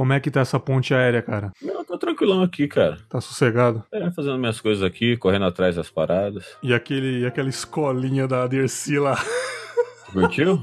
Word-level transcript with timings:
Como 0.00 0.14
é 0.14 0.18
que 0.18 0.30
tá 0.30 0.40
essa 0.40 0.58
ponte 0.58 0.94
aérea, 0.94 1.20
cara? 1.20 1.52
Não, 1.60 1.84
tô 1.84 1.98
tranquilão 1.98 2.42
aqui, 2.42 2.66
cara. 2.66 2.96
Tá 3.06 3.20
sossegado? 3.20 3.84
É, 3.92 4.10
fazendo 4.10 4.38
minhas 4.38 4.58
coisas 4.58 4.82
aqui, 4.82 5.14
correndo 5.18 5.44
atrás 5.44 5.76
das 5.76 5.90
paradas. 5.90 6.56
E 6.62 6.72
aquele, 6.72 7.20
e 7.20 7.26
aquela 7.26 7.50
escolinha 7.50 8.26
da 8.26 8.46
Dercy 8.46 8.98
lá? 8.98 9.22
Curtiu? 10.10 10.58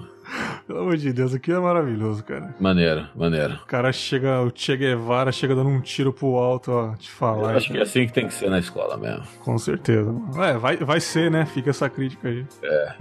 Pelo 0.68 0.80
amor 0.80 0.98
de 0.98 1.14
Deus, 1.14 1.34
aqui 1.34 1.52
é 1.52 1.60
maravilhoso, 1.60 2.24
cara. 2.24 2.54
Maneiro, 2.60 3.08
maneiro. 3.16 3.54
O 3.54 3.66
cara 3.66 3.92
chega, 3.94 4.42
o 4.42 4.52
Che 4.54 4.76
Guevara 4.76 5.32
chega 5.32 5.56
dando 5.56 5.70
um 5.70 5.80
tiro 5.80 6.12
pro 6.12 6.36
alto, 6.36 6.72
ó, 6.72 6.96
te 6.96 7.10
falar. 7.10 7.52
Eu 7.52 7.58
acho 7.58 7.72
que 7.72 7.78
é 7.78 7.82
assim 7.82 8.06
que 8.06 8.12
tem 8.12 8.28
que 8.28 8.34
ser 8.34 8.50
na 8.50 8.60
escola 8.60 8.98
mesmo. 8.98 9.24
Com 9.44 9.58
certeza. 9.58 10.14
É, 10.38 10.58
vai, 10.58 10.78
vai 10.78 11.00
ser, 11.00 11.32
né? 11.32 11.46
Fica 11.46 11.70
essa 11.70 11.90
crítica 11.90 12.28
aí. 12.28 12.46
É. 12.62 12.96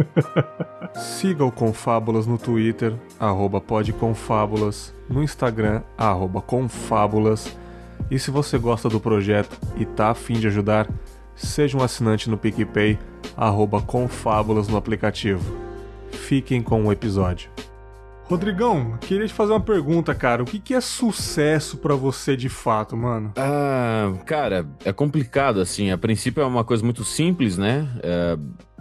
Siga 0.94 1.44
o 1.44 1.50
Confábulas 1.50 2.26
no 2.26 2.38
Twitter, 2.38 2.94
arroba 3.18 3.60
podconfábulas, 3.60 4.94
no 5.08 5.22
Instagram, 5.22 5.82
arroba 5.98 6.40
confábulas. 6.40 7.56
E 8.10 8.18
se 8.18 8.30
você 8.30 8.56
gosta 8.56 8.88
do 8.88 9.00
projeto 9.00 9.58
e 9.76 9.84
tá 9.84 10.10
afim 10.10 10.34
de 10.34 10.46
ajudar, 10.46 10.88
seja 11.34 11.76
um 11.76 11.82
assinante 11.82 12.30
no 12.30 12.38
PicPay, 12.38 12.98
arroba 13.36 13.82
confábulas 13.82 14.68
no 14.68 14.76
aplicativo. 14.76 15.65
Fiquem 16.10 16.62
com 16.62 16.84
o 16.84 16.92
episódio. 16.92 17.50
Rodrigão, 18.28 18.98
queria 19.00 19.26
te 19.26 19.32
fazer 19.32 19.52
uma 19.52 19.60
pergunta, 19.60 20.12
cara. 20.12 20.42
O 20.42 20.46
que, 20.46 20.58
que 20.58 20.74
é 20.74 20.80
sucesso 20.80 21.76
pra 21.76 21.94
você 21.94 22.36
de 22.36 22.48
fato, 22.48 22.96
mano? 22.96 23.32
Ah, 23.36 24.12
cara, 24.24 24.66
é 24.84 24.92
complicado, 24.92 25.60
assim. 25.60 25.92
A 25.92 25.98
princípio 25.98 26.42
é 26.42 26.46
uma 26.46 26.64
coisa 26.64 26.82
muito 26.82 27.04
simples, 27.04 27.56
né? 27.56 27.88
É, 28.02 28.36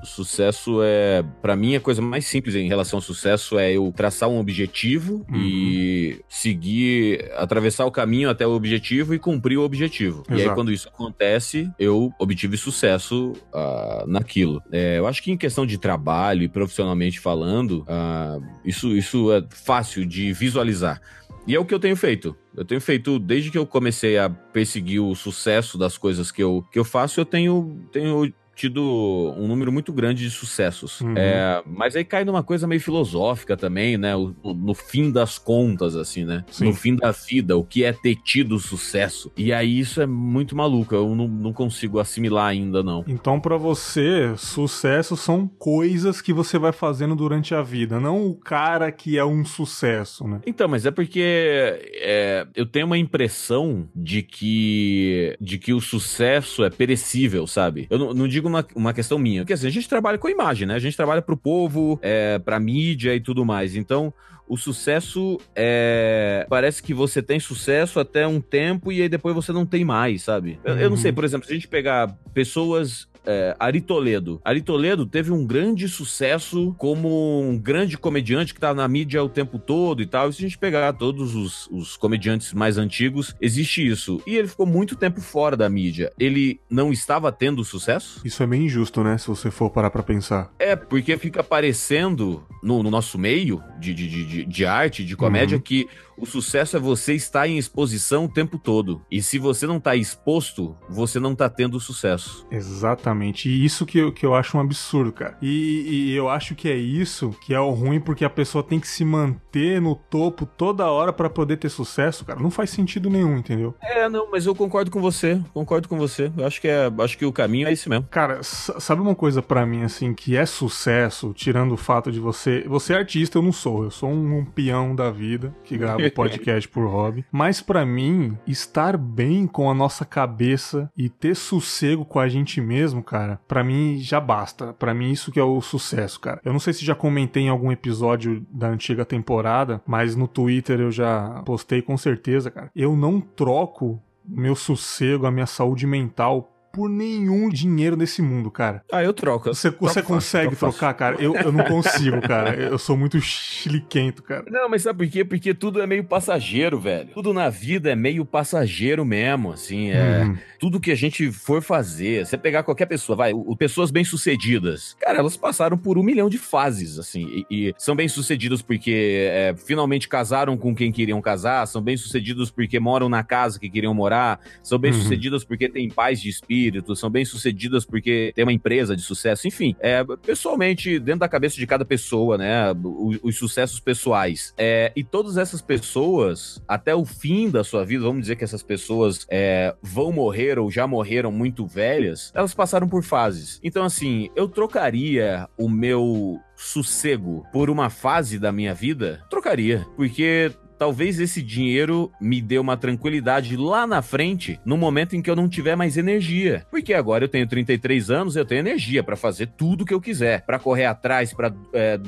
sucesso 0.05 0.79
é, 0.83 1.23
para 1.41 1.55
mim, 1.55 1.75
a 1.75 1.79
coisa 1.79 2.01
mais 2.01 2.25
simples 2.25 2.55
em 2.55 2.67
relação 2.67 2.97
ao 2.97 3.01
sucesso 3.01 3.57
é 3.59 3.73
eu 3.73 3.91
traçar 3.95 4.29
um 4.29 4.39
objetivo 4.39 5.25
Uhum. 5.29 5.41
e 5.41 6.19
seguir, 6.29 7.31
atravessar 7.35 7.85
o 7.85 7.91
caminho 7.91 8.29
até 8.29 8.45
o 8.45 8.51
objetivo 8.51 9.13
e 9.13 9.19
cumprir 9.19 9.57
o 9.57 9.63
objetivo. 9.63 10.23
E 10.29 10.33
aí, 10.33 10.41
Exato. 10.41 10.55
quando 10.55 10.71
isso 10.71 10.87
acontece, 10.87 11.69
eu 11.79 12.11
obtive 12.19 12.57
sucesso 12.57 13.33
ah, 13.53 14.03
naquilo. 14.07 14.61
É, 14.71 14.97
eu 14.97 15.07
acho 15.07 15.21
que 15.21 15.31
em 15.31 15.37
questão 15.37 15.65
de 15.65 15.77
trabalho 15.77 16.43
e 16.43 16.47
profissionalmente 16.47 17.19
falando, 17.19 17.85
ah, 17.87 18.39
isso, 18.63 18.95
isso 18.95 19.31
é 19.31 19.43
fácil 19.49 20.05
de 20.05 20.31
visualizar. 20.33 21.01
E 21.47 21.55
é 21.55 21.59
o 21.59 21.65
que 21.65 21.73
eu 21.73 21.79
tenho 21.79 21.95
feito. 21.95 22.35
Eu 22.55 22.65
tenho 22.65 22.81
feito, 22.81 23.19
desde 23.19 23.51
que 23.51 23.57
eu 23.57 23.65
comecei 23.65 24.17
a 24.17 24.29
perseguir 24.29 24.99
o 24.99 25.13
sucesso 25.13 25.77
das 25.77 25.97
coisas 25.97 26.31
que 26.31 26.41
eu, 26.41 26.65
que 26.71 26.79
eu 26.79 26.83
faço, 26.83 27.19
eu 27.19 27.25
tenho, 27.25 27.87
tenho 27.91 28.33
tido 28.55 29.33
um 29.37 29.47
número 29.47 29.71
muito 29.71 29.91
grande 29.91 30.23
de 30.23 30.29
sucessos. 30.31 31.01
Uhum. 31.01 31.13
É, 31.17 31.61
mas 31.65 31.95
aí 31.95 32.03
cai 32.05 32.23
numa 32.23 32.41
coisa 32.43 32.65
meio 32.67 32.81
filosófica 32.81 33.57
também, 33.57 33.97
né? 33.97 34.15
O- 34.15 34.33
o- 34.41 34.53
no 34.53 34.73
fim 34.73 35.11
das 35.11 35.37
contas, 35.37 35.95
assim, 35.95 36.23
né? 36.25 36.43
Sim. 36.49 36.65
No 36.65 36.73
fim 36.73 36.95
da 36.95 37.11
vida, 37.11 37.57
o 37.57 37.63
que 37.63 37.83
é 37.83 37.91
ter 37.91 38.15
tido 38.15 38.57
sucesso. 38.59 39.31
E 39.35 39.51
aí 39.53 39.79
isso 39.79 40.01
é 40.01 40.05
muito 40.05 40.55
maluco. 40.55 40.95
Eu 40.95 41.13
não, 41.15 41.27
não 41.27 41.53
consigo 41.53 41.99
assimilar 41.99 42.47
ainda, 42.47 42.81
não. 42.81 43.03
Então, 43.07 43.39
pra 43.39 43.57
você, 43.57 44.33
sucesso 44.37 45.17
são 45.17 45.47
coisas 45.47 46.21
que 46.21 46.31
você 46.33 46.57
vai 46.57 46.71
fazendo 46.71 47.15
durante 47.15 47.53
a 47.53 47.61
vida, 47.61 47.99
não 47.99 48.25
o 48.27 48.35
cara 48.35 48.91
que 48.91 49.17
é 49.17 49.25
um 49.25 49.43
sucesso, 49.43 50.27
né? 50.27 50.39
Então, 50.45 50.67
mas 50.67 50.85
é 50.85 50.91
porque 50.91 51.21
é, 51.21 52.47
eu 52.55 52.65
tenho 52.65 52.85
uma 52.85 52.97
impressão 52.97 53.87
de 53.95 54.21
que 54.23 55.35
de 55.41 55.57
que 55.57 55.73
o 55.73 55.81
sucesso 55.81 56.63
é 56.63 56.69
perecível, 56.69 57.45
sabe? 57.47 57.87
Eu 57.89 57.97
não, 57.99 58.13
não 58.13 58.27
digo 58.27 58.44
uma, 58.47 58.65
uma 58.75 58.93
questão 58.93 59.17
minha, 59.17 59.41
porque 59.41 59.53
assim, 59.53 59.67
a 59.67 59.71
gente 59.71 59.87
trabalha 59.89 60.17
com 60.17 60.27
a 60.27 60.31
imagem, 60.31 60.67
né? 60.67 60.75
A 60.75 60.79
gente 60.79 60.95
trabalha 60.95 61.21
pro 61.21 61.37
povo, 61.37 61.99
é, 62.01 62.39
pra 62.39 62.59
mídia 62.59 63.13
e 63.15 63.19
tudo 63.19 63.45
mais. 63.45 63.75
Então, 63.75 64.13
o 64.47 64.57
sucesso 64.57 65.39
é. 65.55 66.45
Parece 66.49 66.81
que 66.83 66.93
você 66.93 67.21
tem 67.21 67.39
sucesso 67.39 67.99
até 67.99 68.27
um 68.27 68.39
tempo 68.39 68.91
e 68.91 69.01
aí 69.01 69.09
depois 69.09 69.33
você 69.35 69.51
não 69.51 69.65
tem 69.65 69.83
mais, 69.83 70.21
sabe? 70.23 70.59
Eu, 70.63 70.75
eu 70.75 70.89
não 70.89 70.95
Uhum. 70.95 71.01
sei, 71.01 71.11
por 71.11 71.23
exemplo, 71.23 71.45
se 71.47 71.51
a 71.51 71.55
gente 71.55 71.67
pegar 71.67 72.15
pessoas. 72.33 73.07
É, 73.25 73.55
Ari 73.59 73.81
Toledo. 73.81 74.39
Ari 74.43 74.61
Toledo 74.61 75.05
teve 75.05 75.31
um 75.31 75.45
grande 75.45 75.87
sucesso 75.89 76.73
como 76.77 77.41
um 77.41 77.57
grande 77.57 77.97
comediante 77.97 78.53
que 78.53 78.59
tá 78.59 78.73
na 78.73 78.87
mídia 78.87 79.23
o 79.23 79.29
tempo 79.29 79.57
todo 79.59 80.01
e 80.01 80.05
tal. 80.05 80.29
E 80.29 80.33
se 80.33 80.39
a 80.39 80.47
gente 80.47 80.57
pegar 80.57 80.93
todos 80.93 81.35
os, 81.35 81.67
os 81.71 81.97
comediantes 81.97 82.53
mais 82.53 82.77
antigos, 82.77 83.35
existe 83.41 83.85
isso. 83.85 84.21
E 84.27 84.35
ele 84.35 84.47
ficou 84.47 84.65
muito 84.65 84.95
tempo 84.95 85.21
fora 85.21 85.57
da 85.57 85.69
mídia. 85.69 86.11
Ele 86.19 86.59
não 86.69 86.91
estava 86.91 87.31
tendo 87.31 87.63
sucesso? 87.63 88.21
Isso 88.23 88.43
é 88.43 88.47
meio 88.47 88.63
injusto, 88.63 89.03
né? 89.03 89.17
Se 89.17 89.27
você 89.27 89.49
for 89.49 89.69
parar 89.69 89.89
pra 89.89 90.03
pensar. 90.03 90.51
É, 90.59 90.75
porque 90.75 91.17
fica 91.17 91.43
parecendo 91.43 92.43
no, 92.61 92.83
no 92.83 92.89
nosso 92.91 93.17
meio 93.17 93.61
de, 93.79 93.93
de, 93.93 94.07
de, 94.25 94.45
de 94.45 94.65
arte, 94.65 95.03
de 95.03 95.15
comédia, 95.15 95.55
Uhum. 95.57 95.61
que 95.61 95.87
o 96.17 96.25
sucesso 96.25 96.77
é 96.77 96.79
você 96.79 97.13
estar 97.13 97.47
em 97.47 97.57
exposição 97.57 98.25
o 98.25 98.29
tempo 98.29 98.57
todo. 98.57 99.01
E 99.11 99.21
se 99.21 99.37
você 99.37 99.67
não 99.67 99.79
tá 99.79 99.95
exposto, 99.95 100.75
você 100.89 101.19
não 101.19 101.35
tá 101.35 101.49
tendo 101.49 101.79
sucesso. 101.79 102.47
Exatamente. 102.49 103.14
E 103.47 103.65
isso 103.65 103.85
que 103.85 103.99
eu, 103.99 104.11
que 104.11 104.25
eu 104.25 104.35
acho 104.35 104.57
um 104.57 104.61
absurdo, 104.61 105.11
cara. 105.11 105.37
E, 105.41 106.09
e 106.11 106.15
eu 106.15 106.29
acho 106.29 106.55
que 106.55 106.69
é 106.69 106.75
isso 106.75 107.31
que 107.41 107.53
é 107.53 107.59
o 107.59 107.71
ruim, 107.71 107.99
porque 107.99 108.25
a 108.25 108.29
pessoa 108.29 108.63
tem 108.63 108.79
que 108.79 108.87
se 108.87 109.03
manter 109.03 109.81
no 109.81 109.95
topo 109.95 110.45
toda 110.45 110.89
hora 110.89 111.13
pra 111.13 111.29
poder 111.29 111.57
ter 111.57 111.69
sucesso, 111.69 112.25
cara. 112.25 112.39
Não 112.39 112.51
faz 112.51 112.69
sentido 112.69 113.09
nenhum, 113.09 113.37
entendeu? 113.37 113.75
É, 113.81 114.07
não, 114.09 114.29
mas 114.31 114.45
eu 114.45 114.55
concordo 114.55 114.91
com 114.91 115.01
você. 115.01 115.41
Concordo 115.53 115.87
com 115.87 115.97
você. 115.97 116.31
Eu 116.37 116.45
acho 116.45 116.61
que, 116.61 116.67
é, 116.67 116.91
acho 116.99 117.17
que 117.17 117.25
o 117.25 117.33
caminho 117.33 117.67
é 117.67 117.71
esse 117.71 117.89
mesmo. 117.89 118.07
Cara, 118.09 118.39
sabe 118.43 119.01
uma 119.01 119.15
coisa 119.15 119.41
pra 119.41 119.65
mim, 119.65 119.83
assim, 119.83 120.13
que 120.13 120.35
é 120.35 120.45
sucesso, 120.45 121.33
tirando 121.33 121.73
o 121.73 121.77
fato 121.77 122.11
de 122.11 122.19
você. 122.19 122.63
Você 122.67 122.93
é 122.93 122.97
artista, 122.97 123.37
eu 123.37 123.41
não 123.41 123.51
sou. 123.51 123.83
Eu 123.83 123.91
sou 123.91 124.09
um, 124.09 124.39
um 124.39 124.45
peão 124.45 124.95
da 124.95 125.09
vida 125.11 125.53
que 125.63 125.77
grava 125.77 126.09
podcast 126.11 126.67
por 126.69 126.85
hobby. 126.87 127.25
Mas 127.31 127.61
pra 127.61 127.85
mim, 127.85 128.37
estar 128.47 128.97
bem 128.97 129.47
com 129.47 129.69
a 129.69 129.73
nossa 129.73 130.05
cabeça 130.05 130.89
e 130.97 131.09
ter 131.09 131.35
sossego 131.35 132.05
com 132.05 132.19
a 132.19 132.27
gente 132.27 132.59
mesmo, 132.61 133.03
cara, 133.05 133.39
pra 133.47 133.63
mim 133.63 133.97
já 133.99 134.19
basta. 134.19 134.73
Pra 134.73 134.93
mim, 134.93 135.11
isso 135.11 135.31
que 135.31 135.39
é 135.39 135.43
o 135.43 135.61
sucesso, 135.61 136.19
cara. 136.19 136.41
Eu 136.43 136.51
não 136.51 136.59
sei 136.59 136.73
se 136.73 136.83
já 136.83 136.95
comentei 136.95 137.43
em 137.43 137.49
algum 137.49 137.71
episódio 137.71 138.45
da 138.51 138.67
antiga 138.67 139.05
temporada, 139.05 139.81
mas 139.85 140.15
no 140.15 140.27
Twitter 140.27 140.79
eu 140.79 140.91
já 140.91 141.41
postei 141.45 141.81
com 141.81 141.97
certeza, 141.97 142.51
cara. 142.51 142.71
Eu 142.75 142.95
não 142.95 143.21
troco 143.21 144.01
meu 144.27 144.55
sossego, 144.55 145.25
a 145.25 145.31
minha 145.31 145.45
saúde 145.45 145.85
mental 145.85 146.54
por 146.75 146.89
nenhum 146.89 147.47
dinheiro 147.49 147.95
nesse 147.95 148.21
mundo, 148.21 148.51
cara. 148.51 148.83
Ah, 148.91 149.01
eu 149.01 149.13
troco. 149.13 149.53
Você, 149.53 149.69
Troco 149.71 149.85
você 149.87 150.01
fácil, 150.01 150.03
consegue 150.15 150.55
fácil. 150.55 150.77
trocar, 150.77 150.93
cara? 150.93 151.15
Eu, 151.21 151.33
eu 151.35 151.51
não 151.51 151.63
consigo, 151.63 152.19
cara. 152.21 152.53
Eu 152.55 152.77
sou 152.77 152.97
muito 152.97 153.19
chiliquento, 153.21 154.21
cara. 154.21 154.43
Não, 154.51 154.67
mas 154.69 154.81
sabe 154.81 155.05
por 155.05 155.11
quê? 155.11 155.23
Porque 155.23 155.53
tudo 155.53 155.81
é 155.81 155.87
meio 155.87 156.03
passageiro, 156.03 156.77
velho. 156.79 157.09
Tudo 157.13 157.33
na 157.33 157.49
vida 157.49 157.89
é 157.89 157.95
meio 157.95 158.25
passageiro 158.25 159.05
mesmo, 159.05 159.53
assim. 159.53 159.91
É, 159.91 160.23
Uhum. 160.25 160.37
tudo 160.59 160.79
que 160.79 160.91
a 160.91 160.95
gente 160.95 161.31
for 161.31 161.61
fazer, 161.61 162.25
você 162.25 162.37
pegar 162.37 162.63
qualquer 162.63 162.85
pessoa, 162.87 163.15
vai, 163.15 163.31
o, 163.33 163.55
pessoas 163.55 163.91
bem-sucedidas, 163.91 164.95
cara, 164.99 165.19
elas 165.19 165.37
passaram 165.37 165.77
por 165.77 165.97
um 165.97 166.03
milhão 166.03 166.29
de 166.29 166.37
fases, 166.37 166.97
assim, 166.99 167.45
e, 167.49 167.67
e 167.69 167.73
são 167.77 167.95
bem-sucedidas 167.95 168.61
porque 168.61 169.29
é, 169.31 169.55
finalmente 169.65 170.07
casaram 170.09 170.57
com 170.57 170.73
quem 170.75 170.91
queriam 170.91 171.21
casar, 171.21 171.65
são 171.67 171.81
bem-sucedidos 171.81 172.49
porque 172.51 172.79
moram 172.79 173.07
na 173.07 173.23
casa 173.23 173.59
que 173.59 173.69
queriam 173.69 173.93
morar, 173.93 174.39
são 174.63 174.79
bem-sucedidas 174.79 175.43
porque 175.43 175.69
têm 175.69 175.89
paz 175.89 176.19
de 176.21 176.29
espírito, 176.29 176.64
são 176.95 177.09
bem-sucedidas 177.09 177.85
porque 177.85 178.31
tem 178.35 178.43
uma 178.43 178.53
empresa 178.53 178.95
de 178.95 179.01
sucesso, 179.01 179.47
enfim, 179.47 179.75
é, 179.79 180.03
pessoalmente, 180.23 180.99
dentro 180.99 181.21
da 181.21 181.29
cabeça 181.29 181.55
de 181.55 181.67
cada 181.67 181.85
pessoa, 181.85 182.37
né, 182.37 182.71
o- 182.71 183.15
os, 183.23 183.35
sucessos 183.37 183.79
pessoais. 183.79 184.53
É, 184.57 184.91
e 184.95 185.03
todas 185.03 185.37
essas 185.37 185.61
pessoas, 185.61 186.61
até 186.67 186.95
o 186.95 187.05
fim 187.05 187.49
da 187.49 187.63
sua 187.63 187.85
vida, 187.85 188.03
vamos 188.03 188.21
dizer 188.21 188.35
que 188.35 188.43
essas 188.43 188.63
pessoas 188.63 189.25
é, 189.29 189.75
vão 189.81 190.11
morrer 190.11 190.57
ou 190.59 190.71
já 190.71 190.87
morreram 190.87 191.31
muito 191.31 191.65
velhas, 191.65 192.31
elas 192.33 192.53
passaram 192.53 192.87
por 192.87 193.03
fases. 193.03 193.59
Então, 193.63 193.83
assim, 193.83 194.29
eu 194.35 194.47
trocaria 194.47 195.47
o 195.57 195.69
meu 195.69 196.39
sossego 196.55 197.45
por 197.51 197.69
uma 197.69 197.89
fase 197.89 198.39
da 198.39 198.51
minha 198.51 198.73
vida? 198.73 199.23
Trocaria. 199.29 199.85
Porque 199.95 200.51
talvez 200.77 201.19
esse 201.19 201.41
dinheiro 201.41 202.11
me 202.19 202.41
dê 202.41 202.57
uma 202.57 202.77
tranquilidade 202.77 203.55
lá 203.55 203.85
na 203.87 204.01
frente, 204.01 204.59
no 204.65 204.77
momento 204.77 205.15
em 205.15 205.21
que 205.21 205.29
eu 205.29 205.35
não 205.35 205.49
tiver 205.49 205.75
mais 205.75 205.97
energia. 205.97 206.65
Porque 206.69 206.93
agora 206.93 207.23
eu 207.23 207.29
tenho 207.29 207.47
33 207.47 208.09
anos, 208.09 208.35
eu 208.35 208.45
tenho 208.45 208.59
energia 208.59 209.03
pra 209.03 209.15
fazer 209.15 209.47
tudo 209.57 209.85
que 209.85 209.93
eu 209.93 210.01
quiser, 210.01 210.45
Pra 210.45 210.59
correr 210.59 210.85
atrás, 210.85 211.33
pra 211.33 211.53
é, 211.73 211.99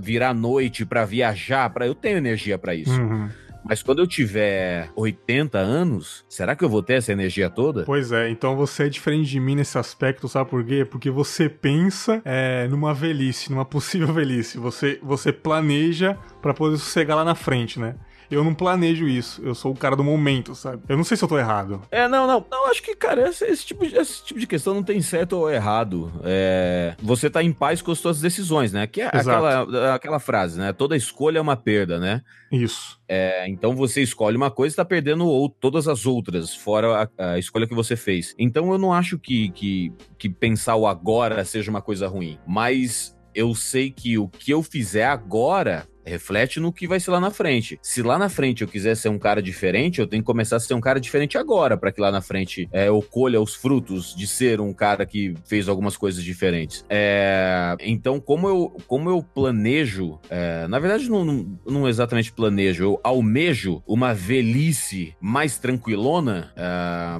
virar 0.00 0.34
noite, 0.34 0.84
pra 0.84 1.04
viajar, 1.04 1.70
para 1.70 1.86
eu 1.86 1.94
tenho 1.94 2.18
energia 2.18 2.58
pra 2.58 2.74
isso. 2.74 3.00
Uhum. 3.00 3.28
Mas 3.64 3.82
quando 3.82 4.00
eu 4.00 4.06
tiver 4.06 4.90
80 4.96 5.58
anos, 5.58 6.24
será 6.28 6.56
que 6.56 6.64
eu 6.64 6.68
vou 6.68 6.82
ter 6.82 6.94
essa 6.94 7.12
energia 7.12 7.48
toda? 7.48 7.84
Pois 7.84 8.10
é, 8.10 8.28
então 8.28 8.56
você 8.56 8.84
é 8.84 8.88
diferente 8.88 9.30
de 9.30 9.38
mim 9.38 9.54
nesse 9.54 9.78
aspecto, 9.78 10.28
sabe 10.28 10.50
por 10.50 10.64
quê? 10.64 10.84
Porque 10.84 11.10
você 11.10 11.48
pensa 11.48 12.20
é, 12.24 12.66
numa 12.68 12.92
velhice, 12.92 13.50
numa 13.50 13.64
possível 13.64 14.12
velhice. 14.12 14.58
Você, 14.58 14.98
você 15.02 15.32
planeja 15.32 16.18
pra 16.40 16.52
poder 16.52 16.76
sossegar 16.76 17.16
lá 17.16 17.24
na 17.24 17.34
frente, 17.34 17.78
né? 17.78 17.94
Eu 18.32 18.42
não 18.42 18.54
planejo 18.54 19.06
isso. 19.06 19.42
Eu 19.44 19.54
sou 19.54 19.72
o 19.72 19.76
cara 19.76 19.94
do 19.94 20.02
momento, 20.02 20.54
sabe? 20.54 20.82
Eu 20.88 20.96
não 20.96 21.04
sei 21.04 21.16
se 21.16 21.24
eu 21.24 21.28
tô 21.28 21.38
errado. 21.38 21.82
É, 21.90 22.08
não, 22.08 22.26
não. 22.26 22.44
Não, 22.50 22.70
acho 22.70 22.82
que, 22.82 22.96
cara, 22.96 23.28
esse, 23.28 23.44
esse 23.44 23.66
tipo, 23.66 23.86
de, 23.86 23.94
esse 23.94 24.24
tipo 24.24 24.40
de 24.40 24.46
questão 24.46 24.72
não 24.74 24.82
tem 24.82 25.00
certo 25.02 25.34
ou 25.34 25.50
errado. 25.50 26.10
É, 26.24 26.94
você 27.02 27.28
tá 27.28 27.42
em 27.42 27.52
paz 27.52 27.82
com 27.82 27.92
as 27.92 27.98
suas 27.98 28.20
decisões, 28.20 28.72
né? 28.72 28.86
Que 28.86 29.02
é 29.02 29.06
aquela, 29.06 29.94
aquela 29.94 30.18
frase, 30.18 30.58
né? 30.58 30.72
Toda 30.72 30.96
escolha 30.96 31.38
é 31.38 31.42
uma 31.42 31.56
perda, 31.56 31.98
né? 31.98 32.22
Isso. 32.50 32.98
É, 33.06 33.46
então 33.48 33.76
você 33.76 34.02
escolhe 34.02 34.36
uma 34.36 34.50
coisa 34.50 34.74
e 34.74 34.76
tá 34.76 34.84
perdendo 34.84 35.26
ou, 35.26 35.48
todas 35.48 35.86
as 35.86 36.06
outras, 36.06 36.54
fora 36.54 37.10
a, 37.18 37.32
a, 37.32 37.38
escolha 37.38 37.66
que 37.66 37.74
você 37.74 37.96
fez. 37.96 38.34
Então 38.38 38.72
eu 38.72 38.78
não 38.78 38.92
acho 38.92 39.18
que, 39.18 39.50
que, 39.50 39.92
que 40.18 40.30
pensar 40.30 40.76
o 40.76 40.86
agora 40.86 41.44
seja 41.44 41.70
uma 41.70 41.82
coisa 41.82 42.08
ruim. 42.08 42.38
Mas 42.46 43.14
eu 43.34 43.54
sei 43.54 43.90
que 43.90 44.18
o 44.18 44.28
que 44.28 44.50
eu 44.50 44.62
fizer 44.62 45.04
agora 45.04 45.86
reflete 46.04 46.60
no 46.60 46.72
que 46.72 46.86
vai 46.86 47.00
ser 47.00 47.10
lá 47.10 47.20
na 47.20 47.30
frente. 47.30 47.78
Se 47.82 48.02
lá 48.02 48.18
na 48.18 48.28
frente 48.28 48.62
eu 48.62 48.68
quiser 48.68 48.96
ser 48.96 49.08
um 49.08 49.18
cara 49.18 49.42
diferente, 49.42 50.00
eu 50.00 50.06
tenho 50.06 50.22
que 50.22 50.26
começar 50.26 50.56
a 50.56 50.60
ser 50.60 50.74
um 50.74 50.80
cara 50.80 51.00
diferente 51.00 51.38
agora, 51.38 51.76
para 51.76 51.92
que 51.92 52.00
lá 52.00 52.10
na 52.10 52.20
frente 52.20 52.68
é, 52.72 52.88
eu 52.88 53.00
colha 53.02 53.40
os 53.40 53.54
frutos 53.54 54.14
de 54.14 54.26
ser 54.26 54.60
um 54.60 54.72
cara 54.72 55.06
que 55.06 55.34
fez 55.44 55.68
algumas 55.68 55.96
coisas 55.96 56.22
diferentes. 56.22 56.84
É, 56.88 57.76
então, 57.80 58.20
como 58.20 58.48
eu, 58.48 58.76
como 58.86 59.10
eu 59.10 59.22
planejo, 59.22 60.18
é, 60.28 60.66
na 60.68 60.78
verdade, 60.78 61.08
não, 61.08 61.24
não, 61.24 61.58
não, 61.66 61.88
exatamente 61.88 62.32
planejo, 62.32 62.82
eu 62.82 63.00
almejo 63.02 63.82
uma 63.86 64.14
velhice 64.14 65.14
mais 65.20 65.58
tranquilona 65.58 66.52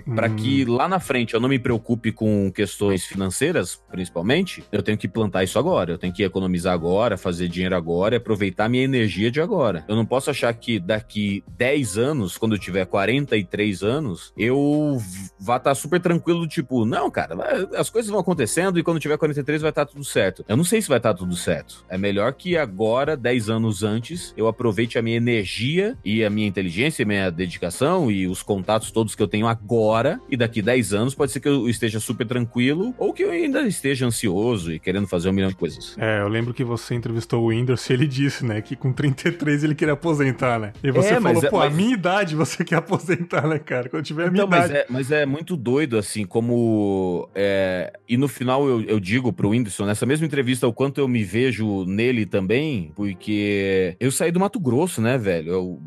hum. 0.07 0.15
para 0.15 0.29
que 0.31 0.65
lá 0.65 0.89
na 0.89 1.01
frente 1.01 1.35
eu 1.35 1.41
não 1.41 1.49
me 1.49 1.59
preocupe 1.59 2.13
com 2.13 2.51
questões 2.51 3.05
financeiras, 3.05 3.83
principalmente, 3.91 4.65
eu 4.73 4.83
tenho 4.83 4.99
que 4.99 5.09
plantar 5.09 5.45
isso 5.45 5.59
agora, 5.59 5.93
eu 5.93 5.99
tenho 5.99 6.13
que 6.13 6.23
economizar 6.23 6.73
agora, 6.73 7.17
fazer 7.17 7.49
dinheiro 7.49 7.77
agora, 7.77 8.17
aproveitar 8.17 8.69
minha 8.73 8.85
energia 8.85 9.31
de 9.31 9.41
agora. 9.41 9.85
Eu 9.87 9.95
não 9.95 10.07
posso 10.07 10.31
achar 10.31 10.53
que 10.55 10.81
daqui 10.81 11.45
10 11.59 11.99
anos, 11.99 12.39
quando 12.39 12.55
eu 12.55 12.59
tiver 12.59 12.87
43 12.87 13.83
anos, 13.83 14.33
eu 14.37 14.99
vá 15.39 15.59
estar 15.59 15.71
tá 15.71 15.75
super 15.75 16.01
tranquilo, 16.01 16.47
tipo, 16.49 16.87
não, 16.87 17.11
cara, 17.11 17.37
as 17.77 17.91
coisas 17.91 18.11
vão 18.11 18.21
acontecendo 18.21 18.79
e 18.79 18.83
quando 18.83 18.99
tiver 18.99 19.19
43 19.19 19.61
vai 19.61 19.71
estar 19.71 19.85
tá 19.85 19.93
tudo 19.93 20.05
certo. 20.05 20.43
Eu 20.49 20.57
não 20.57 20.65
sei 20.65 20.81
se 20.81 20.89
vai 20.89 20.97
estar 20.97 21.13
tá 21.13 21.19
tudo 21.19 21.37
certo. 21.37 21.85
É 21.89 21.99
melhor 21.99 22.33
que 22.33 22.57
agora, 22.57 23.15
10 23.17 23.51
anos 23.51 23.83
antes, 23.83 24.33
eu 24.37 24.49
aproveite 24.49 24.99
a 24.99 25.03
minha 25.03 25.17
energia 25.17 25.97
e 26.03 26.25
a 26.25 26.31
minha 26.31 26.49
inteligência, 26.49 27.03
a 27.03 27.07
minha 27.07 27.31
dedicação 27.31 28.11
e 28.11 28.27
os 28.27 28.43
contatos 28.43 28.91
todos 28.91 29.15
que 29.15 29.23
eu 29.23 29.29
tenho 29.29 29.47
agora 29.47 30.19
e 30.31 30.37
daqui 30.37 30.63
10 30.63 30.95
anos 30.95 31.15
pode 31.15 31.31
ser 31.31 31.41
que 31.41 31.49
eu 31.49 31.69
esteja 31.69 32.01
super 32.01 32.27
tranquilo 32.27 32.95
ou 32.99 33.13
que 33.13 33.23
eu 33.23 33.31
ainda 33.31 33.61
esteja 33.67 34.07
ansioso 34.07 34.73
e 34.73 34.79
querendo 34.79 35.07
fazer 35.07 35.29
um 35.29 35.33
milhão 35.33 35.51
de 35.51 35.57
coisas. 35.57 35.95
É, 35.99 36.23
eu 36.23 36.29
lembro 36.29 36.55
que 36.55 36.65
você 36.65 36.95
entrevistou 36.95 37.43
o 37.43 37.47
Whindersson 37.49 37.93
e 37.93 37.97
ele 37.97 38.07
disse, 38.07 38.45
né, 38.45 38.62
que 38.63 38.77
com 38.77 38.93
33 38.93 39.65
ele 39.65 39.75
queria 39.75 39.95
aposentar, 39.95 40.59
né? 40.59 40.73
E 40.83 40.91
você 40.91 41.15
é, 41.15 41.21
falou, 41.21 41.43
é, 41.45 41.51
pô, 41.51 41.59
mas... 41.59 41.73
a 41.73 41.77
minha 41.77 41.93
idade 41.93 42.35
você 42.35 42.65
quer 42.65 42.77
aposentar, 42.77 43.47
né, 43.47 43.59
cara? 43.59 43.89
Quando 43.89 44.05
tiver 44.05 44.29
a 44.29 44.31
minha 44.31 44.45
então, 44.45 44.59
idade. 44.59 44.73
Mas 44.73 44.81
é, 44.81 44.87
mas 44.89 45.11
é 45.11 45.27
muito 45.27 45.57
doido, 45.57 45.99
assim, 45.99 46.25
como. 46.25 47.29
É... 47.35 47.93
E 48.09 48.17
no 48.17 48.29
final 48.29 48.67
eu, 48.69 48.83
eu 48.83 49.01
digo 49.01 49.33
pro 49.33 49.51
Whindersson, 49.51 49.87
nessa 49.87 50.07
mesma 50.07 50.27
entrevista, 50.27 50.67
o 50.67 50.73
quanto 50.73 51.01
eu 51.01 51.09
me 51.09 51.25
vejo 51.25 51.85
nele 51.85 52.27
também, 52.27 52.93
porque 52.95 53.97
eu 53.99 54.11
saí 54.11 54.31
do 54.31 54.41
Mato 54.41 54.61
Grosso, 54.61 55.01
né, 55.01 55.19
velho? 55.19 55.53
Eu 55.53 55.83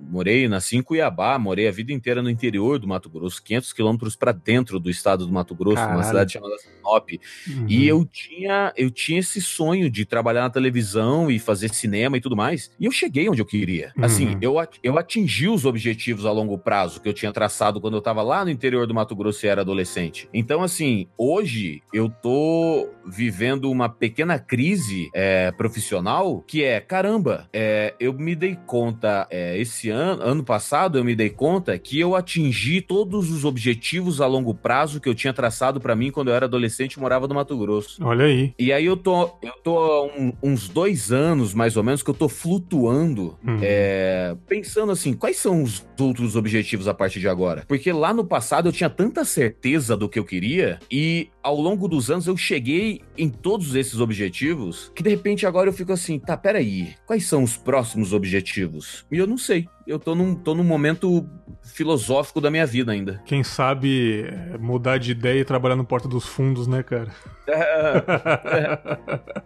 morei, 0.00 0.48
nasci 0.48 0.76
em 0.76 0.82
Cuiabá, 0.82 1.38
morei 1.38 1.68
a 1.68 1.72
vida 1.72 1.92
inteira 1.92 2.22
no 2.22 2.30
interior 2.30 2.78
do 2.78 2.88
Mato 2.88 3.08
Grosso, 3.08 3.42
500 3.42 3.72
quilômetros 3.72 4.16
para 4.16 4.32
dentro 4.32 4.80
do 4.80 4.90
estado 4.90 5.26
do 5.26 5.32
Mato 5.32 5.54
Grosso, 5.54 5.76
Caralho. 5.76 5.98
uma 5.98 6.04
cidade 6.04 6.32
chamada 6.32 6.56
Sinop. 6.58 7.10
Uhum. 7.46 7.66
E 7.68 7.86
eu 7.86 8.04
tinha, 8.04 8.72
eu 8.76 8.90
tinha 8.90 9.20
esse 9.20 9.40
sonho 9.40 9.90
de 9.90 10.04
trabalhar 10.04 10.42
na 10.42 10.50
televisão 10.50 11.30
e 11.30 11.38
fazer 11.38 11.72
cinema 11.72 11.99
cinema 12.00 12.16
e 12.16 12.20
tudo 12.20 12.36
mais. 12.36 12.70
E 12.80 12.86
eu 12.86 12.90
cheguei 12.90 13.28
onde 13.28 13.40
eu 13.40 13.46
queria. 13.46 13.92
Assim, 14.00 14.28
uhum. 14.28 14.38
eu, 14.40 14.54
eu 14.82 14.98
atingi 14.98 15.48
os 15.48 15.64
objetivos 15.64 16.24
a 16.24 16.32
longo 16.32 16.56
prazo 16.56 17.00
que 17.00 17.08
eu 17.08 17.12
tinha 17.12 17.32
traçado 17.32 17.80
quando 17.80 17.94
eu 17.96 18.00
tava 18.00 18.22
lá 18.22 18.44
no 18.44 18.50
interior 18.50 18.86
do 18.86 18.94
Mato 18.94 19.14
Grosso 19.14 19.44
e 19.44 19.48
era 19.48 19.60
adolescente. 19.60 20.28
Então, 20.32 20.62
assim, 20.62 21.06
hoje 21.18 21.82
eu 21.92 22.08
tô 22.08 22.88
vivendo 23.06 23.70
uma 23.70 23.88
pequena 23.88 24.38
crise 24.38 25.10
é, 25.14 25.50
profissional 25.52 26.42
que 26.46 26.64
é, 26.64 26.80
caramba, 26.80 27.48
é, 27.52 27.94
eu 28.00 28.12
me 28.12 28.34
dei 28.34 28.56
conta 28.66 29.26
é, 29.30 29.58
esse 29.58 29.90
ano, 29.90 30.22
ano 30.22 30.44
passado, 30.44 30.98
eu 30.98 31.04
me 31.04 31.14
dei 31.14 31.30
conta 31.30 31.78
que 31.78 31.98
eu 31.98 32.14
atingi 32.14 32.80
todos 32.80 33.30
os 33.30 33.44
objetivos 33.44 34.20
a 34.20 34.26
longo 34.26 34.54
prazo 34.54 35.00
que 35.00 35.08
eu 35.08 35.14
tinha 35.14 35.32
traçado 35.32 35.80
para 35.80 35.94
mim 35.94 36.10
quando 36.10 36.28
eu 36.28 36.34
era 36.34 36.46
adolescente 36.46 36.94
e 36.94 37.00
morava 37.00 37.26
no 37.26 37.34
Mato 37.34 37.56
Grosso. 37.58 38.02
Olha 38.04 38.24
aí. 38.24 38.54
E 38.58 38.72
aí 38.72 38.86
eu 38.86 38.96
tô, 38.96 39.24
eu 39.42 39.52
tô 39.62 40.06
um, 40.06 40.32
uns 40.42 40.68
dois 40.68 41.10
anos, 41.12 41.54
mais 41.54 41.76
ou 41.76 41.82
menos, 41.82 41.89
que 41.96 42.10
eu 42.10 42.14
tô 42.14 42.28
flutuando, 42.28 43.38
uhum. 43.46 43.58
é, 43.62 44.36
pensando 44.48 44.92
assim, 44.92 45.12
quais 45.12 45.36
são 45.36 45.62
os 45.62 45.86
outros 45.98 46.36
objetivos 46.36 46.88
a 46.88 46.94
partir 46.94 47.20
de 47.20 47.28
agora? 47.28 47.64
Porque 47.68 47.92
lá 47.92 48.14
no 48.14 48.24
passado 48.24 48.68
eu 48.68 48.72
tinha 48.72 48.88
tanta 48.88 49.24
certeza 49.24 49.96
do 49.96 50.08
que 50.08 50.18
eu 50.18 50.24
queria 50.24 50.78
e 50.90 51.28
ao 51.42 51.60
longo 51.60 51.88
dos 51.88 52.10
anos 52.10 52.26
eu 52.26 52.36
cheguei 52.36 53.02
em 53.16 53.28
todos 53.28 53.74
esses 53.74 54.00
objetivos 54.00 54.90
que 54.94 55.02
de 55.02 55.10
repente 55.10 55.46
agora 55.46 55.68
eu 55.68 55.72
fico 55.72 55.92
assim, 55.92 56.18
tá, 56.18 56.36
peraí, 56.36 56.94
quais 57.06 57.26
são 57.26 57.42
os 57.42 57.56
próximos 57.56 58.12
objetivos? 58.12 59.04
E 59.10 59.18
eu 59.18 59.26
não 59.26 59.38
sei. 59.38 59.68
Eu 59.90 59.98
tô 59.98 60.14
num, 60.14 60.36
tô 60.36 60.54
num 60.54 60.62
momento 60.62 61.28
filosófico 61.64 62.40
da 62.40 62.48
minha 62.48 62.64
vida 62.64 62.92
ainda. 62.92 63.20
Quem 63.26 63.42
sabe 63.42 64.22
é, 64.22 64.56
mudar 64.56 64.98
de 64.98 65.10
ideia 65.10 65.40
e 65.40 65.44
trabalhar 65.44 65.74
no 65.74 65.84
Porta 65.84 66.06
dos 66.06 66.24
Fundos, 66.24 66.68
né, 66.68 66.80
cara? 66.84 67.08
É, 67.48 68.04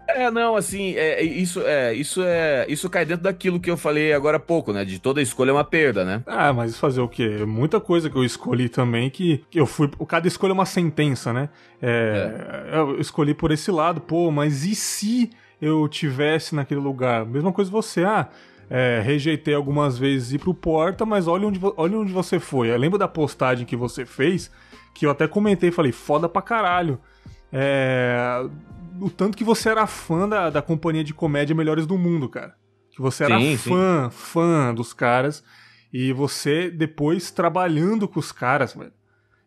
é, 0.07 0.23
é 0.25 0.31
não, 0.31 0.55
assim, 0.55 0.95
é, 0.97 1.23
isso, 1.23 1.63
é, 1.65 1.95
isso 1.95 2.23
é, 2.23 2.67
isso 2.69 2.91
cai 2.91 3.07
dentro 3.07 3.23
daquilo 3.23 3.59
que 3.59 3.71
eu 3.71 3.77
falei 3.79 4.13
agora 4.13 4.37
há 4.37 4.41
pouco, 4.41 4.71
né? 4.71 4.85
De 4.85 4.99
toda 4.99 5.23
escolha 5.23 5.49
é 5.49 5.55
uma 5.55 5.65
perda, 5.65 6.05
né? 6.05 6.23
Ah, 6.27 6.53
mas 6.53 6.77
fazer 6.77 7.01
o 7.01 7.09
quê? 7.09 7.43
Muita 7.47 7.81
coisa 7.81 8.11
que 8.11 8.17
eu 8.17 8.23
escolhi 8.23 8.69
também 8.69 9.09
que, 9.09 9.43
que 9.49 9.59
eu 9.59 9.65
fui. 9.65 9.91
Cada 10.07 10.29
escolha 10.29 10.51
é 10.51 10.53
uma 10.53 10.67
sentença, 10.67 11.33
né? 11.33 11.49
É, 11.81 12.69
é. 12.71 12.77
Eu 12.77 13.01
escolhi 13.01 13.33
por 13.33 13.51
esse 13.51 13.71
lado, 13.71 13.99
pô, 13.99 14.31
mas 14.31 14.67
e 14.67 14.75
se 14.75 15.31
eu 15.59 15.89
tivesse 15.89 16.55
naquele 16.55 16.81
lugar? 16.81 17.25
Mesma 17.25 17.51
coisa 17.51 17.71
você, 17.71 18.05
ah. 18.05 18.29
É, 18.71 19.01
rejeitei 19.05 19.55
algumas 19.55 19.99
vezes 19.99 20.33
ir 20.33 20.39
pro 20.39 20.55
Porta, 20.55 21.05
mas 21.05 21.27
olha 21.27 21.47
onde, 21.47 21.61
olha 21.77 21.99
onde 21.99 22.13
você 22.13 22.39
foi. 22.41 22.71
Eu 22.71 22.77
lembro 22.79 22.99
da 22.99 23.09
postagem 23.09 23.67
que 23.67 23.77
você 23.77 24.07
fez, 24.07 24.51
que 24.95 25.07
eu 25.07 25.11
até 25.11 25.29
comentei 25.29 25.69
e 25.69 25.73
falei, 25.73 25.93
foda 25.93 26.29
pra 26.29 26.43
caralho. 26.43 26.99
É, 27.53 28.45
o 29.01 29.11
tanto 29.11 29.37
que 29.37 29.45
você 29.45 29.69
era 29.69 29.87
fã 29.87 30.29
da, 30.29 30.51
da 30.51 30.63
companhia 30.63 31.05
de 31.05 31.15
comédia 31.15 31.55
Melhores 31.55 31.87
do 31.87 31.99
Mundo, 31.99 32.29
cara. 32.29 32.55
Que 32.91 33.01
você 33.01 33.25
era 33.25 33.39
sim, 33.39 33.57
fã, 33.57 34.09
sim. 34.11 34.17
fã 34.17 34.75
dos 34.75 34.93
caras. 34.93 35.45
E 35.93 36.13
você 36.13 36.71
depois 36.71 37.31
trabalhando 37.31 38.09
com 38.09 38.19
os 38.19 38.33
caras. 38.33 38.77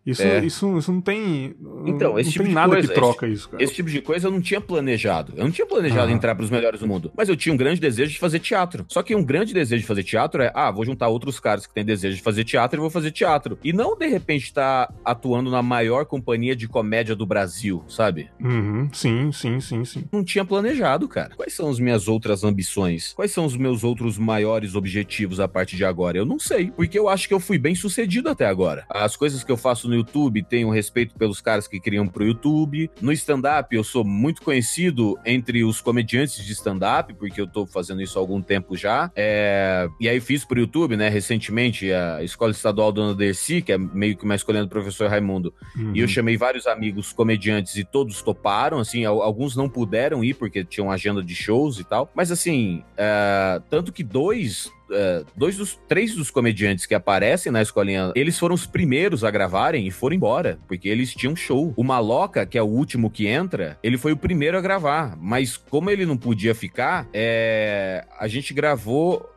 Isso, 0.07 0.23
é. 0.23 0.45
isso, 0.45 0.77
isso 0.77 0.89
não 0.89 1.01
tem. 1.01 1.53
Então, 1.85 2.11
não, 2.11 2.19
esse 2.19 2.29
não 2.29 2.31
tipo 2.31 2.45
tem 2.45 2.53
nada 2.53 2.69
coisa, 2.69 2.87
que 2.87 2.93
troca 2.93 3.25
esse, 3.27 3.35
isso, 3.35 3.49
cara. 3.49 3.61
Esse 3.61 3.73
tipo 3.73 3.89
de 3.89 4.01
coisa 4.01 4.27
eu 4.27 4.31
não 4.31 4.39
tinha 4.39 4.61
planejado. 4.61 5.33
Eu 5.35 5.43
não 5.43 5.51
tinha 5.51 5.67
planejado 5.67 6.07
ah. 6.07 6.11
entrar 6.13 6.33
para 6.33 6.45
os 6.45 6.49
melhores 6.49 6.79
do 6.79 6.87
mundo. 6.87 7.11
Mas 7.13 7.27
eu 7.27 7.35
tinha 7.35 7.53
um 7.53 7.57
grande 7.57 7.81
desejo 7.81 8.13
de 8.13 8.17
fazer 8.17 8.39
teatro. 8.39 8.85
Só 8.87 9.03
que 9.03 9.13
um 9.13 9.21
grande 9.21 9.53
desejo 9.53 9.81
de 9.81 9.87
fazer 9.87 10.03
teatro 10.03 10.41
é, 10.41 10.49
ah, 10.55 10.71
vou 10.71 10.85
juntar 10.85 11.09
outros 11.09 11.41
caras 11.41 11.67
que 11.67 11.73
têm 11.73 11.83
desejo 11.83 12.15
de 12.15 12.21
fazer 12.23 12.45
teatro 12.45 12.79
e 12.79 12.81
vou 12.81 12.89
fazer 12.89 13.11
teatro. 13.11 13.59
E 13.61 13.73
não, 13.73 13.97
de 13.97 14.07
repente, 14.07 14.43
estar 14.43 14.87
tá 14.87 14.93
atuando 15.03 15.51
na 15.51 15.61
maior 15.61 16.05
companhia 16.05 16.55
de 16.55 16.69
comédia 16.69 17.13
do 17.13 17.25
Brasil, 17.25 17.83
sabe? 17.89 18.29
Uhum. 18.39 18.87
Sim, 18.93 19.33
sim, 19.33 19.59
sim, 19.59 19.83
sim. 19.83 20.05
Não 20.09 20.23
tinha 20.23 20.45
planejado, 20.45 21.05
cara. 21.09 21.35
Quais 21.35 21.53
são 21.53 21.69
as 21.69 21.81
minhas 21.81 22.07
outras 22.07 22.45
ambições? 22.45 23.11
Quais 23.11 23.31
são 23.31 23.43
os 23.43 23.57
meus 23.57 23.83
outros 23.83 24.17
maiores 24.17 24.73
objetivos 24.73 25.41
a 25.41 25.49
partir 25.49 25.75
de 25.75 25.83
agora? 25.83 26.17
Eu 26.17 26.25
não 26.25 26.39
sei. 26.39 26.71
Porque 26.71 26.97
eu 26.97 27.09
acho 27.09 27.27
que 27.27 27.33
eu 27.33 27.41
fui 27.41 27.57
bem 27.57 27.75
sucedido 27.75 28.29
até 28.29 28.45
agora. 28.45 28.85
As 28.89 29.17
coisas 29.17 29.43
que 29.43 29.51
eu 29.51 29.57
faço 29.57 29.89
no 29.89 29.96
YouTube 29.97 30.45
um 30.65 30.69
respeito 30.69 31.15
pelos 31.15 31.41
caras 31.41 31.67
que 31.67 31.79
criam 31.79 32.07
pro 32.07 32.25
YouTube. 32.25 32.89
No 33.01 33.11
stand-up, 33.11 33.75
eu 33.75 33.83
sou 33.83 34.03
muito 34.03 34.41
conhecido 34.41 35.17
entre 35.25 35.63
os 35.63 35.81
comediantes 35.81 36.43
de 36.43 36.53
stand-up, 36.53 37.13
porque 37.13 37.39
eu 37.39 37.47
tô 37.47 37.65
fazendo 37.65 38.01
isso 38.01 38.17
há 38.17 38.21
algum 38.21 38.41
tempo 38.41 38.75
já. 38.75 39.11
É... 39.15 39.87
E 39.99 40.07
aí 40.07 40.19
fiz 40.19 40.45
pro 40.45 40.59
YouTube, 40.59 40.95
né, 40.95 41.09
recentemente, 41.09 41.91
a 41.91 42.23
Escola 42.23 42.51
Estadual 42.51 42.91
Dona 42.91 43.13
Dercy, 43.13 43.61
que 43.61 43.71
é 43.71 43.77
meio 43.77 44.17
que 44.17 44.23
uma 44.23 44.35
escolha 44.35 44.63
do 44.63 44.69
professor 44.69 45.09
Raimundo. 45.09 45.53
Uhum. 45.75 45.95
E 45.95 45.99
eu 45.99 46.07
chamei 46.07 46.37
vários 46.37 46.67
amigos 46.67 47.11
comediantes 47.13 47.75
e 47.75 47.83
todos 47.83 48.21
toparam, 48.21 48.79
assim, 48.79 49.05
alguns 49.05 49.55
não 49.55 49.69
puderam 49.69 50.23
ir 50.23 50.33
porque 50.33 50.63
tinham 50.63 50.91
agenda 50.91 51.23
de 51.23 51.35
shows 51.35 51.79
e 51.79 51.83
tal. 51.83 52.11
Mas 52.15 52.31
assim, 52.31 52.83
é... 52.97 53.61
tanto 53.69 53.91
que 53.91 54.03
dois 54.03 54.71
é, 54.91 55.23
dois 55.35 55.57
dos 55.57 55.79
três 55.87 56.15
dos 56.15 56.29
comediantes 56.31 56.85
que 56.85 56.95
aparecem 56.95 57.51
na 57.51 57.61
escolinha, 57.61 58.11
eles 58.15 58.37
foram 58.37 58.55
os 58.55 58.65
primeiros 58.65 59.23
a 59.23 59.31
gravarem 59.31 59.87
e 59.87 59.91
foram 59.91 60.15
embora, 60.15 60.59
porque 60.67 60.89
eles 60.89 61.13
tinham 61.13 61.35
show. 61.35 61.73
O 61.75 61.83
Maloca, 61.83 62.45
que 62.45 62.57
é 62.57 62.61
o 62.61 62.65
último 62.65 63.09
que 63.09 63.27
entra, 63.27 63.77
ele 63.83 63.97
foi 63.97 64.11
o 64.11 64.17
primeiro 64.17 64.57
a 64.57 64.61
gravar, 64.61 65.17
mas 65.17 65.57
como 65.57 65.89
ele 65.89 66.05
não 66.05 66.17
podia 66.17 66.53
ficar, 66.53 67.07
é, 67.13 68.05
a 68.19 68.27
gente 68.27 68.53
gravou 68.53 69.27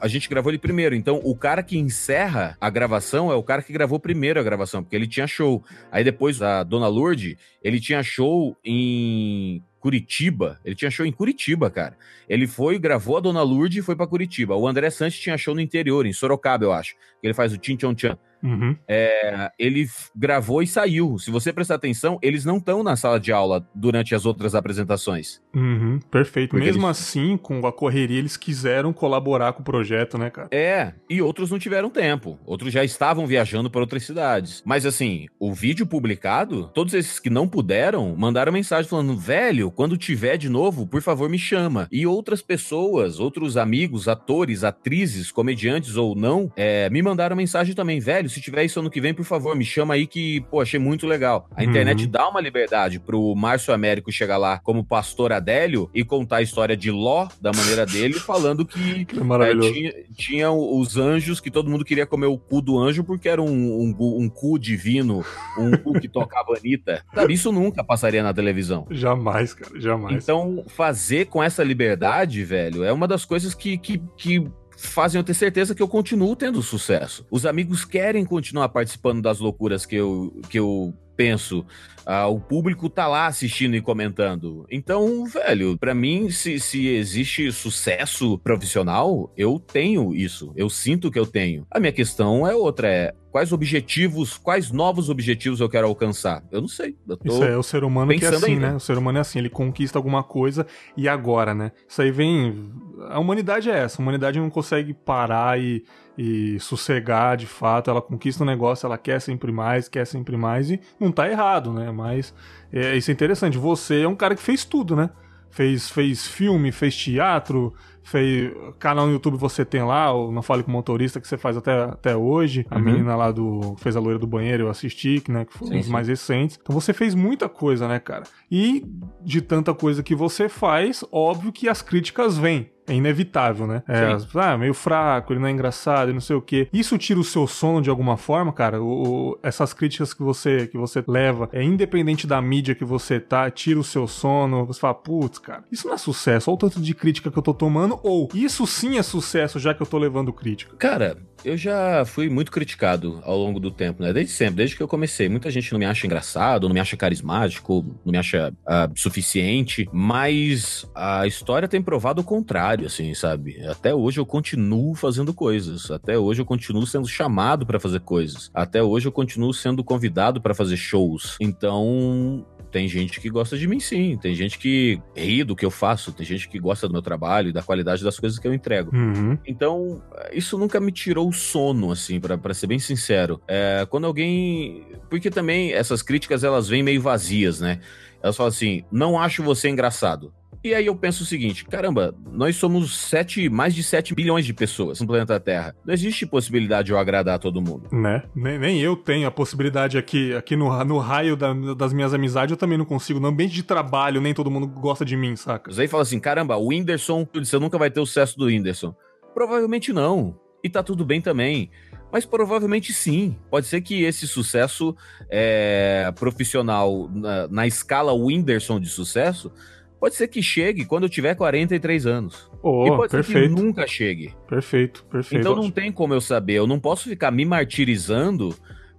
a 0.00 0.06
gente 0.06 0.28
gravou 0.28 0.50
ele 0.50 0.58
primeiro. 0.58 0.94
Então, 0.94 1.20
o 1.24 1.34
cara 1.34 1.62
que 1.62 1.76
encerra 1.76 2.56
a 2.60 2.70
gravação 2.70 3.32
é 3.32 3.34
o 3.34 3.42
cara 3.42 3.62
que 3.62 3.72
gravou 3.72 3.98
primeiro 3.98 4.38
a 4.38 4.42
gravação, 4.42 4.82
porque 4.82 4.94
ele 4.94 5.06
tinha 5.06 5.26
show. 5.26 5.64
Aí 5.90 6.04
depois, 6.04 6.40
a 6.40 6.62
Dona 6.62 6.88
Lourdes, 6.88 7.36
ele 7.62 7.80
tinha 7.80 8.02
show 8.02 8.56
em 8.64 9.62
Curitiba. 9.80 10.60
Ele 10.64 10.74
tinha 10.74 10.90
show 10.90 11.06
em 11.06 11.12
Curitiba, 11.12 11.70
cara. 11.70 11.96
Ele 12.28 12.46
foi, 12.46 12.78
gravou 12.78 13.16
a 13.16 13.20
Dona 13.20 13.42
Lourdes 13.42 13.78
e 13.78 13.82
foi 13.82 13.96
para 13.96 14.06
Curitiba. 14.06 14.56
O 14.56 14.66
André 14.66 14.90
Santos 14.90 15.18
tinha 15.18 15.38
show 15.38 15.54
no 15.54 15.60
interior, 15.60 16.06
em 16.06 16.12
Sorocaba, 16.12 16.64
eu 16.64 16.72
acho. 16.72 16.94
Ele 17.22 17.34
faz 17.34 17.52
o 17.52 17.58
Chin 17.60 17.78
Chon 17.80 17.94
Chan. 17.96 18.18
Uhum. 18.42 18.76
É, 18.86 19.50
ele 19.58 19.86
gravou 20.14 20.62
e 20.62 20.66
saiu. 20.66 21.18
Se 21.18 21.30
você 21.30 21.52
prestar 21.52 21.74
atenção, 21.76 22.18
eles 22.22 22.44
não 22.44 22.58
estão 22.58 22.82
na 22.82 22.96
sala 22.96 23.18
de 23.18 23.32
aula 23.32 23.66
durante 23.74 24.14
as 24.14 24.24
outras 24.26 24.54
apresentações. 24.54 25.40
Uhum, 25.54 25.98
perfeito. 26.10 26.50
Porque 26.50 26.64
Mesmo 26.66 26.86
eles- 26.86 26.98
assim, 27.00 27.36
com 27.36 27.66
a 27.66 27.72
correria, 27.72 28.18
eles 28.18 28.36
quiseram 28.36 28.92
colaborar 28.92 29.52
com 29.52 29.60
o 29.62 29.64
projeto, 29.64 30.16
né, 30.18 30.30
cara? 30.30 30.48
É, 30.50 30.92
e 31.08 31.20
outros 31.20 31.50
não 31.50 31.58
tiveram 31.58 31.90
tempo. 31.90 32.38
Outros 32.46 32.72
já 32.72 32.84
estavam 32.84 33.26
viajando 33.26 33.70
para 33.70 33.80
outras 33.80 34.04
cidades. 34.04 34.62
Mas 34.64 34.86
assim, 34.86 35.26
o 35.38 35.52
vídeo 35.52 35.86
publicado, 35.86 36.70
todos 36.74 36.94
esses 36.94 37.18
que 37.18 37.30
não 37.30 37.48
puderam, 37.48 38.14
mandaram 38.16 38.52
mensagem 38.52 38.88
falando: 38.88 39.16
velho, 39.16 39.70
quando 39.70 39.96
tiver 39.96 40.36
de 40.36 40.48
novo, 40.48 40.86
por 40.86 41.02
favor, 41.02 41.28
me 41.28 41.38
chama. 41.38 41.88
E 41.90 42.06
outras 42.06 42.42
pessoas, 42.42 43.18
outros 43.18 43.56
amigos, 43.56 44.08
atores, 44.08 44.64
atrizes, 44.64 45.30
comediantes 45.32 45.96
ou 45.96 46.14
não, 46.14 46.50
é, 46.56 46.88
me 46.90 47.02
mandaram 47.02 47.36
mensagem 47.36 47.74
também: 47.74 47.98
velho, 48.00 48.27
se 48.28 48.40
tiver 48.40 48.64
isso 48.64 48.80
ano 48.80 48.90
que 48.90 49.00
vem, 49.00 49.14
por 49.14 49.24
favor, 49.24 49.54
me 49.56 49.64
chama 49.64 49.94
aí 49.94 50.06
que, 50.06 50.40
pô, 50.50 50.60
achei 50.60 50.78
muito 50.78 51.06
legal. 51.06 51.48
A 51.56 51.62
Uhum. 51.62 51.68
internet 51.70 52.06
dá 52.06 52.28
uma 52.28 52.40
liberdade 52.40 52.98
pro 53.00 53.34
Márcio 53.34 53.72
Américo 53.74 54.10
chegar 54.12 54.36
lá 54.36 54.58
como 54.58 54.84
pastor 54.84 55.32
Adélio 55.32 55.90
e 55.94 56.04
contar 56.04 56.36
a 56.36 56.42
história 56.42 56.76
de 56.76 56.90
Ló 56.90 57.28
da 57.40 57.52
maneira 57.52 57.84
dele, 57.86 58.14
falando 58.20 58.64
que 58.64 59.04
Que 59.04 59.20
maravilhoso. 59.20 59.68
é, 59.68 59.72
tinha, 59.72 59.92
tinha 60.16 60.50
os 60.50 60.96
anjos 60.96 61.40
que 61.40 61.50
todo 61.50 61.70
mundo 61.70 61.84
queria 61.84 62.06
comer 62.06 62.26
o 62.26 62.38
cu 62.38 62.60
do 62.60 62.78
anjo 62.78 63.02
porque 63.04 63.28
era 63.28 63.42
um, 63.42 63.48
um, 63.48 63.96
um 64.22 64.28
cu 64.28 64.58
divino, 64.58 65.24
um 65.58 65.76
cu 65.76 65.92
que 66.00 66.08
tocava 66.08 66.56
Anitta. 66.56 67.02
Sabe, 67.14 67.32
isso 67.34 67.50
nunca 67.52 67.82
passaria 67.84 68.22
na 68.22 68.32
televisão. 68.34 68.86
Jamais, 68.90 69.54
cara, 69.54 69.80
jamais. 69.80 70.22
Então, 70.22 70.64
fazer 70.68 71.26
com 71.26 71.42
essa 71.42 71.62
liberdade, 71.64 72.44
velho, 72.44 72.84
é 72.84 72.92
uma 72.92 73.06
das 73.08 73.24
coisas 73.24 73.54
que, 73.54 73.76
que, 73.78 74.00
que 74.16 74.46
fazem 74.78 75.18
eu 75.18 75.24
ter 75.24 75.34
certeza 75.34 75.74
que 75.74 75.82
eu 75.82 75.88
continuo 75.88 76.36
tendo 76.36 76.62
sucesso. 76.62 77.26
Os 77.30 77.44
amigos 77.44 77.84
querem 77.84 78.24
continuar 78.24 78.68
participando 78.68 79.20
das 79.20 79.40
loucuras 79.40 79.84
que 79.84 79.96
eu, 79.96 80.40
que 80.48 80.58
eu 80.58 80.94
penso. 81.16 81.66
Ah, 82.06 82.28
o 82.28 82.40
público 82.40 82.88
tá 82.88 83.08
lá 83.08 83.26
assistindo 83.26 83.74
e 83.74 83.82
comentando. 83.82 84.64
Então, 84.70 85.26
velho, 85.26 85.76
pra 85.76 85.92
mim, 85.94 86.30
se, 86.30 86.60
se 86.60 86.86
existe 86.86 87.50
sucesso 87.50 88.38
profissional, 88.38 89.30
eu 89.36 89.58
tenho 89.58 90.14
isso. 90.14 90.52
Eu 90.56 90.70
sinto 90.70 91.10
que 91.10 91.18
eu 91.18 91.26
tenho. 91.26 91.66
A 91.70 91.80
minha 91.80 91.92
questão 91.92 92.46
é 92.46 92.54
outra, 92.54 92.88
é 92.88 93.12
quais 93.38 93.52
objetivos, 93.52 94.36
quais 94.36 94.72
novos 94.72 95.08
objetivos 95.08 95.60
eu 95.60 95.68
quero 95.68 95.86
alcançar? 95.86 96.42
Eu 96.50 96.60
não 96.60 96.66
sei. 96.66 96.96
Eu. 97.08 97.18
Isso 97.24 97.44
é 97.44 97.56
o 97.56 97.62
ser 97.62 97.84
humano 97.84 98.12
que 98.12 98.24
é 98.24 98.28
assim, 98.28 98.54
ainda. 98.54 98.70
né? 98.70 98.76
O 98.76 98.80
ser 98.80 98.98
humano 98.98 99.18
é 99.18 99.20
assim, 99.20 99.38
ele 99.38 99.48
conquista 99.48 99.96
alguma 99.96 100.24
coisa 100.24 100.66
e 100.96 101.08
agora, 101.08 101.54
né? 101.54 101.70
Isso 101.88 102.02
aí 102.02 102.10
vem. 102.10 102.72
A 103.08 103.20
humanidade 103.20 103.70
é 103.70 103.78
essa. 103.78 104.00
A 104.00 104.02
humanidade 104.02 104.40
não 104.40 104.50
consegue 104.50 104.92
parar 104.92 105.60
e, 105.60 105.84
e 106.16 106.58
sossegar 106.58 107.36
de 107.36 107.46
fato. 107.46 107.90
Ela 107.90 108.02
conquista 108.02 108.42
um 108.42 108.46
negócio, 108.46 108.86
ela 108.86 108.98
quer 108.98 109.20
sempre 109.20 109.52
mais, 109.52 109.88
quer 109.88 110.04
sempre 110.04 110.36
mais 110.36 110.72
e 110.72 110.80
não 110.98 111.12
tá 111.12 111.30
errado, 111.30 111.72
né? 111.72 111.92
Mas 111.92 112.34
é, 112.72 112.96
isso 112.96 113.08
é 113.08 113.14
interessante. 113.14 113.56
Você 113.56 114.00
é 114.00 114.08
um 114.08 114.16
cara 114.16 114.34
que 114.34 114.42
fez 114.42 114.64
tudo, 114.64 114.96
né? 114.96 115.10
Fez, 115.48 115.88
fez 115.88 116.26
filme, 116.26 116.72
fez 116.72 116.96
teatro, 116.96 117.72
fez. 118.08 118.52
Canal 118.78 119.06
no 119.06 119.12
YouTube 119.12 119.36
você 119.36 119.64
tem 119.64 119.82
lá, 119.82 120.12
o 120.12 120.30
Não 120.32 120.42
Fale 120.42 120.62
com 120.62 120.70
o 120.70 120.72
Motorista, 120.72 121.20
que 121.20 121.28
você 121.28 121.36
faz 121.36 121.56
até, 121.56 121.82
até 121.84 122.16
hoje. 122.16 122.66
A 122.70 122.76
Uhum. 122.76 122.82
menina 122.82 123.14
lá 123.16 123.30
do. 123.30 123.74
fez 123.78 123.96
a 123.96 124.00
loira 124.00 124.18
do 124.18 124.26
banheiro, 124.26 124.64
eu 124.64 124.70
assisti, 124.70 125.20
que, 125.20 125.30
né? 125.30 125.44
Que 125.44 125.56
foi 125.56 125.68
um 125.68 125.78
dos 125.78 125.88
mais 125.88 126.08
recentes. 126.08 126.58
Então 126.60 126.74
você 126.74 126.92
fez 126.92 127.14
muita 127.14 127.48
coisa, 127.48 127.86
né, 127.88 127.98
cara? 127.98 128.24
E 128.50 128.84
de 129.22 129.40
tanta 129.40 129.74
coisa 129.74 130.02
que 130.02 130.14
você 130.14 130.48
faz, 130.48 131.04
óbvio 131.12 131.52
que 131.52 131.68
as 131.68 131.82
críticas 131.82 132.36
vêm. 132.38 132.70
É 132.88 132.94
inevitável, 132.94 133.66
né? 133.66 133.82
É, 133.86 134.16
ah, 134.34 134.56
meio 134.56 134.74
fraco, 134.74 135.32
ele 135.32 135.40
não 135.40 135.48
é 135.48 135.50
engraçado, 135.50 136.12
não 136.12 136.20
sei 136.20 136.36
o 136.36 136.40
quê. 136.42 136.68
Isso 136.72 136.96
tira 136.98 137.20
o 137.20 137.24
seu 137.24 137.46
sono 137.46 137.82
de 137.82 137.90
alguma 137.90 138.16
forma, 138.16 138.52
cara? 138.52 138.82
O, 138.82 139.30
o- 139.32 139.38
essas 139.42 139.72
críticas 139.72 140.14
que 140.14 140.22
você, 140.22 140.66
que 140.66 140.76
você 140.78 141.02
leva, 141.06 141.48
é 141.52 141.62
independente 141.62 142.26
da 142.26 142.40
mídia 142.40 142.74
que 142.74 142.84
você 142.84 143.20
tá, 143.20 143.50
tira 143.50 143.78
o 143.78 143.84
seu 143.84 144.06
sono, 144.06 144.64
você 144.66 144.80
fala, 144.80 144.94
putz, 144.94 145.38
cara, 145.38 145.64
isso 145.70 145.86
não 145.86 145.94
é 145.94 145.98
sucesso, 145.98 146.50
olha 146.50 146.54
o 146.54 146.58
tanto 146.58 146.80
de 146.80 146.94
crítica 146.94 147.30
que 147.30 147.38
eu 147.38 147.42
tô 147.42 147.52
tomando, 147.54 147.98
ou 148.02 148.28
isso 148.34 148.66
sim 148.66 148.98
é 148.98 149.02
sucesso, 149.02 149.58
já 149.58 149.74
que 149.74 149.82
eu 149.82 149.86
tô 149.86 149.98
levando 149.98 150.32
crítica. 150.32 150.74
Cara, 150.78 151.18
eu 151.44 151.56
já 151.56 152.04
fui 152.04 152.28
muito 152.28 152.50
criticado 152.50 153.20
ao 153.22 153.36
longo 153.36 153.60
do 153.60 153.70
tempo, 153.70 154.02
né? 154.02 154.12
Desde 154.12 154.32
sempre, 154.32 154.56
desde 154.56 154.76
que 154.76 154.82
eu 154.82 154.88
comecei. 154.88 155.28
Muita 155.28 155.50
gente 155.50 155.72
não 155.72 155.78
me 155.78 155.86
acha 155.86 156.06
engraçado, 156.06 156.68
não 156.68 156.74
me 156.74 156.80
acha 156.80 156.96
carismático, 156.96 157.84
não 158.04 158.12
me 158.12 158.18
acha 158.18 158.52
ah, 158.66 158.88
suficiente, 158.94 159.88
mas 159.92 160.86
a 160.94 161.26
história 161.26 161.68
tem 161.68 161.82
provado 161.82 162.20
o 162.20 162.24
contrário, 162.24 162.86
assim, 162.86 163.14
sabe? 163.14 163.64
Até 163.66 163.94
hoje 163.94 164.20
eu 164.20 164.26
continuo 164.26 164.94
fazendo 164.94 165.32
coisas. 165.32 165.90
Até 165.90 166.18
hoje 166.18 166.40
eu 166.40 166.46
continuo 166.46 166.86
sendo 166.86 167.06
chamado 167.06 167.66
pra 167.66 167.80
fazer 167.80 168.00
coisas. 168.00 168.50
Até 168.52 168.82
hoje 168.82 169.06
eu 169.06 169.12
continuo 169.12 169.52
sendo 169.54 169.84
convidado 169.84 170.40
pra 170.40 170.54
fazer 170.54 170.76
shows. 170.76 171.36
Então, 171.40 172.44
tem 172.78 172.86
gente 172.86 173.20
que 173.20 173.28
gosta 173.28 173.58
de 173.58 173.66
mim, 173.66 173.80
sim. 173.80 174.16
Tem 174.16 174.36
gente 174.36 174.56
que 174.56 175.02
ri 175.16 175.42
do 175.42 175.56
que 175.56 175.66
eu 175.66 175.70
faço. 175.70 176.12
Tem 176.12 176.24
gente 176.24 176.48
que 176.48 176.60
gosta 176.60 176.86
do 176.86 176.92
meu 176.92 177.02
trabalho 177.02 177.48
e 177.48 177.52
da 177.52 177.60
qualidade 177.60 178.04
das 178.04 178.20
coisas 178.20 178.38
que 178.38 178.46
eu 178.46 178.54
entrego. 178.54 178.94
Uhum. 178.94 179.36
Então, 179.44 180.00
isso 180.32 180.56
nunca 180.56 180.78
me 180.78 180.92
tirou 180.92 181.28
o 181.28 181.32
sono, 181.32 181.90
assim, 181.90 182.20
pra 182.20 182.38
pra 182.38 182.54
ser 182.54 182.68
bem 182.68 182.78
sincero. 182.78 183.42
É, 183.48 183.84
quando 183.90 184.06
alguém. 184.06 184.86
Porque 185.10 185.28
também 185.28 185.72
essas 185.72 186.02
críticas 186.02 186.44
elas 186.44 186.68
vêm 186.68 186.84
meio 186.84 187.02
vazias, 187.02 187.58
né? 187.58 187.80
Elas 188.22 188.36
falam 188.36 188.50
assim: 188.50 188.84
não 188.92 189.18
acho 189.18 189.42
você 189.42 189.68
engraçado. 189.68 190.32
E 190.62 190.74
aí 190.74 190.86
eu 190.86 190.96
penso 190.96 191.22
o 191.22 191.26
seguinte: 191.26 191.64
caramba, 191.64 192.14
nós 192.32 192.56
somos 192.56 192.96
sete, 192.96 193.48
mais 193.48 193.74
de 193.74 193.82
7 193.82 194.14
bilhões 194.14 194.44
de 194.44 194.52
pessoas 194.52 195.00
no 195.00 195.06
planeta 195.06 195.38
Terra. 195.38 195.74
Não 195.86 195.94
existe 195.94 196.26
possibilidade 196.26 196.86
de 196.86 196.92
eu 196.92 196.98
agradar 196.98 197.38
todo 197.38 197.60
mundo. 197.62 197.88
Né? 197.92 198.22
Nem, 198.34 198.58
nem 198.58 198.80
eu 198.80 198.96
tenho 198.96 199.26
a 199.28 199.30
possibilidade 199.30 199.96
aqui, 199.96 200.34
aqui 200.34 200.56
no, 200.56 200.84
no 200.84 200.98
raio 200.98 201.36
da- 201.36 201.54
das 201.74 201.92
minhas 201.92 202.12
amizades, 202.12 202.50
eu 202.50 202.56
também 202.56 202.76
não 202.76 202.84
consigo. 202.84 203.20
No 203.20 203.28
ambiente 203.28 203.54
de 203.54 203.62
trabalho, 203.62 204.20
nem 204.20 204.34
todo 204.34 204.50
mundo 204.50 204.66
gosta 204.66 205.04
de 205.04 205.16
mim, 205.16 205.36
saca? 205.36 205.72
Você 205.72 205.82
aí 205.82 205.88
fala 205.88 206.02
assim: 206.02 206.18
caramba, 206.18 206.56
o 206.56 206.66
Whindersson, 206.68 207.26
você 207.32 207.58
nunca 207.58 207.78
vai 207.78 207.90
ter 207.90 208.00
o 208.00 208.06
sucesso 208.06 208.36
do 208.36 208.46
Whindersson. 208.46 208.94
Provavelmente 209.32 209.92
não. 209.92 210.38
E 210.62 210.68
tá 210.68 210.82
tudo 210.82 211.04
bem 211.04 211.20
também. 211.20 211.70
Mas 212.10 212.24
provavelmente 212.24 212.92
sim. 212.92 213.36
Pode 213.50 213.66
ser 213.66 213.80
que 213.82 214.02
esse 214.02 214.26
sucesso 214.26 214.96
é, 215.30 216.10
profissional 216.18 217.08
na, 217.12 217.46
na 217.48 217.66
escala 217.66 218.12
Whindersson 218.14 218.80
de 218.80 218.88
sucesso, 218.88 219.52
pode 220.00 220.14
ser 220.14 220.28
que 220.28 220.42
chegue 220.42 220.84
quando 220.84 221.04
eu 221.04 221.08
tiver 221.08 221.34
43 221.34 222.06
anos. 222.06 222.50
e 222.52 222.58
Oh, 222.62 222.96
pode 222.96 223.10
ser 223.10 223.16
perfeito, 223.18 223.54
que 223.54 223.60
nunca 223.62 223.86
chegue. 223.86 224.34
perfeito, 224.48 225.04
perfeito. 225.04 225.40
Então 225.40 225.54
não 225.56 225.70
tem 225.70 225.90
como 225.92 226.14
eu 226.14 226.20
saber. 226.20 226.54
Eu 226.54 226.66
não 226.66 226.78
posso 226.80 227.08
ficar 227.08 227.30
me 227.30 227.44
martirizando 227.44 228.54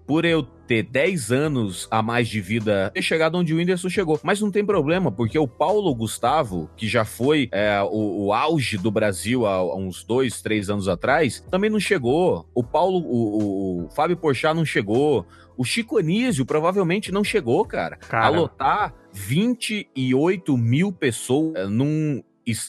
por 0.06 0.26
eu 0.26 0.42
ter 0.42 0.82
10 0.82 1.32
anos 1.32 1.88
a 1.92 2.02
mais 2.02 2.28
de 2.28 2.42
vida 2.42 2.90
ter 2.94 3.02
chegado 3.04 3.36
onde 3.38 3.54
o 3.54 3.58
Whindersson 3.58 3.90
chegou. 3.90 4.20
Mas 4.24 4.42
não 4.42 4.50
tem 4.50 4.66
problema, 4.66 5.12
porque 5.12 5.38
o 5.38 5.48
Paulo 5.48 5.94
Gustavo, 5.94 6.68
que 6.76 6.88
já 6.88 7.06
foi 7.06 7.48
é, 7.52 7.80
o, 7.84 8.26
o 8.26 8.34
auge 8.34 8.76
do 8.78 8.90
Brasil 8.90 9.46
há, 9.46 9.54
há 9.54 9.76
uns 9.76 10.04
dois, 10.04 10.42
três 10.42 10.68
anos 10.68 10.88
atrás, 10.88 11.46
também 11.52 11.70
não 11.70 11.80
chegou. 11.80 12.48
O 12.56 12.64
Paulo, 12.64 12.98
o, 13.00 13.04
o- 13.84 13.86
o 13.86 13.90
Fábio 13.92 14.18
Porchat 14.18 14.56
não 14.56 14.66
chegou. 14.66 15.28
O 15.60 15.66
Chico 15.66 15.98
Anísio 15.98 16.46
provavelmente 16.46 17.12
não 17.12 17.22
chegou, 17.22 17.66
cara. 17.66 17.98
Cara. 17.98 18.28
A 18.28 18.30
lotar 18.30 18.94
28 19.12 20.58
mil 20.58 20.90
pessoas 20.90 21.54
é, 21.54 21.68
num 21.68 22.24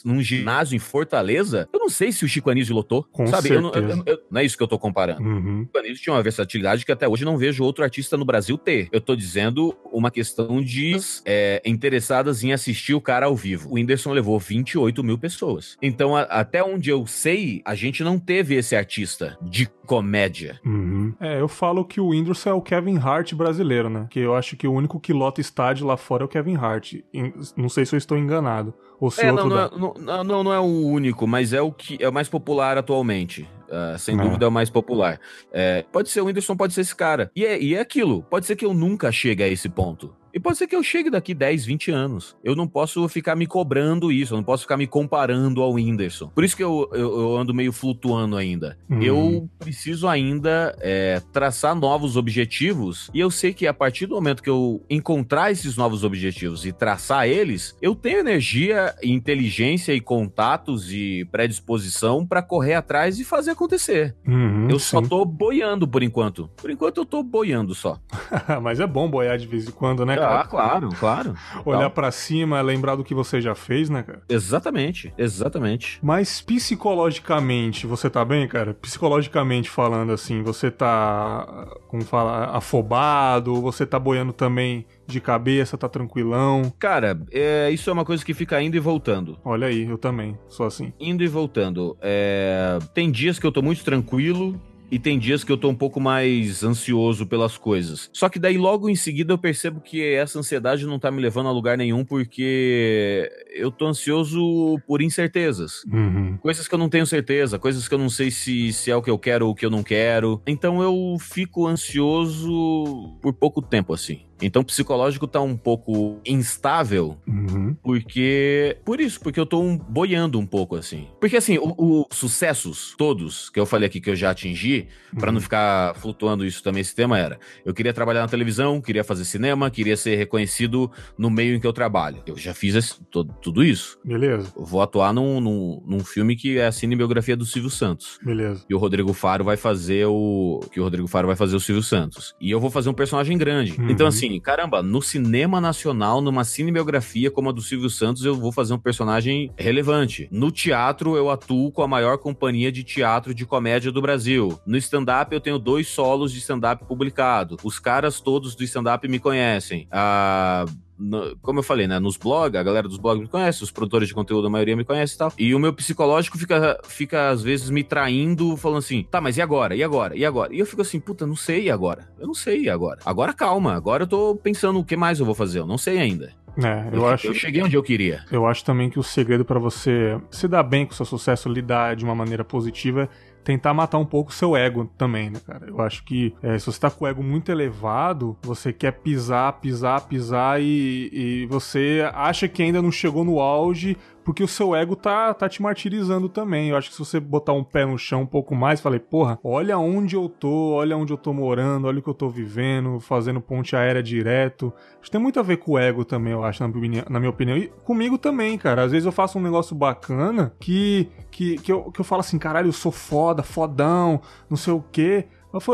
num 0.05 0.21
ginásio 0.21 0.75
em 0.75 0.79
Fortaleza, 0.79 1.67
eu 1.73 1.79
não 1.79 1.89
sei 1.89 2.11
se 2.11 2.23
o 2.25 2.27
Chico 2.27 2.49
Anísio 2.49 2.75
lotou. 2.75 3.03
Com 3.11 3.27
sabe? 3.27 3.49
Eu 3.49 3.61
não, 3.61 3.71
eu- 3.71 4.03
eu- 4.05 4.19
não 4.29 4.41
é 4.41 4.45
isso 4.45 4.57
que 4.57 4.63
eu 4.63 4.67
tô 4.67 4.77
comparando. 4.79 5.21
Uhum. 5.21 5.61
O 5.61 5.65
Chico 5.65 5.77
Anísio 5.77 6.03
tinha 6.03 6.13
uma 6.13 6.23
versatilidade 6.23 6.85
que 6.85 6.91
até 6.91 7.07
hoje 7.07 7.25
não 7.25 7.37
vejo 7.37 7.63
outro 7.63 7.83
artista 7.83 8.15
no 8.17 8.25
Brasil 8.25 8.57
ter. 8.57 8.87
Eu 8.91 9.01
tô 9.01 9.15
dizendo 9.15 9.75
uma 9.91 10.09
questão 10.11 10.61
de 10.61 10.95
é, 11.25 11.61
interessadas 11.65 12.43
em 12.43 12.53
assistir 12.53 12.93
o 12.93 13.01
cara 13.01 13.25
ao 13.25 13.35
vivo. 13.35 13.69
O 13.69 13.73
Whindersson 13.75 14.11
levou 14.13 14.39
28 14.39 15.03
mil 15.03 15.17
pessoas. 15.17 15.77
Então, 15.81 16.15
a- 16.15 16.21
até 16.23 16.63
onde 16.63 16.89
eu 16.89 17.05
sei, 17.07 17.61
a 17.65 17.75
gente 17.75 18.03
não 18.03 18.17
teve 18.19 18.55
esse 18.55 18.75
artista 18.75 19.37
de 19.41 19.67
comédia. 19.85 20.59
Uhum. 20.65 21.13
É, 21.19 21.39
eu 21.41 21.47
falo 21.47 21.83
que 21.83 21.99
o 21.99 22.07
Whindersson 22.07 22.49
é 22.49 22.53
o 22.53 22.61
Kevin 22.61 22.97
Hart 22.97 23.33
brasileiro, 23.33 23.89
né? 23.89 24.07
Que 24.09 24.19
eu 24.19 24.33
acho 24.35 24.55
que 24.55 24.67
o 24.67 24.71
único 24.71 24.99
que 24.99 25.11
lota 25.11 25.41
estádio 25.41 25.85
lá 25.85 25.97
fora 25.97 26.23
é 26.23 26.25
o 26.25 26.29
Kevin 26.29 26.55
Hart. 26.55 26.95
Em- 27.13 27.33
Não 27.57 27.67
sei 27.69 27.85
se 27.85 27.93
eu 27.93 27.97
estou 27.97 28.17
enganado. 28.17 28.73
Ou 28.99 29.09
se 29.09 29.21
É, 29.21 29.31
outro 29.31 29.49
não, 29.49 29.55
não, 29.55 29.69
dá. 29.69 29.70
é, 29.70 29.70
não, 29.77 30.23
não, 30.23 30.43
não 30.43 30.53
é 30.53 30.59
o 30.59 30.63
único, 30.63 31.25
mas 31.27 31.53
é 31.53 31.61
o 31.61 31.71
que 31.71 31.97
é 31.99 32.07
o 32.07 32.13
mais 32.13 32.27
popular 32.29 32.77
atualmente. 32.77 33.47
Ah, 33.69 33.95
sem 33.97 34.19
É. 34.19 34.21
dúvida 34.21 34.45
é 34.45 34.47
o 34.47 34.51
mais 34.51 34.69
popular. 34.69 35.19
É, 35.51 35.85
pode 35.91 36.09
ser 36.09 36.19
o 36.21 36.25
Whindersson, 36.25 36.57
pode 36.57 36.73
ser 36.73 36.81
esse 36.81 36.95
cara. 36.95 37.31
E 37.35 37.45
é, 37.45 37.57
e 37.61 37.73
é 37.75 37.79
aquilo. 37.79 38.21
Pode 38.23 38.45
ser 38.45 38.55
que 38.57 38.65
eu 38.65 38.73
nunca 38.73 39.11
chegue 39.11 39.41
a 39.43 39.47
esse 39.47 39.69
ponto. 39.69 40.13
E 40.33 40.39
pode 40.39 40.57
ser 40.57 40.67
que 40.67 40.75
eu 40.75 40.83
chegue 40.83 41.09
daqui 41.09 41.33
10, 41.33 41.65
20 41.65 41.91
anos. 41.91 42.35
Eu 42.43 42.55
não 42.55 42.67
posso 42.67 43.07
ficar 43.09 43.35
me 43.35 43.45
cobrando 43.45 44.11
isso, 44.11 44.33
eu 44.33 44.37
não 44.37 44.43
posso 44.43 44.63
ficar 44.63 44.77
me 44.77 44.87
comparando 44.87 45.61
ao 45.61 45.73
Whindersson. 45.73 46.27
Por 46.27 46.43
isso 46.43 46.55
que 46.55 46.63
eu, 46.63 46.89
eu, 46.93 47.19
eu 47.19 47.37
ando 47.37 47.53
meio 47.53 47.71
flutuando 47.71 48.37
ainda. 48.37 48.77
Uhum. 48.89 49.01
Eu 49.01 49.49
preciso 49.59 50.07
ainda 50.07 50.75
é, 50.79 51.21
traçar 51.31 51.75
novos 51.75 52.15
objetivos 52.15 53.09
e 53.13 53.19
eu 53.19 53.29
sei 53.29 53.53
que 53.53 53.67
a 53.67 53.73
partir 53.73 54.05
do 54.05 54.15
momento 54.15 54.41
que 54.41 54.49
eu 54.49 54.83
encontrar 54.89 55.51
esses 55.51 55.75
novos 55.75 56.03
objetivos 56.03 56.65
e 56.65 56.71
traçar 56.71 57.27
eles, 57.27 57.75
eu 57.81 57.95
tenho 57.95 58.19
energia, 58.19 58.95
inteligência 59.03 59.93
e 59.93 59.99
contatos 59.99 60.91
e 60.91 61.25
predisposição 61.31 62.25
para 62.25 62.41
correr 62.41 62.75
atrás 62.75 63.19
e 63.19 63.25
fazer 63.25 63.51
acontecer. 63.51 64.15
Uhum, 64.25 64.69
eu 64.69 64.79
sim. 64.79 64.85
só 64.85 65.01
tô 65.01 65.25
boiando 65.25 65.87
por 65.87 66.03
enquanto. 66.03 66.49
Por 66.57 66.69
enquanto 66.69 66.97
eu 66.97 67.05
tô 67.05 67.23
boiando 67.23 67.75
só. 67.75 67.99
Mas 68.61 68.79
é 68.79 68.87
bom 68.87 69.09
boiar 69.09 69.37
de 69.37 69.47
vez 69.47 69.67
em 69.67 69.71
quando, 69.71 70.05
né? 70.05 70.20
Ah, 70.27 70.45
claro, 70.45 70.89
claro. 70.99 71.35
Olhar 71.65 71.89
para 71.89 72.11
cima, 72.11 72.61
lembrar 72.61 72.95
do 72.95 73.03
que 73.03 73.13
você 73.13 73.41
já 73.41 73.55
fez, 73.55 73.89
né, 73.89 74.03
cara? 74.03 74.21
Exatamente, 74.29 75.13
exatamente. 75.17 75.99
Mas 76.01 76.41
psicologicamente, 76.41 77.87
você 77.87 78.09
tá 78.09 78.23
bem, 78.23 78.47
cara? 78.47 78.73
Psicologicamente 78.73 79.69
falando 79.69 80.11
assim, 80.11 80.41
você 80.43 80.69
tá, 80.69 81.67
como 81.87 82.03
fala, 82.03 82.57
afobado, 82.57 83.61
você 83.61 83.85
tá 83.85 83.99
boiando 83.99 84.33
também 84.33 84.85
de 85.07 85.19
cabeça, 85.19 85.77
tá 85.77 85.89
tranquilão? 85.89 86.71
Cara, 86.79 87.19
é, 87.31 87.69
isso 87.71 87.89
é 87.89 87.93
uma 87.93 88.05
coisa 88.05 88.23
que 88.23 88.33
fica 88.33 88.61
indo 88.61 88.75
e 88.75 88.79
voltando. 88.79 89.37
Olha 89.43 89.67
aí, 89.67 89.83
eu 89.89 89.97
também, 89.97 90.37
sou 90.47 90.65
assim. 90.65 90.93
Indo 90.99 91.23
e 91.23 91.27
voltando. 91.27 91.97
É, 92.01 92.79
tem 92.93 93.11
dias 93.11 93.37
que 93.37 93.45
eu 93.45 93.51
tô 93.51 93.61
muito 93.61 93.83
tranquilo, 93.83 94.59
e 94.91 94.99
tem 94.99 95.17
dias 95.17 95.43
que 95.43 95.51
eu 95.51 95.57
tô 95.57 95.69
um 95.69 95.75
pouco 95.75 96.01
mais 96.01 96.63
ansioso 96.63 97.25
pelas 97.25 97.57
coisas. 97.57 98.09
Só 98.11 98.27
que 98.27 98.37
daí 98.37 98.57
logo 98.57 98.89
em 98.89 98.95
seguida 98.95 99.33
eu 99.33 99.37
percebo 99.37 99.79
que 99.79 100.03
essa 100.13 100.37
ansiedade 100.37 100.85
não 100.85 100.99
tá 100.99 101.09
me 101.09 101.21
levando 101.21 101.47
a 101.47 101.51
lugar 101.51 101.77
nenhum 101.77 102.03
porque 102.03 103.31
eu 103.55 103.71
tô 103.71 103.87
ansioso 103.87 104.77
por 104.85 105.01
incertezas. 105.01 105.83
Uhum. 105.91 106.37
Coisas 106.41 106.67
que 106.67 106.75
eu 106.75 106.79
não 106.79 106.89
tenho 106.89 107.05
certeza, 107.05 107.57
coisas 107.57 107.87
que 107.87 107.93
eu 107.93 107.99
não 107.99 108.09
sei 108.09 108.29
se, 108.29 108.73
se 108.73 108.91
é 108.91 108.95
o 108.95 109.01
que 109.01 109.09
eu 109.09 109.17
quero 109.17 109.45
ou 109.45 109.53
o 109.53 109.55
que 109.55 109.65
eu 109.65 109.69
não 109.69 109.81
quero. 109.81 110.41
Então 110.45 110.83
eu 110.83 111.17
fico 111.19 111.67
ansioso 111.67 113.17
por 113.21 113.33
pouco 113.33 113.61
tempo 113.61 113.93
assim. 113.93 114.25
Então 114.41 114.61
o 114.61 114.65
psicológico 114.65 115.27
tá 115.27 115.41
um 115.41 115.55
pouco 115.55 116.19
instável, 116.25 117.17
uhum. 117.27 117.75
porque. 117.83 118.77
Por 118.83 118.99
isso, 118.99 119.19
porque 119.19 119.39
eu 119.39 119.45
tô 119.45 119.61
um, 119.61 119.77
boiando 119.77 120.39
um 120.39 120.45
pouco, 120.45 120.75
assim. 120.75 121.07
Porque, 121.19 121.37
assim, 121.37 121.57
os 121.59 122.05
sucessos 122.11 122.95
todos 122.97 123.49
que 123.49 123.59
eu 123.59 123.65
falei 123.65 123.87
aqui 123.87 124.01
que 124.01 124.09
eu 124.09 124.15
já 124.15 124.31
atingi, 124.31 124.87
uhum. 125.13 125.19
para 125.19 125.31
não 125.31 125.41
ficar 125.41 125.95
flutuando 125.95 126.45
isso 126.45 126.63
também, 126.63 126.81
esse 126.81 126.95
tema 126.95 127.17
era: 127.17 127.39
eu 127.65 127.73
queria 127.73 127.93
trabalhar 127.93 128.21
na 128.21 128.27
televisão, 128.27 128.81
queria 128.81 129.03
fazer 129.03 129.25
cinema, 129.25 129.69
queria 129.69 129.97
ser 129.97 130.15
reconhecido 130.15 130.91
no 131.17 131.29
meio 131.29 131.55
em 131.55 131.59
que 131.59 131.67
eu 131.67 131.73
trabalho. 131.73 132.23
Eu 132.25 132.37
já 132.37 132.53
fiz 132.53 132.75
esse, 132.75 133.01
todo, 133.05 133.33
tudo 133.41 133.63
isso. 133.63 133.99
Beleza. 134.03 134.51
Eu 134.55 134.65
vou 134.65 134.81
atuar 134.81 135.13
num, 135.13 135.39
num, 135.39 135.83
num, 135.85 135.99
filme 136.03 136.35
que 136.35 136.57
é 136.57 136.67
a 136.67 136.71
cinebiografia 136.71 137.35
do 137.35 137.45
Silvio 137.45 137.69
Santos. 137.69 138.19
Beleza. 138.23 138.65
E 138.69 138.75
o 138.75 138.77
Rodrigo 138.77 139.13
Faro 139.13 139.43
vai 139.43 139.57
fazer 139.57 140.05
o. 140.07 140.59
Que 140.71 140.79
o 140.79 140.83
Rodrigo 140.83 141.07
Faro 141.07 141.27
vai 141.27 141.35
fazer 141.35 141.55
o 141.55 141.59
Silvio 141.59 141.83
Santos. 141.83 142.35
E 142.39 142.49
eu 142.49 142.59
vou 142.59 142.69
fazer 142.69 142.89
um 142.89 142.93
personagem 142.93 143.37
grande. 143.37 143.79
Uhum. 143.79 143.89
Então, 143.89 144.07
assim, 144.07 144.30
caramba, 144.39 144.81
no 144.81 145.01
cinema 145.01 145.59
nacional, 145.59 146.21
numa 146.21 146.43
cinebiografia 146.43 147.31
como 147.31 147.49
a 147.49 147.51
do 147.51 147.61
Silvio 147.61 147.89
Santos, 147.89 148.23
eu 148.23 148.35
vou 148.35 148.51
fazer 148.51 148.73
um 148.73 148.79
personagem 148.79 149.51
relevante. 149.57 150.27
No 150.31 150.51
teatro, 150.51 151.17
eu 151.17 151.29
atuo 151.29 151.71
com 151.71 151.81
a 151.81 151.87
maior 151.87 152.17
companhia 152.17 152.71
de 152.71 152.83
teatro 152.83 153.33
de 153.33 153.45
comédia 153.45 153.91
do 153.91 154.01
Brasil. 154.01 154.59
No 154.65 154.77
stand-up, 154.77 155.33
eu 155.33 155.41
tenho 155.41 155.59
dois 155.59 155.87
solos 155.87 156.31
de 156.31 156.39
stand-up 156.39 156.85
publicado. 156.85 157.57
Os 157.63 157.79
caras 157.79 158.21
todos 158.21 158.55
do 158.55 158.63
stand-up 158.63 159.07
me 159.07 159.19
conhecem. 159.19 159.87
Ah 159.91 160.65
no, 161.01 161.35
como 161.41 161.59
eu 161.59 161.63
falei, 161.63 161.87
né, 161.87 161.99
nos 161.99 162.15
blogs, 162.15 162.59
a 162.59 162.63
galera 162.63 162.87
dos 162.87 162.97
blogs 162.97 163.21
me 163.21 163.27
conhece, 163.27 163.63
os 163.63 163.71
produtores 163.71 164.07
de 164.07 164.13
conteúdo, 164.13 164.47
a 164.47 164.49
maioria 164.49 164.75
me 164.75 164.85
conhece 164.85 165.15
e 165.15 165.17
tal. 165.17 165.33
E 165.37 165.55
o 165.55 165.59
meu 165.59 165.73
psicológico 165.73 166.37
fica, 166.37 166.79
fica 166.83 167.29
às 167.29 167.41
vezes 167.41 167.69
me 167.69 167.83
traindo, 167.83 168.55
falando 168.55 168.79
assim, 168.79 169.03
tá, 169.09 169.19
mas 169.19 169.37
e 169.37 169.41
agora? 169.41 169.75
E 169.75 169.83
agora? 169.83 170.15
E 170.15 170.23
agora? 170.23 170.53
E 170.53 170.59
eu 170.59 170.65
fico 170.65 170.81
assim, 170.81 170.99
puta, 170.99 171.25
não 171.25 171.35
sei 171.35 171.71
agora. 171.71 172.07
Eu 172.19 172.27
não 172.27 172.33
sei 172.33 172.69
agora. 172.69 172.99
Agora 173.03 173.33
calma, 173.33 173.73
agora 173.73 174.03
eu 174.03 174.07
tô 174.07 174.35
pensando 174.35 174.79
o 174.79 174.85
que 174.85 174.95
mais 174.95 175.19
eu 175.19 175.25
vou 175.25 175.35
fazer, 175.35 175.59
eu 175.59 175.67
não 175.67 175.77
sei 175.77 175.97
ainda. 175.97 176.33
É, 176.57 176.89
eu, 176.91 177.01
eu, 177.01 177.07
acho. 177.07 177.27
Eu 177.27 177.33
cheguei 177.33 177.63
onde 177.63 177.75
eu 177.75 177.83
queria. 177.83 178.25
Eu 178.31 178.45
acho 178.45 178.63
também 178.65 178.89
que 178.89 178.99
o 178.99 179.03
segredo 179.03 179.45
para 179.45 179.59
você 179.59 180.19
se 180.29 180.47
dar 180.47 180.63
bem 180.63 180.85
com 180.85 180.91
o 180.91 180.95
seu 180.95 181.05
sucesso, 181.05 181.47
lidar 181.47 181.95
de 181.95 182.03
uma 182.03 182.13
maneira 182.13 182.43
positiva, 182.43 183.09
tentar 183.43 183.73
matar 183.73 183.97
um 183.97 184.05
pouco 184.05 184.31
o 184.31 184.33
seu 184.33 184.55
ego 184.55 184.89
também, 184.97 185.29
né, 185.29 185.39
cara? 185.45 185.67
Eu 185.67 185.81
acho 185.81 186.03
que 186.03 186.33
é, 186.41 186.57
se 186.57 186.65
você 186.65 186.79
tá 186.79 186.89
com 186.89 187.05
o 187.05 187.07
ego 187.07 187.23
muito 187.23 187.51
elevado, 187.51 188.37
você 188.41 188.71
quer 188.71 188.91
pisar, 188.91 189.53
pisar, 189.53 190.07
pisar 190.07 190.61
e, 190.61 191.09
e 191.11 191.45
você 191.47 192.09
acha 192.13 192.47
que 192.47 192.61
ainda 192.61 192.81
não 192.81 192.91
chegou 192.91 193.23
no 193.23 193.39
auge 193.39 193.97
porque 194.23 194.43
o 194.43 194.47
seu 194.47 194.75
ego 194.75 194.95
tá, 194.95 195.33
tá 195.33 195.49
te 195.49 195.61
martirizando 195.61 196.29
também. 196.29 196.69
Eu 196.69 196.77
acho 196.77 196.89
que 196.89 196.95
se 196.95 196.99
você 196.99 197.19
botar 197.19 197.53
um 197.53 197.63
pé 197.63 197.85
no 197.85 197.97
chão 197.97 198.21
um 198.21 198.25
pouco 198.25 198.55
mais, 198.55 198.81
falei, 198.81 198.99
porra, 198.99 199.39
olha 199.43 199.77
onde 199.77 200.15
eu 200.15 200.29
tô, 200.29 200.73
olha 200.73 200.95
onde 200.97 201.11
eu 201.11 201.17
tô 201.17 201.33
morando, 201.33 201.87
olha 201.87 201.99
o 201.99 202.01
que 202.01 202.09
eu 202.09 202.13
tô 202.13 202.29
vivendo, 202.29 202.99
fazendo 202.99 203.41
ponte 203.41 203.75
aérea 203.75 204.01
direto. 204.01 204.73
Isso 205.01 205.11
tem 205.11 205.19
muito 205.19 205.39
a 205.39 205.43
ver 205.43 205.57
com 205.57 205.73
o 205.73 205.77
ego 205.77 206.05
também, 206.05 206.33
eu 206.33 206.43
acho, 206.43 206.61
na 206.61 206.69
minha, 206.69 207.05
na 207.09 207.19
minha 207.19 207.29
opinião. 207.29 207.57
E 207.57 207.67
comigo 207.83 208.17
também, 208.17 208.57
cara. 208.57 208.83
Às 208.83 208.91
vezes 208.91 209.05
eu 209.05 209.11
faço 209.11 209.37
um 209.37 209.41
negócio 209.41 209.75
bacana 209.75 210.53
que, 210.59 211.09
que, 211.31 211.57
que, 211.57 211.71
eu, 211.71 211.91
que 211.91 211.99
eu 211.99 212.05
falo 212.05 212.21
assim, 212.21 212.37
caralho, 212.37 212.67
eu 212.67 212.73
sou 212.73 212.91
foda, 212.91 213.43
fodão, 213.43 214.21
não 214.49 214.57
sei 214.57 214.73
o 214.73 214.83
quê. 214.91 215.27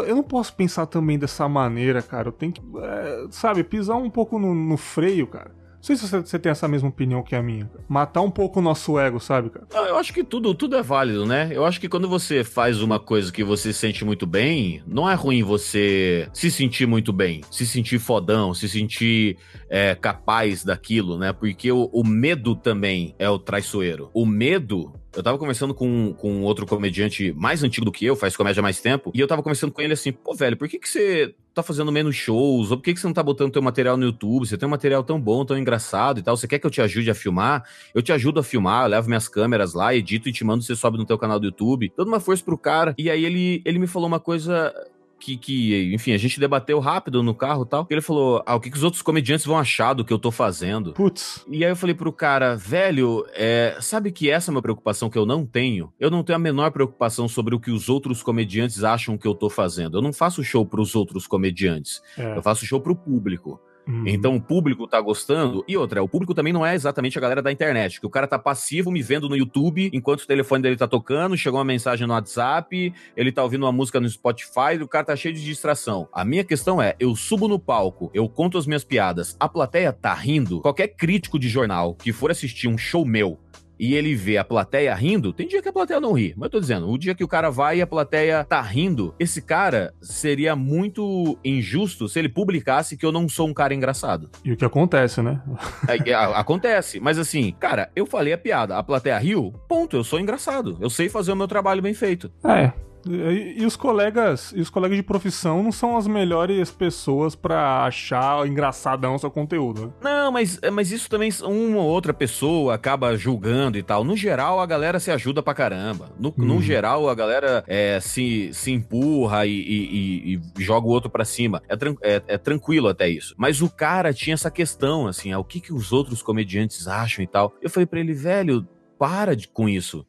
Eu 0.07 0.15
não 0.15 0.23
posso 0.23 0.55
pensar 0.55 0.87
também 0.87 1.19
dessa 1.19 1.47
maneira, 1.47 2.01
cara. 2.01 2.29
Eu 2.29 2.31
tenho 2.31 2.51
que, 2.51 2.61
é, 2.81 3.27
sabe, 3.29 3.63
pisar 3.63 3.95
um 3.95 4.09
pouco 4.09 4.39
no, 4.39 4.53
no 4.55 4.75
freio, 4.75 5.27
cara. 5.27 5.51
Não 5.87 5.95
sei 5.95 6.07
se 6.07 6.29
você 6.29 6.37
tem 6.37 6.51
essa 6.51 6.67
mesma 6.67 6.89
opinião 6.89 7.23
que 7.23 7.33
a 7.33 7.41
minha. 7.41 7.69
Matar 7.87 8.21
um 8.21 8.29
pouco 8.29 8.59
o 8.59 8.61
nosso 8.61 8.99
ego, 8.99 9.21
sabe, 9.21 9.49
cara? 9.49 9.65
eu 9.87 9.95
acho 9.95 10.13
que 10.13 10.21
tudo, 10.21 10.53
tudo 10.53 10.75
é 10.75 10.81
válido, 10.81 11.25
né? 11.25 11.49
Eu 11.51 11.65
acho 11.65 11.79
que 11.79 11.87
quando 11.87 12.09
você 12.09 12.43
faz 12.43 12.81
uma 12.81 12.99
coisa 12.99 13.31
que 13.31 13.43
você 13.43 13.71
se 13.71 13.79
sente 13.79 14.03
muito 14.03 14.27
bem, 14.27 14.83
não 14.85 15.09
é 15.09 15.13
ruim 15.13 15.43
você 15.43 16.27
se 16.33 16.51
sentir 16.51 16.85
muito 16.85 17.13
bem, 17.13 17.41
se 17.49 17.65
sentir 17.65 17.99
fodão, 17.99 18.53
se 18.53 18.67
sentir 18.67 19.37
é, 19.69 19.95
capaz 19.95 20.63
daquilo, 20.65 21.17
né? 21.17 21.31
Porque 21.31 21.71
o, 21.71 21.89
o 21.93 22.05
medo 22.05 22.53
também 22.53 23.15
é 23.17 23.29
o 23.29 23.39
traiçoeiro. 23.39 24.09
O 24.13 24.25
medo 24.25 24.93
eu 25.17 25.23
tava 25.23 25.37
conversando 25.37 25.73
com, 25.73 26.13
com 26.13 26.43
outro 26.43 26.65
comediante 26.65 27.33
mais 27.33 27.63
antigo 27.63 27.83
do 27.83 27.91
que 27.91 28.05
eu, 28.05 28.15
faz 28.15 28.37
comédia 28.37 28.61
há 28.61 28.63
mais 28.63 28.79
tempo, 28.79 29.11
e 29.13 29.19
eu 29.19 29.27
tava 29.27 29.41
conversando 29.41 29.71
com 29.71 29.81
ele 29.81 29.93
assim, 29.93 30.11
pô, 30.11 30.35
velho, 30.35 30.55
por 30.55 30.67
que 30.69 30.77
que 30.77 30.87
você 30.87 31.33
tá 31.55 31.63
fazendo 31.63 31.91
menos 31.91 32.15
shows? 32.15 32.69
Ou 32.69 32.77
por 32.77 32.83
que 32.83 32.93
que 32.93 32.99
você 32.99 33.07
não 33.07 33.13
tá 33.13 33.23
botando 33.23 33.51
teu 33.51 33.61
material 33.61 33.97
no 33.97 34.05
YouTube? 34.05 34.47
Você 34.47 34.55
tem 34.57 34.67
um 34.67 34.69
material 34.69 35.03
tão 35.03 35.19
bom, 35.19 35.43
tão 35.43 35.57
engraçado 35.57 36.19
e 36.19 36.23
tal, 36.23 36.37
você 36.37 36.47
quer 36.47 36.59
que 36.59 36.67
eu 36.67 36.71
te 36.71 36.81
ajude 36.81 37.09
a 37.09 37.15
filmar? 37.15 37.63
Eu 37.95 38.03
te 38.03 38.11
ajudo 38.11 38.39
a 38.39 38.43
filmar, 38.43 38.85
eu 38.85 38.89
levo 38.89 39.07
minhas 39.07 39.27
câmeras 39.27 39.73
lá, 39.73 39.95
edito 39.95 40.29
e 40.29 40.31
te 40.31 40.43
mando, 40.43 40.63
você 40.63 40.75
sobe 40.75 40.99
no 40.99 41.05
teu 41.05 41.17
canal 41.17 41.39
do 41.39 41.47
YouTube. 41.47 41.91
Dando 41.97 42.09
uma 42.09 42.19
força 42.19 42.43
pro 42.43 42.57
cara. 42.57 42.93
E 42.95 43.09
aí 43.09 43.25
ele, 43.25 43.61
ele 43.65 43.79
me 43.79 43.87
falou 43.87 44.07
uma 44.07 44.19
coisa 44.19 44.71
que, 45.19 45.37
que, 45.37 45.93
enfim, 45.93 46.13
a 46.13 46.17
gente 46.17 46.39
debateu 46.39 46.79
rápido 46.79 47.21
no 47.23 47.33
carro 47.33 47.63
e 47.63 47.67
tal. 47.67 47.87
Ele 47.89 48.01
falou: 48.01 48.43
Ah, 48.45 48.55
o 48.55 48.59
que, 48.59 48.69
que 48.69 48.77
os 48.77 48.83
outros 48.83 49.01
comediantes 49.01 49.45
vão 49.45 49.57
achar 49.57 49.93
do 49.93 50.05
que 50.05 50.13
eu 50.13 50.19
tô 50.19 50.31
fazendo? 50.31 50.93
Putz. 50.93 51.45
E 51.49 51.63
aí 51.63 51.71
eu 51.71 51.75
falei 51.75 51.95
pro 51.95 52.11
cara, 52.11 52.55
velho, 52.55 53.25
é, 53.33 53.77
sabe 53.81 54.11
que 54.11 54.29
essa 54.29 54.49
é 54.49 54.53
uma 54.53 54.61
preocupação 54.61 55.09
que 55.09 55.17
eu 55.17 55.25
não 55.25 55.45
tenho? 55.45 55.91
Eu 55.99 56.09
não 56.09 56.23
tenho 56.23 56.35
a 56.35 56.39
menor 56.39 56.71
preocupação 56.71 57.27
sobre 57.27 57.55
o 57.55 57.59
que 57.59 57.71
os 57.71 57.89
outros 57.89 58.21
comediantes 58.23 58.83
acham 58.83 59.17
que 59.17 59.27
eu 59.27 59.35
tô 59.35 59.49
fazendo. 59.49 59.97
Eu 59.97 60.01
não 60.01 60.13
faço 60.13 60.43
show 60.43 60.65
pros 60.65 60.95
outros 60.95 61.27
comediantes. 61.27 62.01
É. 62.17 62.37
Eu 62.37 62.43
faço 62.43 62.65
show 62.65 62.79
pro 62.79 62.95
público. 62.95 63.59
Uhum. 63.87 64.03
Então 64.05 64.35
o 64.35 64.41
público 64.41 64.87
tá 64.87 64.99
gostando. 64.99 65.63
E 65.67 65.77
outra, 65.77 66.03
o 66.03 66.09
público 66.09 66.33
também 66.33 66.51
não 66.51 66.65
é 66.65 66.75
exatamente 66.75 67.17
a 67.17 67.21
galera 67.21 67.41
da 67.41 67.51
internet, 67.51 67.99
que 67.99 68.05
o 68.05 68.09
cara 68.09 68.27
tá 68.27 68.37
passivo 68.37 68.91
me 68.91 69.01
vendo 69.01 69.29
no 69.29 69.35
YouTube 69.35 69.89
enquanto 69.93 70.21
o 70.21 70.27
telefone 70.27 70.61
dele 70.61 70.75
tá 70.75 70.87
tocando, 70.87 71.37
chegou 71.37 71.59
uma 71.59 71.65
mensagem 71.65 72.05
no 72.05 72.13
WhatsApp, 72.13 72.93
ele 73.15 73.31
tá 73.31 73.43
ouvindo 73.43 73.63
uma 73.63 73.71
música 73.71 73.99
no 73.99 74.09
Spotify, 74.09 74.77
o 74.81 74.87
cara 74.87 75.05
tá 75.05 75.15
cheio 75.15 75.33
de 75.33 75.43
distração. 75.43 76.07
A 76.11 76.25
minha 76.25 76.43
questão 76.43 76.81
é, 76.81 76.95
eu 76.99 77.15
subo 77.15 77.47
no 77.47 77.59
palco, 77.59 78.11
eu 78.13 78.27
conto 78.27 78.57
as 78.57 78.67
minhas 78.67 78.83
piadas, 78.83 79.35
a 79.39 79.47
plateia 79.47 79.93
tá 79.93 80.13
rindo, 80.13 80.61
qualquer 80.61 80.89
crítico 80.89 81.39
de 81.39 81.47
jornal 81.47 81.95
que 81.95 82.11
for 82.11 82.31
assistir 82.31 82.67
um 82.67 82.77
show 82.77 83.05
meu 83.05 83.39
e 83.79 83.95
ele 83.95 84.15
vê 84.15 84.37
a 84.37 84.43
plateia 84.43 84.93
rindo, 84.93 85.33
tem 85.33 85.47
dia 85.47 85.61
que 85.61 85.69
a 85.69 85.73
plateia 85.73 85.99
não 85.99 86.13
ri, 86.13 86.33
mas 86.35 86.45
eu 86.47 86.51
tô 86.51 86.59
dizendo, 86.59 86.89
o 86.89 86.97
dia 86.97 87.15
que 87.15 87.23
o 87.23 87.27
cara 87.27 87.49
vai 87.49 87.77
e 87.77 87.81
a 87.81 87.87
plateia 87.87 88.43
tá 88.43 88.61
rindo, 88.61 89.13
esse 89.19 89.41
cara 89.41 89.93
seria 90.01 90.55
muito 90.55 91.37
injusto 91.43 92.07
se 92.07 92.19
ele 92.19 92.29
publicasse 92.29 92.97
que 92.97 93.05
eu 93.05 93.11
não 93.11 93.27
sou 93.27 93.47
um 93.47 93.53
cara 93.53 93.73
engraçado. 93.73 94.29
E 94.43 94.51
o 94.51 94.57
que 94.57 94.65
acontece, 94.65 95.21
né? 95.21 95.41
É, 95.87 96.09
é, 96.09 96.13
acontece, 96.13 96.99
mas 96.99 97.17
assim, 97.17 97.55
cara, 97.59 97.89
eu 97.95 98.05
falei 98.05 98.33
a 98.33 98.37
piada, 98.37 98.77
a 98.77 98.83
plateia 98.83 99.17
riu, 99.17 99.53
ponto, 99.67 99.95
eu 99.95 100.03
sou 100.03 100.19
engraçado, 100.19 100.77
eu 100.79 100.89
sei 100.89 101.09
fazer 101.09 101.31
o 101.31 101.35
meu 101.35 101.47
trabalho 101.47 101.81
bem 101.81 101.93
feito. 101.93 102.31
É, 102.43 102.71
E, 103.05 103.61
e, 103.61 103.65
os 103.65 103.75
colegas, 103.75 104.53
e 104.55 104.61
os 104.61 104.69
colegas 104.69 104.97
de 104.97 105.03
profissão 105.03 105.63
não 105.63 105.71
são 105.71 105.97
as 105.97 106.07
melhores 106.07 106.71
pessoas 106.71 107.35
para 107.35 107.83
achar 107.83 108.45
engraçadão 108.47 109.15
o 109.15 109.19
seu 109.19 109.31
conteúdo. 109.31 109.87
Né? 109.87 109.91
Não, 110.01 110.31
mas, 110.31 110.59
mas 110.71 110.91
isso 110.91 111.09
também 111.09 111.31
uma 111.43 111.79
ou 111.79 111.87
outra 111.87 112.13
pessoa 112.13 112.73
acaba 112.73 113.15
julgando 113.15 113.77
e 113.77 113.83
tal. 113.83 114.03
No 114.03 114.15
geral, 114.15 114.59
a 114.59 114.65
galera 114.65 114.99
se 114.99 115.11
ajuda 115.11 115.43
pra 115.43 115.53
caramba. 115.53 116.11
No, 116.19 116.29
hum. 116.29 116.33
no 116.37 116.53
uhum. 116.55 116.61
geral, 116.61 117.09
a 117.09 117.15
galera 117.15 117.63
é, 117.67 117.99
se, 117.99 118.51
se 118.53 118.71
empurra 118.71 119.45
e, 119.45 119.51
e, 119.51 120.33
e, 120.35 120.63
joga 120.63 120.87
o 120.87 120.89
outro 120.89 121.09
para 121.09 121.25
cima. 121.25 121.61
É, 121.69 121.75
é, 122.01 122.23
é, 122.27 122.37
tranquilo 122.37 122.87
até 122.87 123.09
isso. 123.09 123.33
Mas 123.37 123.61
o 123.61 123.69
cara 123.69 124.13
tinha 124.13 124.33
essa 124.33 124.51
questão, 124.51 125.07
assim, 125.07 125.31
ah, 125.31 125.39
o 125.39 125.43
que, 125.43 125.59
que 125.59 125.73
os 125.73 125.91
outros 125.91 126.21
comediantes 126.21 126.87
acham 126.87 127.23
e 127.23 127.27
tal. 127.27 127.53
Eu 127.61 127.69
falei 127.69 127.85
para 127.85 127.99
ele, 127.99 128.13
velho, 128.13 128.67
para 128.97 129.35
de, 129.35 129.47
com 129.47 129.69
isso. 129.69 130.05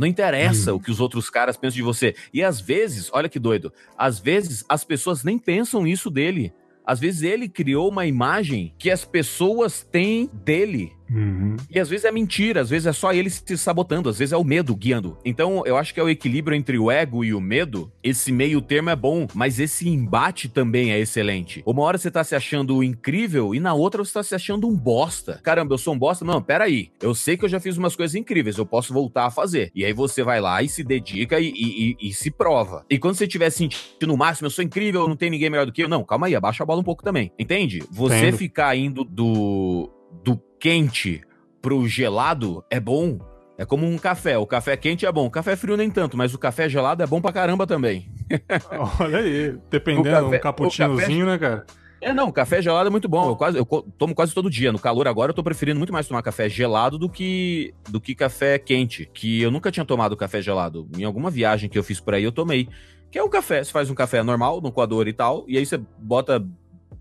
Não 0.00 0.06
interessa 0.06 0.72
hum. 0.72 0.76
o 0.76 0.80
que 0.80 0.90
os 0.90 0.98
outros 0.98 1.28
caras 1.28 1.58
pensam 1.58 1.76
de 1.76 1.82
você. 1.82 2.14
E 2.32 2.42
às 2.42 2.58
vezes, 2.58 3.10
olha 3.12 3.28
que 3.28 3.38
doido, 3.38 3.70
às 3.98 4.18
vezes 4.18 4.64
as 4.66 4.82
pessoas 4.82 5.22
nem 5.22 5.38
pensam 5.38 5.86
isso 5.86 6.08
dele. 6.08 6.54
Às 6.86 6.98
vezes 6.98 7.20
ele 7.20 7.50
criou 7.50 7.86
uma 7.90 8.06
imagem 8.06 8.74
que 8.78 8.90
as 8.90 9.04
pessoas 9.04 9.86
têm 9.92 10.30
dele. 10.32 10.90
Uhum. 11.10 11.56
E 11.68 11.78
às 11.78 11.88
vezes 11.88 12.04
é 12.04 12.12
mentira, 12.12 12.60
às 12.60 12.70
vezes 12.70 12.86
é 12.86 12.92
só 12.92 13.12
ele 13.12 13.28
se 13.28 13.58
sabotando, 13.58 14.08
às 14.08 14.18
vezes 14.18 14.32
é 14.32 14.36
o 14.36 14.44
medo 14.44 14.74
guiando. 14.76 15.18
Então 15.24 15.62
eu 15.66 15.76
acho 15.76 15.92
que 15.92 16.00
é 16.00 16.02
o 16.02 16.08
equilíbrio 16.08 16.56
entre 16.56 16.78
o 16.78 16.90
ego 16.90 17.24
e 17.24 17.34
o 17.34 17.40
medo. 17.40 17.92
Esse 18.02 18.30
meio 18.32 18.60
termo 18.60 18.90
é 18.90 18.96
bom, 18.96 19.26
mas 19.34 19.58
esse 19.58 19.88
embate 19.88 20.48
também 20.48 20.92
é 20.92 20.98
excelente. 20.98 21.62
Uma 21.66 21.82
hora 21.82 21.98
você 21.98 22.10
tá 22.10 22.22
se 22.22 22.34
achando 22.34 22.82
incrível 22.82 23.54
e 23.54 23.60
na 23.60 23.74
outra 23.74 24.04
você 24.04 24.14
tá 24.14 24.22
se 24.22 24.34
achando 24.34 24.68
um 24.68 24.76
bosta. 24.76 25.40
Caramba, 25.42 25.74
eu 25.74 25.78
sou 25.78 25.94
um 25.94 25.98
bosta? 25.98 26.24
Não, 26.24 26.40
peraí. 26.40 26.90
Eu 27.02 27.14
sei 27.14 27.36
que 27.36 27.44
eu 27.44 27.48
já 27.48 27.58
fiz 27.58 27.76
umas 27.76 27.96
coisas 27.96 28.14
incríveis, 28.14 28.56
eu 28.56 28.66
posso 28.66 28.92
voltar 28.92 29.26
a 29.26 29.30
fazer. 29.30 29.70
E 29.74 29.84
aí 29.84 29.92
você 29.92 30.22
vai 30.22 30.40
lá 30.40 30.62
e 30.62 30.68
se 30.68 30.84
dedica 30.84 31.40
e, 31.40 31.48
e, 31.50 31.96
e, 32.00 32.08
e 32.08 32.14
se 32.14 32.30
prova. 32.30 32.84
E 32.88 32.98
quando 32.98 33.14
você 33.14 33.24
estiver 33.24 33.50
sentindo 33.50 34.06
no 34.06 34.16
máximo, 34.16 34.46
eu 34.46 34.50
sou 34.50 34.64
incrível, 34.64 35.08
não 35.08 35.16
tem 35.16 35.30
ninguém 35.30 35.50
melhor 35.50 35.66
do 35.66 35.72
que 35.72 35.82
eu. 35.82 35.88
Não, 35.88 36.04
calma 36.04 36.26
aí, 36.26 36.34
abaixa 36.34 36.62
a 36.62 36.66
bola 36.66 36.80
um 36.80 36.84
pouco 36.84 37.02
também. 37.02 37.32
Entende? 37.38 37.82
Você 37.90 38.16
Entendo. 38.16 38.36
ficar 38.36 38.76
indo 38.76 39.04
do, 39.04 39.90
do 40.22 40.40
quente 40.60 41.22
pro 41.62 41.88
gelado 41.88 42.62
é 42.70 42.78
bom. 42.78 43.18
É 43.56 43.64
como 43.64 43.86
um 43.86 43.98
café. 43.98 44.38
O 44.38 44.46
café 44.46 44.76
quente 44.76 45.04
é 45.04 45.12
bom. 45.12 45.26
O 45.26 45.30
café 45.30 45.56
frio 45.56 45.76
nem 45.76 45.90
tanto, 45.90 46.16
mas 46.16 46.34
o 46.34 46.38
café 46.38 46.68
gelado 46.68 47.02
é 47.02 47.06
bom 47.06 47.20
pra 47.20 47.32
caramba 47.32 47.66
também. 47.66 48.10
Olha 49.00 49.18
aí. 49.18 49.58
Dependendo, 49.70 50.04
café, 50.04 50.36
um 50.36 50.40
cappuccinozinho, 50.40 51.26
café... 51.26 51.32
né, 51.32 51.38
cara? 51.38 51.66
É, 52.00 52.14
não, 52.14 52.32
café 52.32 52.62
gelado 52.62 52.86
é 52.86 52.90
muito 52.90 53.08
bom. 53.08 53.30
Eu, 53.30 53.36
quase, 53.36 53.58
eu 53.58 53.66
tomo 53.98 54.14
quase 54.14 54.32
todo 54.32 54.48
dia. 54.48 54.72
No 54.72 54.78
calor 54.78 55.06
agora 55.06 55.30
eu 55.30 55.34
tô 55.34 55.42
preferindo 55.42 55.78
muito 55.78 55.92
mais 55.92 56.08
tomar 56.08 56.22
café 56.22 56.48
gelado 56.48 56.98
do 56.98 57.08
que, 57.08 57.74
do 57.90 58.00
que 58.00 58.14
café 58.14 58.58
quente. 58.58 59.10
Que 59.12 59.42
eu 59.42 59.50
nunca 59.50 59.70
tinha 59.70 59.84
tomado 59.84 60.16
café 60.16 60.40
gelado. 60.40 60.88
Em 60.96 61.04
alguma 61.04 61.30
viagem 61.30 61.68
que 61.68 61.78
eu 61.78 61.82
fiz 61.82 62.00
por 62.00 62.14
aí 62.14 62.24
eu 62.24 62.32
tomei. 62.32 62.66
Que 63.10 63.18
é 63.18 63.22
um 63.22 63.28
café. 63.28 63.62
Você 63.62 63.70
faz 63.70 63.90
um 63.90 63.94
café 63.94 64.22
normal, 64.22 64.62
no 64.62 64.72
coador 64.72 65.06
e 65.06 65.12
tal. 65.12 65.44
E 65.46 65.58
aí 65.58 65.66
você 65.66 65.78
bota, 65.98 66.42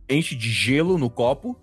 enche 0.10 0.36
de 0.36 0.50
gelo 0.50 0.98
no 0.98 1.10
copo 1.10 1.58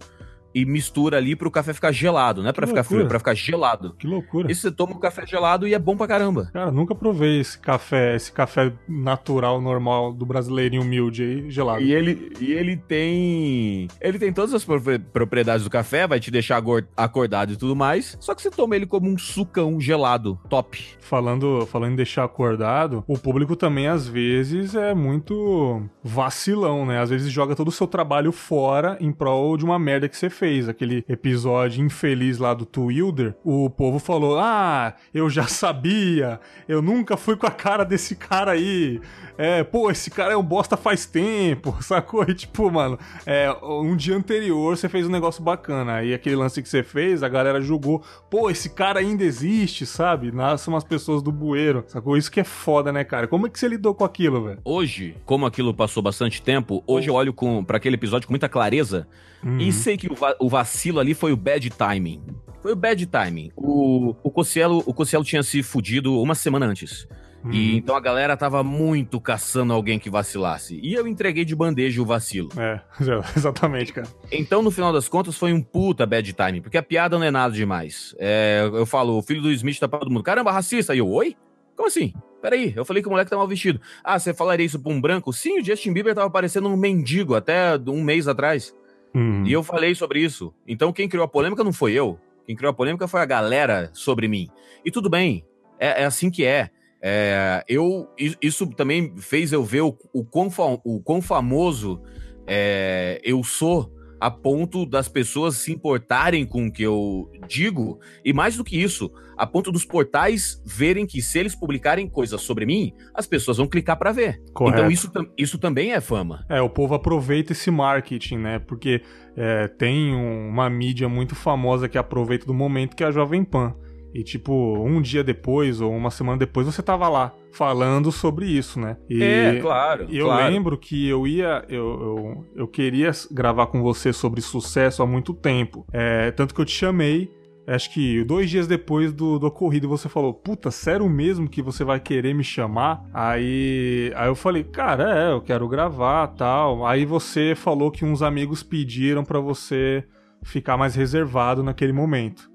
e 0.56 0.64
mistura 0.64 1.18
ali 1.18 1.36
pro 1.36 1.50
café 1.50 1.74
ficar 1.74 1.92
gelado, 1.92 2.42
não 2.42 2.48
é 2.48 2.52
pra 2.52 2.66
ficar 2.66 2.82
frio, 2.82 3.02
é 3.02 3.04
pra 3.04 3.18
ficar 3.18 3.34
gelado. 3.34 3.94
Que 3.98 4.06
loucura. 4.06 4.50
E 4.50 4.54
você 4.54 4.72
toma 4.72 4.94
o 4.94 4.96
um 4.96 4.98
café 4.98 5.26
gelado 5.26 5.68
e 5.68 5.74
é 5.74 5.78
bom 5.78 5.94
pra 5.94 6.06
caramba. 6.06 6.48
Cara, 6.50 6.70
nunca 6.70 6.94
provei 6.94 7.40
esse 7.40 7.58
café, 7.58 8.16
esse 8.16 8.32
café 8.32 8.72
natural, 8.88 9.60
normal, 9.60 10.14
do 10.14 10.24
brasileirinho 10.24 10.80
humilde 10.80 11.22
aí, 11.22 11.50
gelado. 11.50 11.82
E 11.82 11.92
ele, 11.92 12.32
e 12.40 12.52
ele 12.54 12.74
tem. 12.74 13.86
Ele 14.00 14.18
tem 14.18 14.32
todas 14.32 14.54
as 14.54 14.64
propriedades 15.12 15.62
do 15.62 15.68
café, 15.68 16.06
vai 16.06 16.18
te 16.18 16.30
deixar 16.30 16.62
acordado 16.96 17.52
e 17.52 17.56
tudo 17.56 17.76
mais. 17.76 18.16
Só 18.18 18.34
que 18.34 18.40
você 18.40 18.50
toma 18.50 18.76
ele 18.76 18.86
como 18.86 19.10
um 19.10 19.18
sucão 19.18 19.78
gelado, 19.78 20.40
top. 20.48 20.82
Falando, 21.00 21.66
falando 21.66 21.92
em 21.92 21.96
deixar 21.96 22.24
acordado, 22.24 23.04
o 23.06 23.18
público 23.18 23.54
também 23.54 23.88
às 23.88 24.08
vezes 24.08 24.74
é 24.74 24.94
muito 24.94 25.82
vacilão, 26.02 26.86
né? 26.86 26.98
Às 26.98 27.10
vezes 27.10 27.30
joga 27.30 27.54
todo 27.54 27.68
o 27.68 27.72
seu 27.72 27.86
trabalho 27.86 28.32
fora 28.32 28.96
em 29.00 29.12
prol 29.12 29.58
de 29.58 29.64
uma 29.66 29.78
merda 29.78 30.08
que 30.08 30.16
você 30.16 30.30
fez 30.30 30.45
fez, 30.46 30.68
aquele 30.68 31.04
episódio 31.08 31.84
infeliz 31.84 32.38
lá 32.38 32.54
do 32.54 32.64
Twilder, 32.64 33.34
o 33.44 33.68
povo 33.68 33.98
falou: 33.98 34.38
Ah, 34.38 34.94
eu 35.12 35.28
já 35.28 35.48
sabia, 35.48 36.38
eu 36.68 36.80
nunca 36.80 37.16
fui 37.16 37.36
com 37.36 37.48
a 37.48 37.50
cara 37.50 37.84
desse 37.84 38.14
cara 38.14 38.52
aí. 38.52 39.00
É, 39.36 39.64
pô, 39.64 39.90
esse 39.90 40.08
cara 40.08 40.32
é 40.32 40.36
um 40.36 40.42
bosta 40.42 40.76
faz 40.76 41.04
tempo, 41.04 41.76
sacou? 41.82 42.22
E 42.22 42.32
tipo, 42.32 42.70
mano, 42.70 42.96
é, 43.26 43.50
um 43.60 43.96
dia 43.96 44.16
anterior 44.16 44.76
você 44.76 44.88
fez 44.88 45.06
um 45.06 45.10
negócio 45.10 45.42
bacana. 45.42 45.96
Aí 45.96 46.14
aquele 46.14 46.36
lance 46.36 46.62
que 46.62 46.68
você 46.68 46.84
fez, 46.84 47.24
a 47.24 47.28
galera 47.28 47.60
julgou, 47.60 48.04
pô, 48.30 48.48
esse 48.48 48.70
cara 48.70 49.00
ainda 49.00 49.24
existe, 49.24 49.84
sabe? 49.84 50.30
Nascem 50.30 50.72
umas 50.72 50.84
pessoas 50.84 51.22
do 51.22 51.32
bueiro, 51.32 51.84
sacou? 51.88 52.16
Isso 52.16 52.30
que 52.30 52.38
é 52.38 52.44
foda, 52.44 52.92
né, 52.92 53.02
cara? 53.02 53.26
Como 53.26 53.48
é 53.48 53.50
que 53.50 53.58
você 53.58 53.66
lidou 53.66 53.94
com 53.94 54.04
aquilo, 54.04 54.44
velho? 54.44 54.60
Hoje, 54.64 55.16
como 55.24 55.44
aquilo 55.44 55.74
passou 55.74 56.02
bastante 56.02 56.40
tempo, 56.40 56.84
hoje 56.86 57.10
eu 57.10 57.14
olho 57.14 57.34
para 57.66 57.78
aquele 57.78 57.96
episódio 57.96 58.28
com 58.28 58.32
muita 58.32 58.48
clareza 58.48 59.08
Uhum. 59.46 59.60
E 59.60 59.72
sei 59.72 59.96
que 59.96 60.10
o, 60.10 60.14
va 60.16 60.34
o, 60.40 60.48
vacilo 60.48 60.98
ali 60.98 61.14
foi 61.14 61.32
o 61.32 61.36
bad 61.36 61.70
timing. 61.70 62.20
Foi 62.60 62.72
o 62.72 62.76
bad 62.76 63.06
timing. 63.06 63.52
O, 63.54 64.16
o, 64.20 64.30
Cossielo, 64.30 64.82
o 64.84 64.92
Cossielo 64.92 65.24
tinha 65.24 65.40
se 65.44 65.62
fudido 65.62 66.20
uma 66.20 66.34
semana 66.34 66.66
antes. 66.66 67.06
Uhum. 67.44 67.52
E 67.52 67.76
então 67.76 67.94
a 67.94 68.00
galera 68.00 68.36
tava 68.36 68.64
muito 68.64 69.20
caçando 69.20 69.72
alguém 69.72 70.00
que 70.00 70.10
vacilasse. 70.10 70.80
E 70.82 70.94
eu 70.94 71.06
entreguei 71.06 71.44
de 71.44 71.54
bandeja 71.54 72.02
o 72.02 72.04
vacilo. 72.04 72.48
É, 72.58 72.80
exatamente, 73.36 73.92
cara. 73.92 74.08
Então, 74.32 74.62
no 74.62 74.72
final 74.72 74.92
das 74.92 75.06
contas, 75.06 75.36
foi 75.36 75.52
um 75.52 75.62
puta 75.62 76.04
bad 76.04 76.32
timing, 76.32 76.60
porque 76.60 76.76
a 76.76 76.82
piada 76.82 77.16
não 77.16 77.24
é 77.24 77.30
nada 77.30 77.54
demais. 77.54 78.16
É, 78.18 78.68
eu 78.72 78.84
falo, 78.84 79.16
o 79.16 79.22
filho 79.22 79.42
do 79.42 79.52
Smith 79.52 79.78
tá 79.78 79.86
pra 79.86 80.00
todo 80.00 80.10
mundo. 80.10 80.24
Caramba, 80.24 80.50
racista. 80.50 80.92
E 80.92 80.98
eu, 80.98 81.08
oi? 81.08 81.36
Como 81.76 81.86
assim? 81.86 82.12
Peraí, 82.42 82.72
eu 82.74 82.84
falei 82.84 83.00
que 83.00 83.08
o 83.08 83.12
moleque 83.12 83.30
tá 83.30 83.36
mal 83.36 83.46
vestido. 83.46 83.80
Ah, 84.02 84.18
você 84.18 84.34
falaria 84.34 84.66
isso 84.66 84.80
pra 84.80 84.92
um 84.92 85.00
branco? 85.00 85.32
Sim, 85.32 85.60
o 85.60 85.64
Justin 85.64 85.92
Bieber 85.92 86.14
tava 86.16 86.30
parecendo 86.30 86.68
um 86.68 86.76
mendigo 86.76 87.36
até 87.36 87.76
um 87.86 88.02
mês 88.02 88.26
atrás. 88.26 88.74
Uhum. 89.16 89.46
E 89.46 89.52
eu 89.52 89.62
falei 89.62 89.94
sobre 89.94 90.20
isso. 90.20 90.52
Então 90.68 90.92
quem 90.92 91.08
criou 91.08 91.24
a 91.24 91.28
polêmica 91.28 91.64
não 91.64 91.72
foi 91.72 91.92
eu. 91.94 92.20
Quem 92.44 92.54
criou 92.54 92.70
a 92.70 92.74
polêmica 92.74 93.08
foi 93.08 93.20
a 93.20 93.24
galera 93.24 93.88
sobre 93.94 94.28
mim. 94.28 94.48
E 94.84 94.90
tudo 94.90 95.08
bem, 95.08 95.42
é, 95.80 96.02
é 96.02 96.04
assim 96.04 96.30
que 96.30 96.44
é. 96.44 96.68
é. 97.00 97.64
eu 97.66 98.08
Isso 98.42 98.66
também 98.66 99.16
fez 99.16 99.52
eu 99.52 99.64
ver 99.64 99.80
o, 99.80 99.96
o, 100.12 100.22
quão, 100.22 100.50
o 100.84 101.00
quão 101.00 101.22
famoso 101.22 101.98
é, 102.46 103.18
eu 103.24 103.42
sou 103.42 103.90
a 104.20 104.30
ponto 104.30 104.86
das 104.86 105.08
pessoas 105.08 105.56
se 105.56 105.72
importarem 105.72 106.46
com 106.46 106.66
o 106.66 106.72
que 106.72 106.82
eu 106.82 107.30
digo, 107.46 108.00
e 108.24 108.32
mais 108.32 108.56
do 108.56 108.64
que 108.64 108.80
isso, 108.80 109.10
a 109.36 109.46
ponto 109.46 109.70
dos 109.70 109.84
portais 109.84 110.62
verem 110.64 111.06
que 111.06 111.20
se 111.20 111.38
eles 111.38 111.54
publicarem 111.54 112.08
coisas 112.08 112.40
sobre 112.40 112.64
mim, 112.64 112.92
as 113.14 113.26
pessoas 113.26 113.58
vão 113.58 113.66
clicar 113.66 113.98
para 113.98 114.12
ver. 114.12 114.42
Correto. 114.54 114.78
Então 114.78 114.90
isso, 114.90 115.10
isso 115.36 115.58
também 115.58 115.92
é 115.92 116.00
fama. 116.00 116.44
É, 116.48 116.60
o 116.60 116.70
povo 116.70 116.94
aproveita 116.94 117.52
esse 117.52 117.70
marketing, 117.70 118.38
né? 118.38 118.58
Porque 118.58 119.02
é, 119.36 119.68
tem 119.68 120.14
uma 120.14 120.70
mídia 120.70 121.08
muito 121.08 121.34
famosa 121.34 121.88
que 121.88 121.98
aproveita 121.98 122.46
do 122.46 122.54
momento 122.54 122.96
que 122.96 123.04
é 123.04 123.06
a 123.06 123.10
Jovem 123.10 123.44
Pan. 123.44 123.74
E, 124.16 124.24
tipo, 124.24 124.78
um 124.78 125.02
dia 125.02 125.22
depois 125.22 125.78
ou 125.82 125.94
uma 125.94 126.10
semana 126.10 126.38
depois 126.38 126.66
você 126.66 126.82
tava 126.82 127.06
lá 127.06 127.34
falando 127.52 128.10
sobre 128.10 128.46
isso, 128.46 128.80
né? 128.80 128.96
E 129.10 129.22
é, 129.22 129.60
claro. 129.60 130.06
Eu 130.10 130.24
claro. 130.24 130.50
lembro 130.50 130.78
que 130.78 131.06
eu 131.06 131.26
ia. 131.26 131.62
Eu, 131.68 131.84
eu, 132.00 132.46
eu, 132.56 132.66
queria 132.66 133.10
gravar 133.30 133.66
com 133.66 133.82
você 133.82 134.14
sobre 134.14 134.40
sucesso 134.40 135.02
há 135.02 135.06
muito 135.06 135.34
tempo. 135.34 135.86
É, 135.92 136.30
tanto 136.30 136.54
que 136.54 136.60
eu 136.62 136.64
te 136.64 136.72
chamei. 136.72 137.30
Acho 137.66 137.92
que 137.92 138.24
dois 138.24 138.48
dias 138.48 138.66
depois 138.66 139.12
do, 139.12 139.38
do 139.38 139.48
ocorrido 139.48 139.86
você 139.86 140.08
falou, 140.08 140.32
puta, 140.32 140.70
sério 140.70 141.06
mesmo 141.10 141.48
que 141.48 141.60
você 141.60 141.84
vai 141.84 142.00
querer 142.00 142.32
me 142.32 142.44
chamar? 142.44 143.04
Aí, 143.12 144.12
aí 144.16 144.28
eu 144.28 144.36
falei, 144.36 144.64
cara, 144.64 145.26
é, 145.28 145.32
eu 145.32 145.42
quero 145.42 145.68
gravar 145.68 146.28
tal. 146.28 146.86
Aí 146.86 147.04
você 147.04 147.54
falou 147.54 147.90
que 147.90 148.02
uns 148.02 148.22
amigos 148.22 148.62
pediram 148.62 149.22
para 149.24 149.40
você 149.40 150.04
ficar 150.42 150.78
mais 150.78 150.94
reservado 150.94 151.62
naquele 151.62 151.92
momento. 151.92 152.48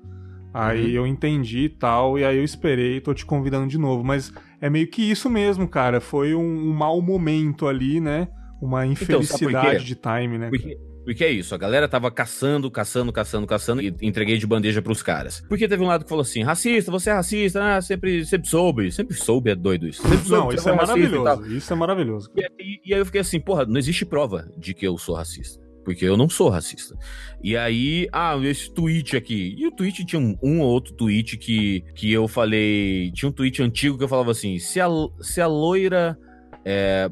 Aí 0.53 0.97
uhum. 0.97 1.05
eu 1.05 1.07
entendi 1.07 1.65
e 1.65 1.69
tal, 1.69 2.19
e 2.19 2.25
aí 2.25 2.37
eu 2.37 2.43
esperei, 2.43 2.99
tô 2.99 3.13
te 3.13 3.25
convidando 3.25 3.67
de 3.67 3.77
novo. 3.77 4.03
Mas 4.03 4.33
é 4.59 4.69
meio 4.69 4.87
que 4.87 5.01
isso 5.01 5.29
mesmo, 5.29 5.67
cara. 5.67 6.01
Foi 6.01 6.35
um, 6.35 6.69
um 6.69 6.73
mau 6.73 7.01
momento 7.01 7.67
ali, 7.67 7.99
né? 7.99 8.27
Uma 8.61 8.85
então, 8.85 8.91
infelicidade 8.91 9.67
então, 9.67 9.85
de 9.85 9.95
time, 9.95 10.37
né? 10.37 10.49
Porque, 10.49 10.77
porque 11.03 11.23
é 11.23 11.31
isso, 11.31 11.55
a 11.55 11.57
galera 11.57 11.87
tava 11.87 12.11
caçando, 12.11 12.69
caçando, 12.69 13.11
caçando, 13.11 13.47
caçando 13.47 13.81
e 13.81 13.95
entreguei 14.01 14.37
de 14.37 14.45
bandeja 14.45 14.81
pros 14.81 15.01
caras. 15.01 15.41
Porque 15.47 15.67
teve 15.67 15.81
um 15.81 15.87
lado 15.87 16.03
que 16.03 16.09
falou 16.09 16.21
assim: 16.21 16.43
racista, 16.43 16.91
você 16.91 17.09
é 17.09 17.13
racista, 17.13 17.77
ah, 17.77 17.81
sempre, 17.81 18.25
sempre 18.25 18.47
soube, 18.47 18.91
sempre 18.91 19.15
soube, 19.15 19.51
é 19.51 19.55
doido 19.55 19.87
isso. 19.87 20.01
Sempre 20.01 20.25
soube 20.25 20.47
não, 20.47 20.53
isso 20.53 20.69
é 20.69 20.75
maravilhoso, 20.75 21.45
isso 21.47 21.73
é 21.73 21.75
maravilhoso. 21.75 22.29
E, 22.35 22.41
e, 22.41 22.81
e 22.85 22.93
aí 22.93 22.99
eu 22.99 23.05
fiquei 23.05 23.21
assim, 23.21 23.39
porra, 23.39 23.65
não 23.65 23.77
existe 23.77 24.05
prova 24.05 24.47
de 24.57 24.73
que 24.73 24.85
eu 24.85 24.97
sou 24.97 25.15
racista 25.15 25.60
porque 25.83 26.05
eu 26.05 26.15
não 26.15 26.29
sou 26.29 26.49
racista. 26.49 26.95
E 27.43 27.57
aí, 27.57 28.07
ah, 28.11 28.37
esse 28.43 28.71
tweet 28.73 29.17
aqui. 29.17 29.55
E 29.57 29.67
o 29.67 29.71
tweet 29.71 30.05
tinha 30.05 30.19
um, 30.19 30.37
um, 30.41 30.61
ou 30.61 30.69
outro 30.69 30.93
tweet 30.93 31.37
que, 31.37 31.81
que 31.95 32.11
eu 32.11 32.27
falei. 32.27 33.11
Tinha 33.13 33.29
um 33.29 33.33
tweet 33.33 33.61
antigo 33.61 33.97
que 33.97 34.03
eu 34.03 34.07
falava 34.07 34.31
assim: 34.31 34.59
se 34.59 34.79
a, 34.79 34.87
se 35.21 35.41
a 35.41 35.47
loira. 35.47 36.17
É, 36.63 37.09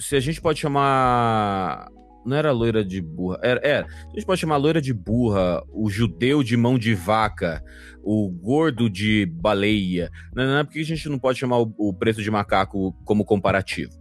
se 0.00 0.16
a 0.16 0.20
gente 0.20 0.40
pode 0.40 0.58
chamar 0.58 1.88
Não 2.24 2.36
era 2.36 2.52
loira 2.52 2.84
de 2.84 3.00
burra. 3.00 3.38
Era, 3.42 3.60
era. 3.62 3.86
A 3.86 4.14
gente 4.14 4.26
pode 4.26 4.40
chamar 4.40 4.56
loira 4.56 4.80
de 4.80 4.92
burra, 4.92 5.62
o 5.70 5.88
judeu 5.90 6.42
de 6.42 6.56
mão 6.56 6.78
de 6.78 6.94
vaca, 6.94 7.62
o 8.02 8.30
gordo 8.30 8.88
de 8.88 9.26
baleia. 9.26 10.10
Não, 10.34 10.46
não 10.46 10.58
é 10.58 10.64
porque 10.64 10.80
a 10.80 10.84
gente 10.84 11.08
não 11.08 11.18
pode 11.18 11.38
chamar 11.38 11.58
o, 11.60 11.74
o 11.78 11.92
preto 11.92 12.22
de 12.22 12.30
macaco 12.30 12.92
como 13.04 13.24
comparativo. 13.24 13.92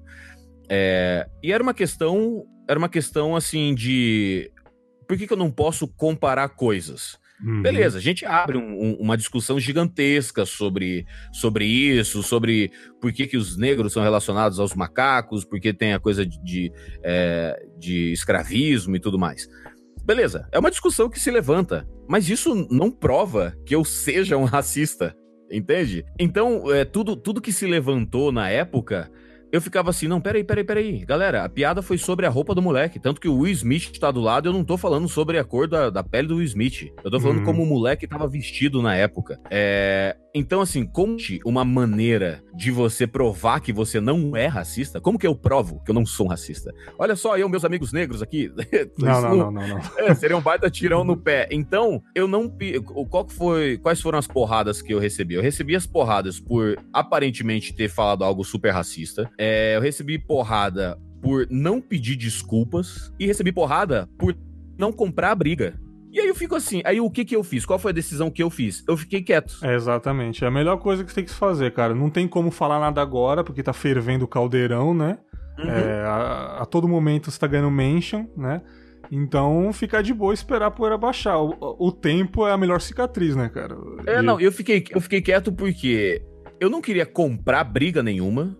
É, 0.70 1.28
e 1.44 1.52
era 1.52 1.62
uma 1.62 1.74
questão. 1.74 2.46
Era 2.68 2.80
uma 2.80 2.90
questão 2.90 3.36
assim 3.36 3.74
de. 3.76 4.52
Por 5.08 5.18
que, 5.18 5.28
que 5.28 5.34
eu 5.34 5.38
não 5.38 5.52
posso 5.52 5.88
comparar 5.88 6.50
coisas? 6.50 7.18
Uhum. 7.44 7.62
Beleza, 7.62 7.98
a 7.98 8.02
gente 8.02 8.26
abre 8.26 8.58
um, 8.58 8.82
um, 8.82 8.94
uma 8.94 9.18
discussão 9.18 9.60
gigantesca 9.60 10.46
sobre, 10.46 11.06
sobre 11.34 11.66
isso, 11.66 12.24
sobre 12.24 12.72
por 13.02 13.12
que, 13.12 13.28
que 13.28 13.38
os 13.38 13.58
negros 13.58 13.92
são 13.94 14.02
relacionados 14.02 14.60
aos 14.60 14.74
macacos, 14.74 15.44
porque 15.44 15.74
tem 15.74 15.94
a 15.94 16.00
coisa 16.00 16.26
de, 16.26 16.42
de, 16.42 16.72
é, 17.04 17.68
de 17.78 18.12
escravismo 18.14 18.96
e 18.96 19.00
tudo 19.00 19.20
mais. 19.20 19.48
Beleza, 20.04 20.48
é 20.52 20.60
uma 20.60 20.72
discussão 20.72 21.10
que 21.10 21.20
se 21.20 21.30
levanta, 21.30 21.88
mas 22.08 22.30
isso 22.30 22.68
não 22.72 22.90
prova 22.90 23.56
que 23.66 23.76
eu 23.76 23.84
seja 23.84 24.38
um 24.38 24.46
racista, 24.46 25.16
entende? 25.52 26.06
Então, 26.18 26.72
é, 26.72 26.86
tudo, 26.86 27.16
tudo 27.16 27.42
que 27.42 27.52
se 27.52 27.66
levantou 27.66 28.32
na 28.32 28.50
época 28.50 29.12
eu 29.56 29.62
ficava 29.62 29.90
assim, 29.90 30.08
não, 30.08 30.20
peraí, 30.20 30.44
peraí, 30.44 30.64
peraí. 30.64 31.06
Galera, 31.06 31.46
a 31.46 31.50
piada 31.50 31.82
foi 31.82 31.98
sobre 31.98 32.26
a 32.26 32.30
roupa 32.30 32.54
do 32.54 32.62
moleque. 32.62 33.00
Tanto 33.00 33.22
que 33.22 33.28
o 33.28 33.40
Will 33.40 33.54
Smith 33.54 33.98
tá 33.98 34.12
do 34.12 34.20
lado, 34.20 34.50
eu 34.50 34.54
não 34.54 34.66
tô 34.66 34.78
falando 34.78 35.08
sobre 35.08 35.40
a 35.40 35.44
cor 35.46 35.68
da, 35.68 35.90
da 35.90 36.04
pele 36.04 36.28
do 36.28 36.36
Will 36.36 36.46
Smith. 36.46 36.92
Eu 37.04 37.10
tô 37.10 37.20
falando 37.20 37.40
uhum. 37.40 37.46
como 37.46 37.64
o 37.64 37.66
moleque 37.66 38.06
tava 38.06 38.28
vestido 38.28 38.82
na 38.82 38.96
época. 38.96 39.40
É... 39.50 40.18
Então, 40.38 40.60
assim, 40.60 40.86
conte 40.86 41.40
uma 41.46 41.64
maneira 41.64 42.44
de 42.54 42.70
você 42.70 43.08
provar 43.08 43.62
que 43.62 43.72
você 43.72 44.02
não 44.02 44.36
é 44.36 44.48
racista. 44.48 45.00
Como 45.00 45.18
que 45.18 45.26
eu 45.26 45.34
provo 45.34 45.82
que 45.82 45.92
eu 45.92 45.96
não 45.96 46.06
sou 46.06 46.26
um 46.26 46.30
racista? 46.30 46.74
Olha 47.00 47.16
só, 47.16 47.38
eu, 47.38 47.48
meus 47.48 47.64
amigos 47.64 47.94
negros 47.94 48.22
aqui. 48.22 48.52
não, 49.00 49.22
não, 49.22 49.36
não, 49.38 49.52
não, 49.52 49.68
não. 49.80 49.82
É, 49.98 50.14
seria 50.14 50.36
um 50.36 50.42
baita 50.42 50.70
tirão 50.70 51.06
no 51.06 51.16
pé. 51.16 51.48
Então, 51.50 52.04
eu 52.14 52.28
não. 52.28 52.52
Qual 53.10 53.26
foi. 53.30 53.78
Quais 53.78 54.02
foram 54.02 54.20
as 54.20 54.28
porradas 54.28 54.82
que 54.82 54.94
eu 54.94 55.00
recebi? 55.00 55.36
Eu 55.36 55.42
recebi 55.42 55.74
as 55.74 55.88
porradas 55.88 56.38
por 56.38 56.78
aparentemente 56.92 57.74
ter 57.74 57.88
falado 57.88 58.26
algo 58.26 58.44
super 58.44 58.74
racista. 58.74 59.32
É, 59.38 59.78
eu 59.78 59.82
recebi 59.82 60.20
porrada 60.20 61.00
por 61.22 61.48
não 61.50 61.80
pedir 61.80 62.18
desculpas 62.18 63.10
e 63.18 63.26
recebi 63.26 63.54
porrada 63.54 64.10
por 64.20 64.36
não 64.78 64.92
comprar 64.92 65.32
a 65.32 65.36
briga. 65.36 65.80
E 66.16 66.22
aí 66.22 66.30
eu 66.30 66.36
fico 66.36 66.56
assim, 66.56 66.82
aí 66.86 67.02
o 67.02 67.12
que 67.12 67.26
que 67.26 67.36
eu 67.36 67.44
fiz? 67.44 67.66
Qual 67.66 67.78
foi 67.78 67.92
a 67.92 67.94
decisão 67.94 68.32
que 68.32 68.42
eu 68.42 68.50
fiz? 68.50 68.86
Eu 68.88 68.96
fiquei 68.96 69.22
quieto. 69.22 69.58
É, 69.62 69.76
exatamente. 69.76 70.46
É 70.46 70.48
a 70.48 70.52
melhor 70.52 70.78
coisa 70.78 71.04
que 71.04 71.10
você 71.10 71.16
tem 71.16 71.26
que 71.26 71.32
fazer, 71.32 71.74
cara. 71.74 71.94
Não 71.94 72.10
tem 72.10 72.26
como 72.26 72.52
falar 72.52 72.80
nada 72.80 73.02
agora, 73.02 73.44
porque 73.44 73.62
tá 73.62 73.74
fervendo 73.74 74.24
o 74.24 74.28
caldeirão, 74.28 74.94
né? 74.94 75.18
Uhum. 75.60 75.70
É, 75.70 76.04
a, 76.06 76.60
a, 76.62 76.66
todo 76.66 76.88
momento 76.88 77.30
você 77.30 77.38
tá 77.38 77.48
ganhando 77.48 77.70
mention, 77.70 78.28
né? 78.38 78.62
Então, 79.12 79.74
ficar 79.74 80.02
de 80.02 80.14
boa 80.14 80.32
e 80.32 80.36
esperar 80.36 80.68
a 80.68 80.72
poeira 80.72 80.98
baixar. 80.98 81.38
O, 81.38 81.54
o, 81.60 81.92
tempo 81.92 82.48
é 82.48 82.54
a 82.54 82.58
melhor 82.58 82.80
cicatriz, 82.80 83.36
né, 83.36 83.50
cara? 83.50 83.76
É, 84.08 84.20
e... 84.20 84.22
não, 84.22 84.40
eu 84.40 84.54
fiquei, 84.54 84.86
eu 84.92 85.02
fiquei 85.02 85.22
quieto 85.22 85.52
porque 85.52 86.22
eu 86.62 86.70
não 86.70 86.82
queria 86.82 87.06
comprar 87.06 87.66
briga 87.66 88.02
nenhuma. 88.02 88.58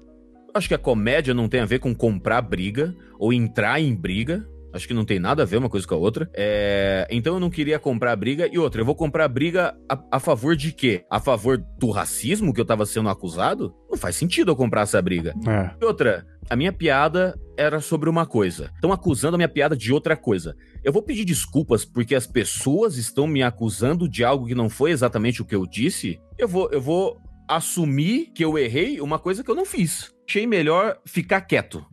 Acho 0.54 0.68
que 0.68 0.76
a 0.76 0.78
comédia 0.78 1.34
não 1.34 1.48
tem 1.48 1.62
a 1.62 1.66
ver 1.66 1.80
com 1.80 1.96
comprar 1.96 2.42
briga 2.42 2.94
ou 3.18 3.32
entrar 3.32 3.80
em 3.80 3.96
briga. 3.96 4.46
Acho 4.76 4.88
que 4.88 4.94
não 4.94 5.06
tem 5.06 5.20
nada 5.20 5.44
a 5.44 5.46
ver 5.46 5.56
uma 5.56 5.70
coisa 5.70 5.88
com 5.88 5.96
a 5.96 5.98
outra. 5.98 6.30
É... 6.36 7.08
Então 7.10 7.36
eu 7.36 7.40
não 7.40 7.50
queria 7.50 7.80
comprar 7.80 8.14
briga. 8.18 8.48
E 8.52 8.60
outra, 8.60 8.82
eu 8.82 8.86
vou 8.86 8.94
comprar 8.94 9.28
briga 9.30 9.74
a, 9.90 9.98
a, 10.12 10.20
favor 10.20 10.54
de 10.54 10.74
quê? 10.74 11.06
A 11.10 11.20
favor 11.20 11.58
do 11.80 11.90
racismo 11.92 12.54
que 12.54 12.60
eu 12.60 12.66
tava 12.66 12.86
sendo 12.86 13.08
acusado? 13.08 13.74
Não 13.90 13.98
faz 13.98 14.18
sentido 14.18 14.52
eu 14.52 14.56
comprar 14.56 14.82
essa 14.82 15.02
briga. 15.02 15.34
É. 15.48 15.72
E 15.82 15.86
outra, 15.86 16.26
a 16.50 16.58
minha 16.58 16.74
piada 16.74 17.40
era 17.58 17.80
sobre 17.80 18.10
uma 18.10 18.26
coisa. 18.26 18.70
Estão 18.76 18.92
acusando 18.92 19.36
a 19.36 19.38
minha 19.38 19.48
piada 19.48 19.78
de 19.78 19.94
outra 19.94 20.18
coisa. 20.18 20.54
Eu 20.84 20.92
vou 20.92 21.02
pedir 21.02 21.24
desculpas 21.24 21.86
porque 21.86 22.14
as 22.14 22.28
pessoas 22.28 22.98
estão 22.98 23.26
me 23.28 23.42
acusando 23.42 24.10
de 24.10 24.26
algo 24.26 24.46
que 24.46 24.56
não 24.56 24.70
foi 24.70 24.92
exatamente 24.92 25.42
o 25.42 25.46
que 25.46 25.56
eu 25.56 25.66
disse? 25.66 26.20
Eu 26.38 26.50
vou, 26.50 26.70
eu 26.72 26.82
vou 26.82 27.18
assumir 27.48 28.32
que 28.36 28.44
eu 28.44 28.58
errei 28.58 29.00
uma 29.00 29.18
coisa 29.18 29.44
que 29.44 29.50
eu 29.50 29.56
não 29.56 29.66
fiz. 29.66 30.14
Achei 30.28 30.46
melhor 30.46 30.98
ficar 31.06 31.42
quieto. 31.42 31.86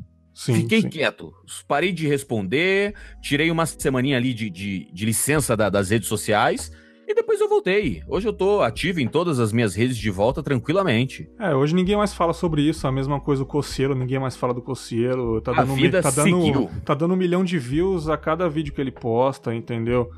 Sim, 0.45 0.55
Fiquei 0.55 0.81
sim. 0.81 0.89
quieto. 0.89 1.33
Parei 1.69 1.93
de 1.93 2.09
responder, 2.09 2.95
tirei 3.21 3.49
uma 3.49 3.65
semaninha 3.65 4.17
ali 4.17 4.35
de, 4.35 4.51
de, 4.51 4.93
de 4.93 5.05
licença 5.05 5.57
da, 5.57 5.71
das 5.71 5.91
redes 5.91 6.09
sociais 6.09 6.73
e 7.07 7.15
depois 7.15 7.41
eu 7.41 7.49
voltei. 7.49 8.03
Hoje 8.09 8.27
eu 8.27 8.33
tô 8.33 8.61
ativo 8.61 8.99
em 8.99 9.07
todas 9.07 9.39
as 9.39 9.53
minhas 9.53 9.77
redes 9.77 9.97
de 9.97 10.11
volta 10.11 10.43
tranquilamente. 10.43 11.31
É, 11.39 11.55
hoje 11.55 11.77
ninguém 11.77 11.97
mais 11.97 12.13
fala 12.13 12.33
sobre 12.33 12.63
isso. 12.63 12.89
A 12.89 12.91
mesma 12.91 13.21
coisa 13.21 13.45
o 13.45 13.47
Cossielo, 13.47 13.95
ninguém 13.95 14.19
mais 14.19 14.35
fala 14.35 14.53
do 14.53 14.61
Cossielo. 14.61 15.41
Tá 15.41 15.53
dando, 15.53 15.73
a 15.73 15.75
vida 15.77 16.03
tá 16.03 16.11
dando, 16.11 16.71
tá 16.85 16.95
dando 16.95 17.15
um 17.15 17.17
milhão 17.17 17.45
de 17.45 17.57
views 17.57 18.09
a 18.09 18.17
cada 18.17 18.49
vídeo 18.49 18.75
que 18.75 18.81
ele 18.81 18.91
posta, 18.91 19.55
entendeu? 19.55 20.11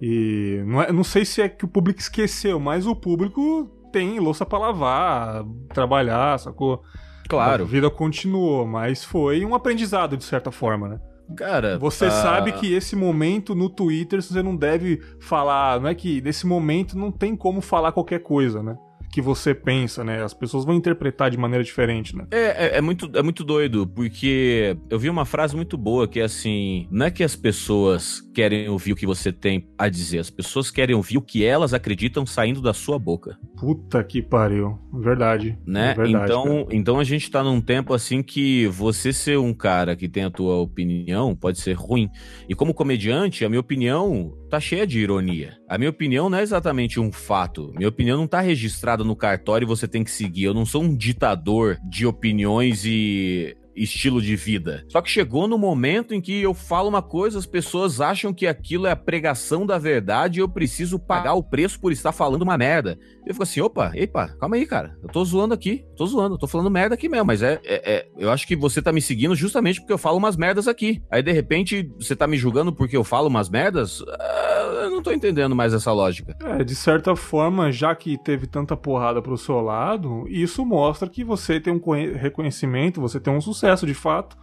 E 0.00 0.62
não, 0.66 0.82
é, 0.82 0.92
não 0.92 1.02
sei 1.02 1.24
se 1.24 1.42
é 1.42 1.48
que 1.48 1.64
o 1.64 1.68
público 1.68 1.98
esqueceu, 1.98 2.60
mas 2.60 2.86
o 2.86 2.94
público 2.94 3.68
tem 3.90 4.20
louça 4.20 4.46
para 4.46 4.58
lavar, 4.58 5.44
trabalhar, 5.72 6.38
sacou? 6.38 6.80
Claro. 7.28 7.64
A 7.64 7.66
vida 7.66 7.90
continuou, 7.90 8.66
mas 8.66 9.04
foi 9.04 9.44
um 9.44 9.54
aprendizado 9.54 10.16
de 10.16 10.24
certa 10.24 10.50
forma, 10.50 10.88
né? 10.88 11.00
Cara, 11.36 11.78
você 11.78 12.06
uh... 12.06 12.10
sabe 12.10 12.52
que 12.52 12.74
esse 12.74 12.94
momento 12.94 13.54
no 13.54 13.70
Twitter 13.70 14.22
você 14.22 14.42
não 14.42 14.54
deve 14.54 15.00
falar, 15.20 15.80
não 15.80 15.88
é 15.88 15.94
que 15.94 16.20
nesse 16.20 16.46
momento 16.46 16.98
não 16.98 17.10
tem 17.10 17.34
como 17.34 17.60
falar 17.60 17.92
qualquer 17.92 18.20
coisa, 18.20 18.62
né? 18.62 18.76
Que 19.14 19.22
você 19.22 19.54
pensa, 19.54 20.02
né? 20.02 20.24
As 20.24 20.34
pessoas 20.34 20.64
vão 20.64 20.74
interpretar 20.74 21.30
de 21.30 21.38
maneira 21.38 21.62
diferente, 21.62 22.16
né? 22.16 22.26
É, 22.32 22.38
é, 22.66 22.78
é, 22.78 22.80
muito, 22.80 23.08
é 23.14 23.22
muito 23.22 23.44
doido, 23.44 23.86
porque 23.86 24.76
eu 24.90 24.98
vi 24.98 25.08
uma 25.08 25.24
frase 25.24 25.54
muito 25.54 25.78
boa 25.78 26.08
que 26.08 26.18
é 26.18 26.24
assim: 26.24 26.88
não 26.90 27.06
é 27.06 27.12
que 27.12 27.22
as 27.22 27.36
pessoas 27.36 28.20
querem 28.34 28.68
ouvir 28.68 28.92
o 28.92 28.96
que 28.96 29.06
você 29.06 29.32
tem 29.32 29.68
a 29.78 29.88
dizer, 29.88 30.18
as 30.18 30.30
pessoas 30.30 30.68
querem 30.68 30.96
ouvir 30.96 31.16
o 31.16 31.22
que 31.22 31.44
elas 31.44 31.72
acreditam 31.72 32.26
saindo 32.26 32.60
da 32.60 32.74
sua 32.74 32.98
boca. 32.98 33.38
Puta 33.56 34.02
que 34.02 34.20
pariu. 34.20 34.80
Verdade. 34.92 35.56
Né? 35.64 35.92
É 35.92 35.94
verdade, 35.94 36.24
então, 36.24 36.66
então 36.72 36.98
a 36.98 37.04
gente 37.04 37.30
tá 37.30 37.44
num 37.44 37.60
tempo 37.60 37.94
assim 37.94 38.20
que 38.20 38.66
você 38.66 39.12
ser 39.12 39.38
um 39.38 39.54
cara 39.54 39.94
que 39.94 40.08
tem 40.08 40.24
a 40.24 40.30
tua 40.30 40.56
opinião 40.56 41.36
pode 41.36 41.60
ser 41.60 41.74
ruim. 41.74 42.10
E 42.48 42.54
como 42.54 42.74
comediante, 42.74 43.44
a 43.44 43.48
minha 43.48 43.60
opinião 43.60 44.36
tá 44.50 44.58
cheia 44.58 44.86
de 44.86 44.98
ironia. 44.98 45.56
A 45.68 45.78
minha 45.78 45.90
opinião 45.90 46.28
não 46.28 46.38
é 46.38 46.42
exatamente 46.42 46.98
um 46.98 47.12
fato. 47.12 47.72
Minha 47.76 47.88
opinião 47.88 48.16
não 48.16 48.26
tá 48.26 48.40
registrada 48.40 49.03
no 49.04 49.16
cartório 49.16 49.64
e 49.64 49.68
você 49.68 49.86
tem 49.86 50.02
que 50.02 50.10
seguir. 50.10 50.44
Eu 50.44 50.54
não 50.54 50.66
sou 50.66 50.82
um 50.82 50.94
ditador 50.94 51.78
de 51.84 52.06
opiniões 52.06 52.84
e 52.84 53.56
estilo 53.76 54.20
de 54.20 54.36
vida. 54.36 54.84
Só 54.88 55.00
que 55.00 55.10
chegou 55.10 55.48
no 55.48 55.58
momento 55.58 56.14
em 56.14 56.20
que 56.20 56.40
eu 56.40 56.54
falo 56.54 56.88
uma 56.88 57.02
coisa, 57.02 57.38
as 57.38 57.46
pessoas 57.46 58.00
acham 58.00 58.32
que 58.32 58.46
aquilo 58.46 58.86
é 58.86 58.92
a 58.92 58.96
pregação 58.96 59.66
da 59.66 59.78
verdade 59.78 60.38
e 60.38 60.42
eu 60.42 60.48
preciso 60.48 60.98
pagar 60.98 61.34
o 61.34 61.42
preço 61.42 61.80
por 61.80 61.92
estar 61.92 62.12
falando 62.12 62.42
uma 62.42 62.56
merda. 62.56 62.98
Eu 63.26 63.34
fico 63.34 63.42
assim, 63.42 63.60
opa, 63.60 63.92
epa, 63.94 64.28
calma 64.38 64.56
aí, 64.56 64.66
cara. 64.66 64.96
Eu 65.02 65.08
tô 65.08 65.24
zoando 65.24 65.54
aqui, 65.54 65.84
tô 65.96 66.06
zoando, 66.06 66.38
tô 66.38 66.46
falando 66.46 66.70
merda 66.70 66.94
aqui 66.94 67.08
mesmo, 67.08 67.26
mas 67.26 67.42
é, 67.42 67.60
é, 67.64 67.92
é, 67.92 68.08
eu 68.18 68.30
acho 68.30 68.46
que 68.46 68.54
você 68.54 68.80
tá 68.80 68.92
me 68.92 69.00
seguindo 69.00 69.34
justamente 69.34 69.80
porque 69.80 69.92
eu 69.92 69.98
falo 69.98 70.18
umas 70.18 70.36
merdas 70.36 70.68
aqui. 70.68 71.02
Aí 71.10 71.22
de 71.22 71.32
repente 71.32 71.90
você 71.98 72.14
tá 72.14 72.26
me 72.26 72.36
julgando 72.36 72.72
porque 72.72 72.96
eu 72.96 73.04
falo 73.04 73.28
umas 73.28 73.48
merdas? 73.48 74.02
Ah, 74.08 74.84
eu 74.84 74.90
não 74.90 75.02
tô 75.02 75.12
entendendo 75.12 75.54
mais 75.54 75.72
essa 75.72 75.92
lógica. 75.92 76.36
É, 76.44 76.62
de 76.62 76.74
certa 76.74 77.16
forma, 77.16 77.72
já 77.72 77.94
que 77.94 78.18
teve 78.22 78.46
tanta 78.46 78.76
porrada 78.76 79.20
pro 79.22 79.38
seu 79.38 79.60
lado, 79.60 80.26
isso 80.28 80.64
mostra 80.64 81.08
que 81.08 81.24
você 81.24 81.58
tem 81.58 81.72
um 81.72 81.80
reconhecimento, 82.14 83.00
você 83.00 83.18
tem 83.18 83.32
um 83.32 83.40
sucesso 83.40 83.63
de 83.86 83.94
fato. 83.94 84.36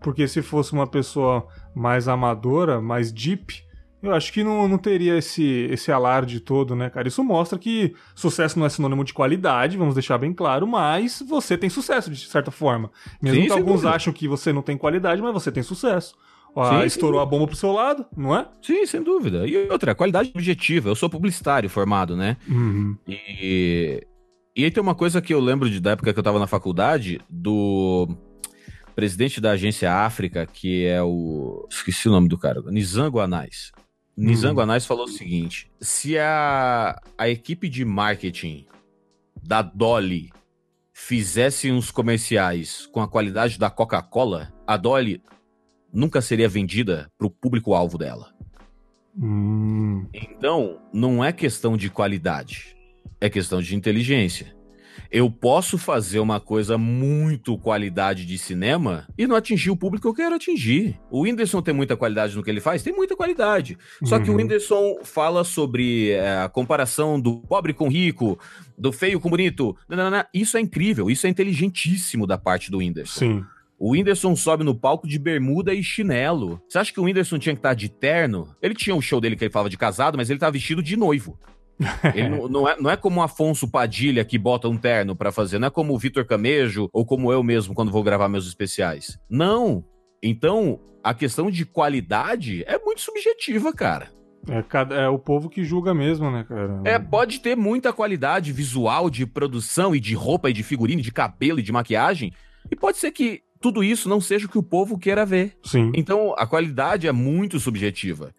Porque 0.00 0.28
se 0.28 0.42
fosse 0.42 0.72
uma 0.72 0.86
pessoa 0.86 1.46
mais 1.74 2.06
amadora, 2.06 2.80
mais 2.80 3.12
deep, 3.12 3.64
eu 4.02 4.14
acho 4.14 4.32
que 4.32 4.44
não, 4.44 4.68
não 4.68 4.78
teria 4.78 5.16
esse, 5.16 5.42
esse 5.70 5.90
alarde 5.90 6.38
todo, 6.38 6.76
né, 6.76 6.88
cara? 6.88 7.08
Isso 7.08 7.22
mostra 7.24 7.58
que 7.58 7.94
sucesso 8.14 8.58
não 8.58 8.64
é 8.64 8.68
sinônimo 8.68 9.04
de 9.04 9.12
qualidade, 9.12 9.76
vamos 9.76 9.94
deixar 9.94 10.18
bem 10.18 10.32
claro, 10.32 10.66
mas 10.68 11.22
você 11.28 11.58
tem 11.58 11.68
sucesso 11.68 12.10
de 12.10 12.26
certa 12.26 12.50
forma. 12.50 12.90
Mesmo 13.20 13.40
Sim, 13.40 13.46
que 13.46 13.52
alguns 13.52 13.82
dúvida. 13.82 13.90
acham 13.90 14.12
que 14.12 14.28
você 14.28 14.52
não 14.52 14.62
tem 14.62 14.76
qualidade, 14.76 15.20
mas 15.20 15.32
você 15.32 15.50
tem 15.50 15.62
sucesso. 15.62 16.14
Ah, 16.56 16.80
Sim, 16.80 16.86
estourou 16.86 17.20
a 17.20 17.26
bomba 17.26 17.46
pro 17.46 17.56
seu 17.56 17.72
lado, 17.72 18.06
não 18.16 18.34
é? 18.34 18.46
Sim, 18.62 18.86
sem 18.86 19.02
dúvida. 19.02 19.46
E 19.46 19.68
outra, 19.68 19.94
qualidade 19.94 20.30
objetiva. 20.34 20.88
Eu 20.88 20.94
sou 20.94 21.10
publicitário 21.10 21.68
formado, 21.68 22.16
né? 22.16 22.36
Uhum. 22.48 22.96
E, 23.06 24.04
e 24.56 24.64
aí 24.64 24.70
tem 24.70 24.82
uma 24.82 24.94
coisa 24.94 25.20
que 25.20 25.34
eu 25.34 25.40
lembro 25.40 25.68
de, 25.68 25.78
da 25.78 25.90
época 25.92 26.12
que 26.12 26.18
eu 26.18 26.22
tava 26.22 26.38
na 26.38 26.46
faculdade, 26.46 27.20
do 27.28 28.08
presidente 28.98 29.40
da 29.40 29.52
agência 29.52 29.94
África, 29.94 30.44
que 30.44 30.84
é 30.84 31.00
o. 31.00 31.64
Esqueci 31.70 32.08
o 32.08 32.10
nome 32.10 32.28
do 32.28 32.36
cara, 32.36 32.60
Nizango 32.62 33.20
Anais. 33.20 33.70
Nizam 34.16 34.52
Guanais 34.52 34.84
falou 34.84 35.04
o 35.04 35.08
seguinte: 35.08 35.70
se 35.80 36.18
a, 36.18 37.00
a 37.16 37.28
equipe 37.28 37.68
de 37.68 37.84
marketing 37.84 38.66
da 39.40 39.62
Dolly 39.62 40.32
fizesse 40.92 41.70
uns 41.70 41.92
comerciais 41.92 42.86
com 42.86 43.00
a 43.00 43.06
qualidade 43.06 43.56
da 43.56 43.70
Coca-Cola, 43.70 44.52
a 44.66 44.76
Dolly 44.76 45.22
nunca 45.92 46.20
seria 46.20 46.48
vendida 46.48 47.08
para 47.16 47.28
o 47.28 47.30
público-alvo 47.30 47.98
dela. 47.98 48.34
Hum. 49.16 50.08
Então, 50.12 50.80
não 50.92 51.24
é 51.24 51.32
questão 51.32 51.76
de 51.76 51.88
qualidade, 51.88 52.76
é 53.20 53.30
questão 53.30 53.62
de 53.62 53.76
inteligência. 53.76 54.57
Eu 55.10 55.30
posso 55.30 55.78
fazer 55.78 56.18
uma 56.20 56.40
coisa 56.40 56.76
muito 56.76 57.56
qualidade 57.58 58.24
de 58.24 58.38
cinema 58.38 59.06
e 59.16 59.26
não 59.26 59.36
atingir 59.36 59.70
o 59.70 59.76
público 59.76 60.02
que 60.02 60.08
eu 60.08 60.24
quero 60.24 60.34
atingir. 60.34 60.98
O 61.10 61.22
Whindersson 61.22 61.62
tem 61.62 61.74
muita 61.74 61.96
qualidade 61.96 62.36
no 62.36 62.42
que 62.42 62.50
ele 62.50 62.60
faz? 62.60 62.82
Tem 62.82 62.92
muita 62.92 63.16
qualidade. 63.16 63.78
Só 64.04 64.16
uhum. 64.16 64.22
que 64.22 64.30
o 64.30 64.32
uhum. 64.32 64.38
Whindersson 64.38 64.98
fala 65.04 65.44
sobre 65.44 66.10
é, 66.10 66.42
a 66.42 66.48
comparação 66.48 67.20
do 67.20 67.38
pobre 67.38 67.72
com 67.72 67.88
rico, 67.88 68.38
do 68.76 68.92
feio 68.92 69.20
com 69.20 69.30
bonito. 69.30 69.76
Isso 70.32 70.56
é 70.56 70.60
incrível, 70.60 71.10
isso 71.10 71.26
é 71.26 71.30
inteligentíssimo 71.30 72.26
da 72.26 72.38
parte 72.38 72.70
do 72.70 72.78
Whindersson. 72.78 73.18
Sim. 73.18 73.44
O 73.78 73.92
Whindersson 73.92 74.34
sobe 74.34 74.64
no 74.64 74.74
palco 74.74 75.06
de 75.06 75.20
bermuda 75.20 75.72
e 75.72 75.84
chinelo. 75.84 76.60
Você 76.68 76.78
acha 76.78 76.92
que 76.92 76.98
o 76.98 77.04
Whindersson 77.04 77.38
tinha 77.38 77.54
que 77.54 77.60
estar 77.60 77.74
de 77.74 77.88
terno? 77.88 78.52
Ele 78.60 78.74
tinha 78.74 78.94
o 78.94 78.98
um 78.98 79.02
show 79.02 79.20
dele 79.20 79.36
que 79.36 79.44
ele 79.44 79.52
falava 79.52 79.70
de 79.70 79.78
casado, 79.78 80.18
mas 80.18 80.28
ele 80.28 80.38
tava 80.40 80.50
vestido 80.50 80.82
de 80.82 80.96
noivo. 80.96 81.38
Ele 82.14 82.28
não, 82.28 82.48
não, 82.48 82.68
é, 82.68 82.76
não 82.80 82.90
é 82.90 82.96
como 82.96 83.20
o 83.20 83.22
Afonso 83.22 83.68
Padilha 83.68 84.24
que 84.24 84.38
bota 84.38 84.68
um 84.68 84.76
terno 84.76 85.14
para 85.14 85.32
fazer, 85.32 85.58
não 85.58 85.68
é 85.68 85.70
como 85.70 85.94
o 85.94 85.98
Vitor 85.98 86.24
Camejo 86.24 86.88
ou 86.92 87.04
como 87.04 87.32
eu 87.32 87.42
mesmo 87.42 87.74
quando 87.74 87.92
vou 87.92 88.02
gravar 88.02 88.28
meus 88.28 88.46
especiais. 88.46 89.18
Não. 89.28 89.84
Então, 90.22 90.80
a 91.02 91.14
questão 91.14 91.50
de 91.50 91.64
qualidade 91.64 92.64
é 92.66 92.78
muito 92.78 93.00
subjetiva, 93.00 93.72
cara. 93.72 94.10
É, 94.48 94.62
cada, 94.62 94.94
é 94.94 95.08
o 95.08 95.18
povo 95.18 95.48
que 95.48 95.64
julga 95.64 95.92
mesmo, 95.92 96.30
né, 96.30 96.44
cara? 96.48 96.80
É, 96.84 96.98
pode 96.98 97.40
ter 97.40 97.56
muita 97.56 97.92
qualidade 97.92 98.52
visual 98.52 99.10
de 99.10 99.26
produção 99.26 99.94
e 99.94 100.00
de 100.00 100.14
roupa 100.14 100.50
e 100.50 100.52
de 100.52 100.62
figurino, 100.62 101.02
de 101.02 101.12
cabelo 101.12 101.60
e 101.60 101.62
de 101.62 101.72
maquiagem. 101.72 102.32
E 102.70 102.76
pode 102.76 102.98
ser 102.98 103.10
que 103.10 103.42
tudo 103.60 103.82
isso 103.82 104.08
não 104.08 104.20
seja 104.20 104.46
o 104.46 104.48
que 104.48 104.58
o 104.58 104.62
povo 104.62 104.98
queira 104.98 105.26
ver. 105.26 105.56
Sim. 105.62 105.92
Então, 105.94 106.34
a 106.38 106.46
qualidade 106.46 107.06
é 107.06 107.12
muito 107.12 107.58
subjetiva. 107.58 108.32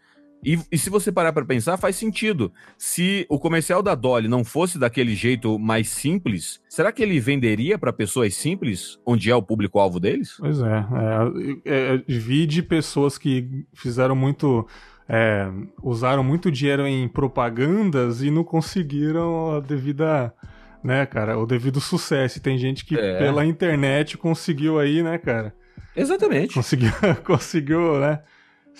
E, 0.43 0.57
e, 0.71 0.77
se 0.77 0.89
você 0.89 1.11
parar 1.11 1.33
para 1.33 1.45
pensar, 1.45 1.77
faz 1.77 1.95
sentido. 1.95 2.51
Se 2.77 3.25
o 3.29 3.37
comercial 3.37 3.83
da 3.83 3.93
Dolly 3.93 4.27
não 4.27 4.43
fosse 4.43 4.79
daquele 4.79 5.13
jeito 5.13 5.59
mais 5.59 5.89
simples, 5.89 6.61
será 6.69 6.91
que 6.91 7.03
ele 7.03 7.19
venderia 7.19 7.77
para 7.77 7.91
pessoas 7.91 8.35
simples, 8.35 8.97
onde 9.05 9.29
é 9.29 9.35
o 9.35 9.41
público-alvo 9.41 9.99
deles? 9.99 10.35
Pois 10.39 10.61
é, 10.61 10.85
é, 11.65 11.95
é. 11.95 12.03
Vi 12.07 12.45
de 12.45 12.63
pessoas 12.63 13.17
que 13.17 13.65
fizeram 13.73 14.15
muito. 14.15 14.65
É, 15.11 15.49
usaram 15.81 16.23
muito 16.23 16.51
dinheiro 16.51 16.85
em 16.85 17.07
propagandas 17.07 18.21
e 18.21 18.29
não 18.29 18.43
conseguiram 18.43 19.55
a 19.55 19.59
devida 19.59 20.31
né, 20.83 21.05
cara, 21.05 21.37
o 21.37 21.45
devido 21.45 21.81
sucesso. 21.81 22.41
Tem 22.41 22.57
gente 22.57 22.85
que 22.85 22.95
é. 22.95 23.17
pela 23.17 23.45
internet 23.45 24.17
conseguiu 24.17 24.79
aí, 24.79 25.03
né, 25.03 25.17
cara? 25.17 25.53
Exatamente. 25.95 26.53
Conseguiu, 26.53 26.91
conseguiu, 27.25 27.99
né? 27.99 28.19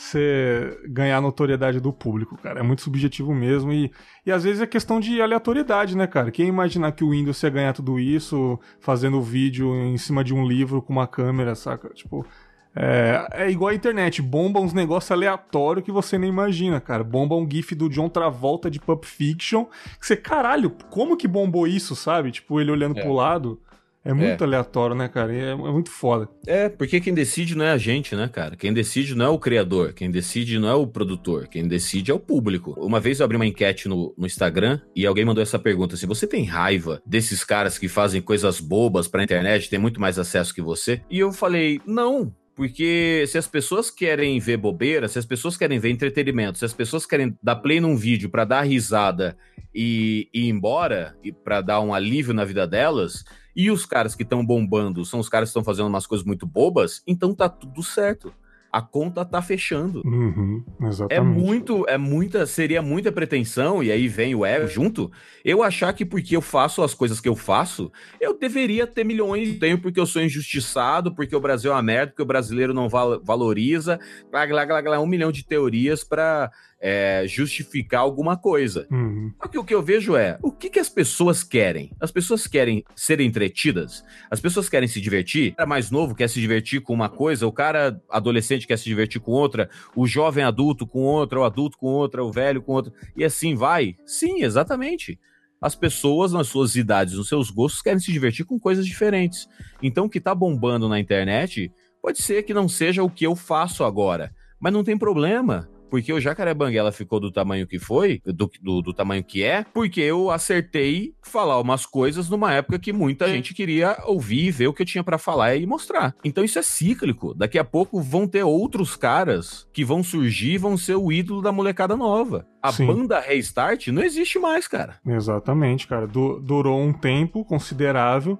Ser, 0.01 0.79
ganhar 0.88 1.19
notoriedade 1.19 1.81
do 1.81 1.91
público, 1.91 2.38
cara. 2.38 2.62
É 2.62 2.63
muito 2.63 2.81
subjetivo 2.81 3.35
mesmo. 3.35 3.73
E, 3.73 3.91
e 4.25 4.31
às 4.31 4.45
vezes 4.45 4.62
é 4.62 4.65
questão 4.65 4.97
de 4.97 5.21
aleatoriedade, 5.21 5.97
né, 5.97 6.07
cara? 6.07 6.31
Quem 6.31 6.47
imaginar 6.47 6.93
que 6.93 7.03
o 7.03 7.09
Windows 7.09 7.43
ia 7.43 7.49
ganhar 7.49 7.73
tudo 7.73 7.99
isso 7.99 8.57
fazendo 8.79 9.21
vídeo 9.21 9.75
em 9.75 9.97
cima 9.97 10.23
de 10.23 10.33
um 10.33 10.47
livro 10.47 10.81
com 10.81 10.93
uma 10.93 11.05
câmera, 11.05 11.53
saca? 11.53 11.89
Tipo, 11.89 12.25
é, 12.73 13.27
é, 13.33 13.51
igual 13.51 13.71
a 13.71 13.75
internet, 13.75 14.21
bomba 14.21 14.62
uns 14.62 14.71
negócios 14.71 15.12
aleatórios 15.12 15.83
que 15.83 15.91
você 15.91 16.17
nem 16.17 16.29
imagina, 16.29 16.79
cara. 16.79 17.03
Bomba 17.03 17.35
um 17.35 17.45
gif 17.45 17.75
do 17.75 17.89
John 17.89 18.07
Travolta 18.07 18.71
de 18.71 18.79
Pulp 18.79 19.03
Fiction, 19.03 19.65
que 19.99 20.07
você, 20.07 20.15
caralho, 20.15 20.71
como 20.89 21.17
que 21.17 21.27
bombou 21.27 21.67
isso, 21.67 21.93
sabe? 21.93 22.31
Tipo, 22.31 22.62
ele 22.62 22.71
olhando 22.71 22.97
é. 22.97 23.01
pro 23.01 23.12
lado. 23.12 23.59
É 24.03 24.13
muito 24.13 24.43
é. 24.43 24.47
aleatório, 24.47 24.95
né, 24.95 25.07
cara? 25.07 25.33
É, 25.33 25.51
é, 25.51 25.55
muito 25.55 25.89
foda. 25.89 26.29
É, 26.47 26.69
porque 26.69 27.01
quem 27.01 27.13
decide 27.13 27.55
não 27.55 27.65
é 27.65 27.71
a 27.71 27.77
gente, 27.77 28.15
né, 28.15 28.29
cara? 28.31 28.55
Quem 28.55 28.71
decide 28.71 29.13
não 29.13 29.25
é 29.25 29.29
o 29.29 29.39
criador, 29.39 29.93
quem 29.93 30.09
decide 30.09 30.57
não 30.57 30.69
é 30.69 30.73
o 30.73 30.88
produtor, 30.88 31.47
quem 31.47 31.67
decide 31.67 32.12
é 32.12 32.13
o 32.13 32.19
público. 32.19 32.73
Uma 32.77 32.99
vez 32.99 33.19
eu 33.19 33.25
abri 33.25 33.35
uma 33.35 33.45
enquete 33.45 33.89
no, 33.89 34.13
no 34.17 34.25
Instagram 34.25 34.79
e 34.95 35.05
alguém 35.05 35.25
mandou 35.25 35.43
essa 35.43 35.59
pergunta 35.59 35.95
assim: 35.95 36.07
você 36.07 36.25
tem 36.25 36.45
raiva 36.45 37.01
desses 37.05 37.43
caras 37.43 37.77
que 37.77 37.88
fazem 37.88 38.21
coisas 38.21 38.59
bobas 38.59 39.07
pra 39.07 39.23
internet, 39.23 39.69
tem 39.69 39.79
muito 39.79 39.99
mais 39.99 40.17
acesso 40.17 40.53
que 40.53 40.62
você? 40.62 41.01
E 41.09 41.19
eu 41.19 41.31
falei, 41.33 41.81
não, 41.85 42.33
porque 42.59 43.23
se 43.25 43.38
as 43.38 43.47
pessoas 43.47 43.89
querem 43.89 44.38
ver 44.38 44.57
bobeira, 44.57 45.07
se 45.07 45.17
as 45.17 45.25
pessoas 45.25 45.55
querem 45.55 45.79
ver 45.79 45.91
entretenimento, 45.91 46.57
se 46.57 46.65
as 46.65 46.73
pessoas 46.73 47.05
querem 47.05 47.33
dar 47.41 47.55
play 47.55 47.79
num 47.79 47.95
vídeo 47.95 48.29
para 48.29 48.43
dar 48.43 48.63
risada 48.63 49.38
e, 49.73 50.27
e 50.33 50.47
ir 50.47 50.49
embora, 50.49 51.15
e 51.23 51.31
para 51.31 51.62
dar 51.62 51.79
um 51.79 51.93
alívio 51.93 52.33
na 52.33 52.43
vida 52.43 52.67
delas, 52.67 53.23
e 53.60 53.69
os 53.69 53.86
caras 53.86 54.15
que 54.15 54.24
estão 54.24 54.45
bombando 54.45 55.04
são 55.04 55.19
os 55.19 55.28
caras 55.28 55.50
que 55.50 55.52
estão 55.52 55.65
fazendo 55.65 55.88
umas 55.88 56.08
coisas 56.08 56.26
muito 56.26 56.48
bobas, 56.48 57.04
então 57.06 57.36
tá 57.36 57.50
tudo 57.50 57.84
certo 57.84 58.34
a 58.72 58.82
conta 58.82 59.26
tá 59.26 59.41
fechando. 59.41 60.02
Uhum, 60.06 60.63
é 61.10 61.19
muito, 61.19 61.86
é 61.88 61.98
muita, 61.98 62.45
seria 62.45 62.82
muita 62.82 63.12
pretensão, 63.12 63.84
e 63.84 63.91
aí 63.91 64.08
vem 64.08 64.36
o 64.36 64.45
ego 64.45 64.67
junto, 64.67 65.12
eu 65.43 65.63
achar 65.63 65.91
que 65.93 66.06
porque 66.06 66.36
eu 66.36 66.41
faço 66.41 66.84
as 66.84 66.93
coisas 66.93 67.19
que 67.19 67.28
eu 67.28 67.36
faço, 67.36 67.91
eu 68.22 68.38
deveria 68.38 68.86
ter 68.86 69.04
milhões, 69.04 69.58
tenho 69.58 69.82
porque 69.82 70.00
eu 70.00 70.06
sou 70.06 70.22
injustiçado, 70.22 71.13
porque 71.13 71.36
o 71.36 71.39
Brasil 71.39 71.72
é 71.72 71.76
uma 71.76 71.82
merda, 71.82 72.12
porque 72.12 72.22
o 72.22 72.28
brasileiro 72.28 72.74
não 72.74 72.88
val 72.88 73.19
valoriza, 73.24 74.00
glá, 74.30 74.45
glá, 74.45 74.65
glá, 74.65 74.82
glá, 74.82 75.00
um 75.00 75.08
milhão 75.08 75.32
de 75.32 75.43
teorias 75.43 76.04
para 76.04 76.52
é, 76.79 77.23
justificar 77.27 78.01
alguma 78.01 78.37
coisa. 78.37 78.87
Uhum. 78.89 79.33
Só 79.41 79.47
que 79.49 79.57
o 79.57 79.63
que 79.63 79.73
eu 79.73 79.83
vejo 79.83 80.15
é, 80.15 80.37
o 80.41 80.51
que, 80.51 80.69
que 80.69 80.79
as 80.79 80.89
pessoas 80.89 81.43
querem? 81.43 81.91
As 81.99 82.11
pessoas 82.11 82.47
querem 82.47 82.83
ser 82.95 83.19
entretidas? 83.19 84.03
As 84.31 84.39
pessoas 84.39 84.69
querem 84.69 84.87
se 84.87 85.01
divertir? 85.01 85.51
O 85.51 85.55
cara 85.57 85.69
mais 85.69 85.91
novo 85.91 86.15
quer 86.15 86.29
se 86.29 86.39
divertir 86.39 86.81
com 86.81 86.93
uma 86.93 87.09
coisa, 87.09 87.45
o 87.45 87.51
cara 87.51 88.01
adolescente 88.09 88.65
quer 88.65 88.77
se 88.77 88.85
divertir 88.85 89.19
com 89.19 89.31
outra, 89.31 89.69
o 89.95 90.07
jovem 90.07 90.43
adulto 90.43 90.87
com 90.87 90.99
outra, 90.99 91.39
o 91.39 91.43
adulto 91.43 91.77
com 91.77 91.87
outra, 91.87 92.23
o 92.23 92.31
velho 92.31 92.61
com 92.61 92.73
outra, 92.73 92.93
e 93.15 93.25
assim 93.25 93.55
vai? 93.55 93.95
Sim, 94.05 94.43
exatamente 94.43 95.19
as 95.61 95.75
pessoas 95.75 96.31
nas 96.31 96.47
suas 96.47 96.75
idades, 96.75 97.15
nos 97.15 97.27
seus 97.27 97.49
gostos, 97.49 97.81
querem 97.81 97.99
se 97.99 98.11
divertir 98.13 98.45
com 98.45 98.57
coisas 98.57 98.85
diferentes. 98.85 99.47
Então, 99.83 100.05
o 100.05 100.09
que 100.09 100.21
tá 100.21 100.33
bombando 100.33 100.87
na 100.87 100.99
internet 100.99 101.69
pode 102.01 102.21
ser 102.21 102.43
que 102.43 102.53
não 102.53 102.69
seja 102.69 103.03
o 103.03 103.09
que 103.09 103.25
eu 103.25 103.35
faço 103.35 103.83
agora, 103.83 104.33
mas 104.57 104.71
não 104.71 104.85
tem 104.85 104.97
problema 104.97 105.69
porque 105.89 106.13
o 106.13 106.19
Jacaré 106.19 106.54
Banguela 106.54 106.91
ficou 106.91 107.19
do 107.19 107.32
tamanho 107.32 107.67
que 107.67 107.80
foi, 107.80 108.21
do, 108.25 108.49
do, 108.62 108.82
do, 108.82 108.93
tamanho 108.93 109.23
que 109.23 109.43
é, 109.43 109.65
porque 109.73 110.02
eu 110.02 110.30
acertei 110.30 111.13
falar 111.21 111.60
umas 111.60 111.86
coisas 111.86 112.30
numa 112.30 112.54
época 112.54 112.80
que 112.80 112.93
muita 112.93 113.28
gente 113.28 113.54
queria 113.54 113.97
ouvir 114.06 114.47
e 114.47 114.52
ver 114.52 114.67
o 114.67 114.73
que 114.73 114.82
eu 114.82 114.86
tinha 114.86 115.04
para 115.04 115.17
falar 115.17 115.56
e 115.56 115.65
mostrar. 115.65 116.15
Então 116.23 116.43
isso 116.43 116.60
é 116.60 116.62
cíclico. 116.62 117.34
Daqui 117.34 117.58
a 117.58 117.63
pouco 117.63 118.02
vão 118.02 118.28
ter 118.28 118.43
outros 118.43 118.95
caras 118.95 119.67
que 119.73 119.84
vão 119.84 120.04
surgir 120.04 120.54
e 120.54 120.58
vão 120.58 120.78
ser 120.78 120.95
o 120.95 121.12
ídolo 121.12 121.41
da 121.41 121.52
molecada 121.52 121.95
nova. 121.95 122.45
A 122.62 122.71
Sim. 122.71 122.88
banda 122.88 123.19
Restart 123.19 123.88
não 123.88 124.04
existe 124.04 124.38
mais, 124.38 124.67
cara. 124.67 124.97
Exatamente, 125.06 125.88
cara. 125.88 126.08
Du 126.08 126.39
durou 126.39 126.80
um 126.82 126.93
tempo 126.93 127.45
considerável 127.45 128.38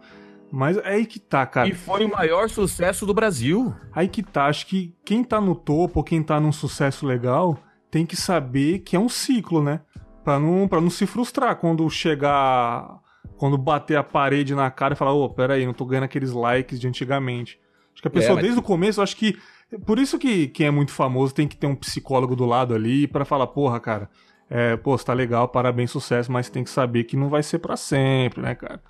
mas 0.52 0.78
é 0.78 0.88
aí 0.88 1.06
que 1.06 1.20
tá, 1.20 1.46
cara. 1.46 1.68
E 1.68 1.74
foi 1.74 2.06
o 2.06 2.12
maior 2.12 2.50
sucesso 2.50 3.06
do 3.06 3.14
Brasil. 3.14 3.74
Aí 3.94 4.08
que 4.08 4.24
tá, 4.24 4.46
acho 4.46 4.66
que 4.66 4.96
quem 5.06 5.24
tá 5.24 5.40
no 5.40 5.56
topo, 5.56 6.04
quem 6.04 6.24
tá 6.24 6.40
num 6.40 6.52
sucesso 6.52 7.06
legal, 7.06 7.58
tem 7.92 8.06
que 8.06 8.16
saber 8.16 8.80
que 8.80 8.96
é 8.96 9.00
um 9.00 9.10
ciclo, 9.10 9.64
né? 9.64 9.82
Pra 10.24 10.40
não, 10.40 10.68
pra 10.68 10.82
não 10.82 10.90
se 10.90 11.06
frustrar 11.06 11.56
quando 11.56 11.90
chegar. 11.90 13.00
Quando 13.38 13.58
bater 13.58 13.96
a 13.96 14.04
parede 14.04 14.54
na 14.54 14.70
cara 14.70 14.94
e 14.94 14.98
falar, 14.98 15.14
ô, 15.14 15.24
oh, 15.24 15.30
peraí, 15.30 15.66
não 15.66 15.74
tô 15.74 15.86
ganhando 15.86 16.04
aqueles 16.04 16.32
likes 16.32 16.80
de 16.80 16.88
antigamente. 16.88 17.58
Acho 17.94 18.02
que 18.02 18.08
a 18.08 18.12
pessoa, 18.12 18.34
é, 18.34 18.36
mas... 18.36 18.44
desde 18.44 18.60
o 18.60 18.64
começo, 18.64 19.02
acho 19.02 19.16
que. 19.16 19.38
Por 19.86 20.00
isso 20.00 20.18
que 20.18 20.48
quem 20.48 20.68
é 20.68 20.72
muito 20.72 20.92
famoso 20.92 21.34
tem 21.34 21.48
que 21.48 21.56
ter 21.56 21.68
um 21.68 21.76
psicólogo 21.76 22.36
do 22.36 22.46
lado 22.46 22.74
ali 22.74 23.08
para 23.08 23.24
falar, 23.24 23.48
porra, 23.48 23.80
cara, 23.80 24.10
é, 24.50 24.76
pô, 24.76 24.98
tá 24.98 25.14
legal, 25.14 25.48
parabéns, 25.48 25.92
sucesso, 25.92 26.32
mas 26.32 26.50
tem 26.50 26.64
que 26.64 26.70
saber 26.70 27.04
que 27.04 27.16
não 27.16 27.30
vai 27.30 27.44
ser 27.44 27.60
para 27.60 27.78
sempre, 27.78 28.42
né, 28.42 28.56
cara? 28.56 28.82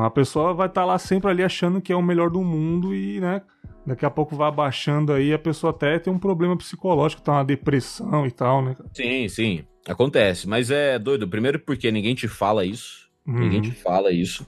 A 0.00 0.10
pessoa 0.10 0.54
vai 0.54 0.66
estar 0.66 0.82
tá 0.82 0.86
lá 0.86 0.98
sempre 0.98 1.30
ali 1.30 1.42
achando 1.42 1.80
que 1.80 1.92
é 1.92 1.96
o 1.96 2.02
melhor 2.02 2.30
do 2.30 2.42
mundo 2.42 2.94
e, 2.94 3.20
né, 3.20 3.42
daqui 3.86 4.04
a 4.04 4.10
pouco 4.10 4.34
vai 4.34 4.48
abaixando 4.48 5.12
aí, 5.12 5.32
a 5.32 5.38
pessoa 5.38 5.70
até 5.70 5.98
tem 5.98 6.12
um 6.12 6.18
problema 6.18 6.56
psicológico, 6.56 7.22
tá 7.22 7.32
uma 7.32 7.44
depressão 7.44 8.26
e 8.26 8.30
tal, 8.30 8.62
né? 8.62 8.76
Sim, 8.92 9.28
sim, 9.28 9.64
acontece, 9.86 10.48
mas 10.48 10.70
é 10.70 10.98
doido, 10.98 11.28
primeiro 11.28 11.60
porque 11.60 11.90
ninguém 11.92 12.14
te 12.14 12.26
fala 12.26 12.64
isso, 12.64 13.08
uhum. 13.26 13.38
ninguém 13.38 13.60
te 13.60 13.70
fala 13.70 14.10
isso. 14.10 14.46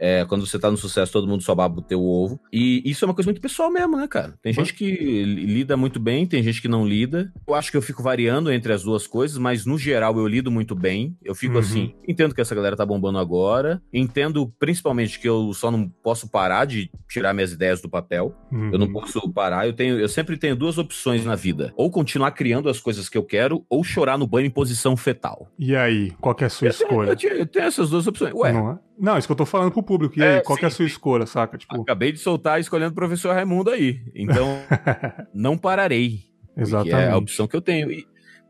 É, 0.00 0.24
quando 0.24 0.46
você 0.46 0.58
tá 0.58 0.70
no 0.70 0.78
sucesso, 0.78 1.12
todo 1.12 1.28
mundo 1.28 1.42
só 1.42 1.54
baba 1.54 1.78
o 1.78 1.82
teu 1.82 2.02
ovo. 2.02 2.40
E 2.50 2.82
isso 2.88 3.04
é 3.04 3.06
uma 3.06 3.14
coisa 3.14 3.28
muito 3.28 3.40
pessoal 3.40 3.70
mesmo, 3.70 3.98
né, 3.98 4.08
cara? 4.08 4.34
Tem 4.42 4.52
gente 4.52 4.72
que 4.72 5.22
lida 5.24 5.76
muito 5.76 6.00
bem, 6.00 6.26
tem 6.26 6.42
gente 6.42 6.62
que 6.62 6.68
não 6.68 6.88
lida. 6.88 7.30
Eu 7.46 7.54
acho 7.54 7.70
que 7.70 7.76
eu 7.76 7.82
fico 7.82 8.02
variando 8.02 8.50
entre 8.50 8.72
as 8.72 8.82
duas 8.82 9.06
coisas, 9.06 9.36
mas 9.36 9.66
no 9.66 9.76
geral 9.76 10.16
eu 10.18 10.26
lido 10.26 10.50
muito 10.50 10.74
bem. 10.74 11.14
Eu 11.22 11.34
fico 11.34 11.54
uhum. 11.54 11.60
assim, 11.60 11.94
entendo 12.08 12.34
que 12.34 12.40
essa 12.40 12.54
galera 12.54 12.76
tá 12.76 12.86
bombando 12.86 13.18
agora. 13.18 13.82
Entendo 13.92 14.50
principalmente 14.58 15.20
que 15.20 15.28
eu 15.28 15.52
só 15.52 15.70
não 15.70 15.86
posso 16.02 16.30
parar 16.30 16.64
de 16.64 16.90
tirar 17.08 17.34
minhas 17.34 17.52
ideias 17.52 17.82
do 17.82 17.88
papel. 17.88 18.34
Uhum. 18.50 18.70
Eu 18.72 18.78
não 18.78 18.86
uhum. 18.86 18.92
posso 18.94 19.30
parar. 19.30 19.66
Eu 19.66 19.74
tenho, 19.74 20.00
eu 20.00 20.08
sempre 20.08 20.38
tenho 20.38 20.56
duas 20.56 20.78
opções 20.78 21.24
na 21.24 21.34
vida: 21.34 21.72
ou 21.76 21.90
continuar 21.90 22.30
criando 22.30 22.70
as 22.70 22.80
coisas 22.80 23.08
que 23.08 23.18
eu 23.18 23.22
quero, 23.22 23.64
ou 23.68 23.84
chorar 23.84 24.16
no 24.16 24.26
banho 24.26 24.46
em 24.46 24.50
posição 24.50 24.96
fetal. 24.96 25.48
E 25.58 25.76
aí, 25.76 26.10
qual 26.20 26.34
é 26.40 26.44
a 26.44 26.50
sua 26.50 26.68
eu 26.68 26.70
escolha? 26.70 27.16
Tenho, 27.16 27.32
eu, 27.32 27.38
eu, 27.40 27.46
tenho 27.46 27.66
essas 27.66 27.90
duas 27.90 28.06
opções. 28.06 28.32
Ué, 28.34 28.52
não, 28.52 28.70
é? 28.70 28.78
não, 28.98 29.18
isso 29.18 29.28
que 29.28 29.32
eu 29.32 29.36
tô 29.36 29.44
falando 29.44 29.70
pro 29.70 29.82
público. 29.90 30.18
E 30.18 30.22
aí, 30.22 30.36
é, 30.36 30.40
qual 30.40 30.56
sim, 30.56 30.64
é 30.64 30.68
a 30.68 30.70
sua 30.70 30.84
escolha, 30.84 31.26
saca? 31.26 31.58
Tipo... 31.58 31.80
Acabei 31.82 32.12
de 32.12 32.18
soltar 32.18 32.60
escolhendo 32.60 32.92
o 32.92 32.94
professor 32.94 33.34
Raimundo 33.34 33.70
aí. 33.70 34.00
Então, 34.14 34.46
não 35.34 35.58
pararei. 35.58 36.20
Exatamente. 36.56 36.94
É 36.94 37.10
a 37.10 37.16
opção 37.16 37.48
que 37.48 37.56
eu 37.56 37.60
tenho. 37.60 37.90
E 37.90 38.06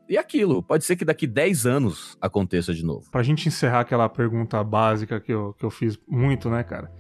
E 0.08 0.18
aquilo, 0.18 0.62
pode 0.62 0.84
ser 0.84 0.96
que 0.96 1.04
daqui 1.04 1.26
10 1.26 1.66
anos 1.66 2.18
aconteça 2.20 2.74
de 2.74 2.84
novo. 2.84 3.10
Pra 3.10 3.22
gente 3.22 3.48
encerrar 3.48 3.80
aquela 3.80 4.08
pergunta 4.08 4.62
básica 4.64 5.20
que 5.20 5.32
eu, 5.32 5.54
que 5.54 5.64
eu 5.64 5.70
fiz 5.70 5.98
muito, 6.06 6.50
né, 6.50 6.62
cara? 6.62 6.90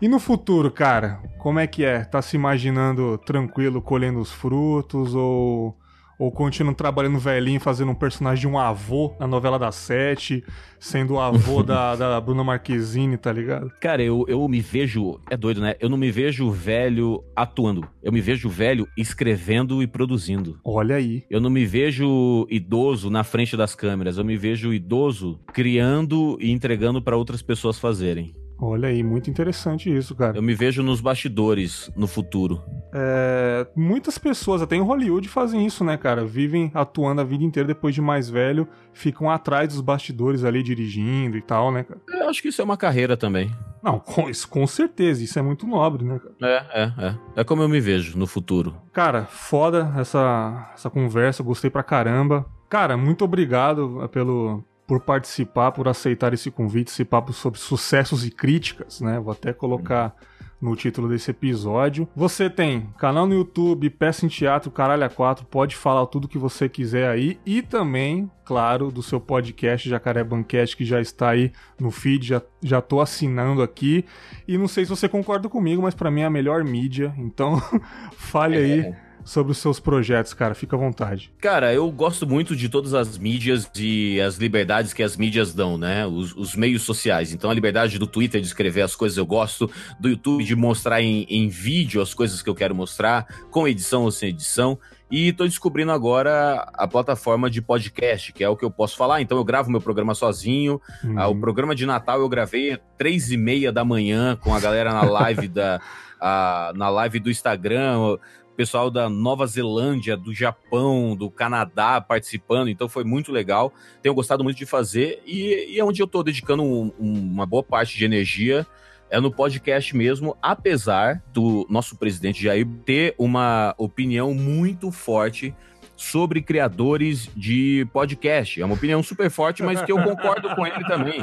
E 0.00 0.08
no 0.08 0.18
futuro, 0.18 0.70
cara, 0.70 1.22
como 1.38 1.58
é 1.58 1.66
que 1.66 1.84
é? 1.84 2.04
Tá 2.04 2.20
se 2.20 2.34
imaginando 2.34 3.18
tranquilo 3.18 3.80
colhendo 3.80 4.20
os 4.20 4.32
frutos 4.32 5.14
ou 5.14 5.78
ou 6.18 6.30
continua 6.30 6.74
trabalhando 6.74 7.18
velhinho, 7.18 7.60
fazendo 7.60 7.90
um 7.90 7.94
personagem 7.94 8.42
de 8.42 8.48
um 8.48 8.58
avô 8.58 9.14
na 9.18 9.26
novela 9.26 9.58
da 9.58 9.70
Sete, 9.70 10.42
sendo 10.78 11.14
o 11.14 11.20
avô 11.20 11.62
da, 11.64 11.94
da 11.96 12.20
Bruna 12.20 12.42
Marquezine, 12.42 13.16
tá 13.16 13.32
ligado? 13.32 13.70
Cara, 13.80 14.02
eu, 14.02 14.24
eu 14.28 14.46
me 14.48 14.60
vejo. 14.60 15.20
É 15.30 15.36
doido, 15.36 15.60
né? 15.60 15.74
Eu 15.80 15.88
não 15.88 15.98
me 15.98 16.10
vejo 16.10 16.50
velho 16.50 17.22
atuando. 17.34 17.86
Eu 18.02 18.12
me 18.12 18.20
vejo 18.20 18.48
velho 18.48 18.88
escrevendo 18.96 19.82
e 19.82 19.86
produzindo. 19.86 20.58
Olha 20.64 20.96
aí. 20.96 21.24
Eu 21.28 21.40
não 21.40 21.50
me 21.50 21.66
vejo 21.66 22.46
idoso 22.50 23.10
na 23.10 23.24
frente 23.24 23.56
das 23.56 23.74
câmeras. 23.74 24.18
Eu 24.18 24.24
me 24.24 24.36
vejo 24.36 24.72
idoso 24.72 25.40
criando 25.52 26.38
e 26.40 26.50
entregando 26.50 27.02
para 27.02 27.16
outras 27.16 27.42
pessoas 27.42 27.78
fazerem. 27.78 28.34
Olha 28.58 28.88
aí, 28.88 29.02
muito 29.02 29.28
interessante 29.28 29.94
isso, 29.94 30.14
cara. 30.14 30.38
Eu 30.38 30.42
me 30.42 30.54
vejo 30.54 30.82
nos 30.82 31.00
bastidores 31.00 31.90
no 31.94 32.06
futuro. 32.06 32.62
É, 32.92 33.66
muitas 33.76 34.16
pessoas, 34.16 34.62
até 34.62 34.76
em 34.76 34.80
Hollywood, 34.80 35.28
fazem 35.28 35.66
isso, 35.66 35.84
né, 35.84 35.96
cara? 35.96 36.24
Vivem 36.24 36.70
atuando 36.72 37.20
a 37.20 37.24
vida 37.24 37.44
inteira 37.44 37.66
depois 37.66 37.94
de 37.94 38.00
mais 38.00 38.30
velho, 38.30 38.66
ficam 38.94 39.30
atrás 39.30 39.68
dos 39.68 39.82
bastidores 39.82 40.42
ali 40.42 40.62
dirigindo 40.62 41.36
e 41.36 41.42
tal, 41.42 41.70
né, 41.70 41.84
cara? 41.84 42.00
Eu 42.08 42.30
acho 42.30 42.40
que 42.40 42.48
isso 42.48 42.62
é 42.62 42.64
uma 42.64 42.78
carreira 42.78 43.16
também. 43.16 43.50
Não, 43.82 43.98
com, 43.98 44.28
isso, 44.30 44.48
com 44.48 44.66
certeza, 44.66 45.22
isso 45.22 45.38
é 45.38 45.42
muito 45.42 45.66
nobre, 45.66 46.04
né, 46.04 46.18
cara? 46.18 46.34
É, 46.42 46.82
é, 46.82 47.06
é. 47.06 47.16
É 47.36 47.44
como 47.44 47.62
eu 47.62 47.68
me 47.68 47.80
vejo 47.80 48.18
no 48.18 48.26
futuro. 48.26 48.74
Cara, 48.92 49.26
foda 49.26 49.92
essa, 49.98 50.70
essa 50.74 50.88
conversa, 50.88 51.42
gostei 51.42 51.68
pra 51.70 51.82
caramba. 51.82 52.46
Cara, 52.70 52.96
muito 52.96 53.24
obrigado 53.24 54.08
pelo, 54.10 54.64
por 54.86 55.00
participar, 55.00 55.72
por 55.72 55.88
aceitar 55.88 56.32
esse 56.32 56.50
convite, 56.50 56.88
esse 56.88 57.04
papo 57.04 57.32
sobre 57.32 57.58
sucessos 57.58 58.24
e 58.24 58.30
críticas, 58.30 59.00
né? 59.00 59.18
Vou 59.18 59.32
até 59.32 59.52
colocar 59.52 60.14
no 60.60 60.74
título 60.74 61.08
desse 61.08 61.30
episódio. 61.30 62.08
Você 62.14 62.48
tem 62.48 62.88
canal 62.98 63.26
no 63.26 63.34
YouTube, 63.34 63.90
Peça 63.90 64.24
em 64.24 64.28
Teatro, 64.28 64.70
Caralho 64.70 65.04
a 65.04 65.08
4, 65.08 65.44
pode 65.46 65.76
falar 65.76 66.06
tudo 66.06 66.28
que 66.28 66.38
você 66.38 66.68
quiser 66.68 67.08
aí 67.08 67.38
e 67.44 67.60
também, 67.60 68.30
claro, 68.44 68.90
do 68.90 69.02
seu 69.02 69.20
podcast 69.20 69.88
Jacaré 69.88 70.24
Banquete 70.24 70.76
que 70.76 70.84
já 70.84 71.00
está 71.00 71.30
aí 71.30 71.52
no 71.78 71.90
feed, 71.90 72.26
já, 72.26 72.42
já 72.62 72.80
tô 72.80 73.00
assinando 73.00 73.62
aqui. 73.62 74.04
E 74.48 74.56
não 74.56 74.68
sei 74.68 74.84
se 74.84 74.90
você 74.90 75.08
concorda 75.08 75.48
comigo, 75.48 75.82
mas 75.82 75.94
para 75.94 76.10
mim 76.10 76.22
é 76.22 76.26
a 76.26 76.30
melhor 76.30 76.64
mídia, 76.64 77.14
então 77.18 77.60
fale 78.16 78.56
aí 78.56 78.80
é 78.80 79.05
sobre 79.26 79.50
os 79.50 79.58
seus 79.58 79.80
projetos, 79.80 80.32
cara. 80.32 80.54
Fica 80.54 80.76
à 80.76 80.78
vontade. 80.78 81.32
Cara, 81.40 81.74
eu 81.74 81.90
gosto 81.90 82.26
muito 82.26 82.54
de 82.54 82.68
todas 82.68 82.94
as 82.94 83.18
mídias 83.18 83.68
e 83.76 84.20
as 84.20 84.36
liberdades 84.36 84.92
que 84.92 85.02
as 85.02 85.16
mídias 85.16 85.52
dão, 85.52 85.76
né? 85.76 86.06
Os, 86.06 86.34
os, 86.34 86.54
meios 86.54 86.82
sociais. 86.82 87.32
Então, 87.32 87.50
a 87.50 87.54
liberdade 87.54 87.98
do 87.98 88.06
Twitter 88.06 88.40
de 88.40 88.46
escrever 88.46 88.82
as 88.82 88.94
coisas 88.94 89.18
eu 89.18 89.26
gosto, 89.26 89.68
do 89.98 90.08
YouTube 90.08 90.44
de 90.44 90.54
mostrar 90.54 91.02
em, 91.02 91.26
em 91.28 91.48
vídeo 91.48 92.00
as 92.00 92.14
coisas 92.14 92.40
que 92.40 92.48
eu 92.48 92.54
quero 92.54 92.74
mostrar, 92.74 93.26
com 93.50 93.66
edição 93.66 94.04
ou 94.04 94.12
sem 94.12 94.28
edição. 94.28 94.78
E 95.10 95.32
tô 95.32 95.44
descobrindo 95.44 95.92
agora 95.92 96.68
a 96.74 96.86
plataforma 96.86 97.50
de 97.50 97.60
podcast, 97.60 98.32
que 98.32 98.42
é 98.42 98.48
o 98.48 98.56
que 98.56 98.64
eu 98.64 98.70
posso 98.70 98.96
falar. 98.96 99.20
Então 99.20 99.36
eu 99.38 99.44
gravo 99.44 99.70
meu 99.70 99.80
programa 99.80 100.14
sozinho. 100.14 100.80
Uhum. 101.02 101.18
Ah, 101.18 101.28
o 101.28 101.36
programa 101.36 101.74
de 101.74 101.84
Natal 101.84 102.20
eu 102.20 102.28
gravei 102.28 102.78
três 102.96 103.30
e 103.30 103.36
meia 103.36 103.72
da 103.72 103.84
manhã 103.84 104.36
com 104.36 104.54
a 104.54 104.60
galera 104.60 104.92
na 104.92 105.02
live 105.02 105.48
da. 105.48 105.80
a, 106.20 106.72
na 106.74 106.88
live 106.88 107.20
do 107.20 107.30
Instagram 107.30 108.18
pessoal 108.56 108.90
da 108.90 109.08
Nova 109.08 109.46
Zelândia, 109.46 110.16
do 110.16 110.34
Japão, 110.34 111.14
do 111.14 111.30
Canadá 111.30 112.00
participando, 112.00 112.68
então 112.68 112.88
foi 112.88 113.04
muito 113.04 113.30
legal. 113.30 113.72
Tenho 114.02 114.14
gostado 114.14 114.42
muito 114.42 114.56
de 114.56 114.66
fazer 114.66 115.22
e, 115.26 115.74
e 115.74 115.78
é 115.78 115.84
onde 115.84 116.00
eu 116.00 116.06
estou 116.06 116.22
dedicando 116.22 116.62
um, 116.62 116.92
um, 116.98 117.12
uma 117.32 117.46
boa 117.46 117.62
parte 117.62 117.96
de 117.96 118.04
energia 118.04 118.66
é 119.08 119.20
no 119.20 119.30
podcast 119.30 119.96
mesmo, 119.96 120.36
apesar 120.42 121.22
do 121.32 121.64
nosso 121.70 121.96
presidente 121.96 122.42
Jair 122.42 122.66
ter 122.84 123.14
uma 123.16 123.72
opinião 123.78 124.34
muito 124.34 124.90
forte 124.90 125.54
sobre 125.96 126.42
criadores 126.42 127.28
de 127.34 127.86
podcast. 127.92 128.60
É 128.60 128.64
uma 128.64 128.74
opinião 128.74 129.02
super 129.02 129.30
forte, 129.30 129.62
mas 129.62 129.82
que 129.82 129.90
eu 129.90 130.02
concordo 130.02 130.54
com 130.54 130.66
ele 130.66 130.84
também. 130.84 131.20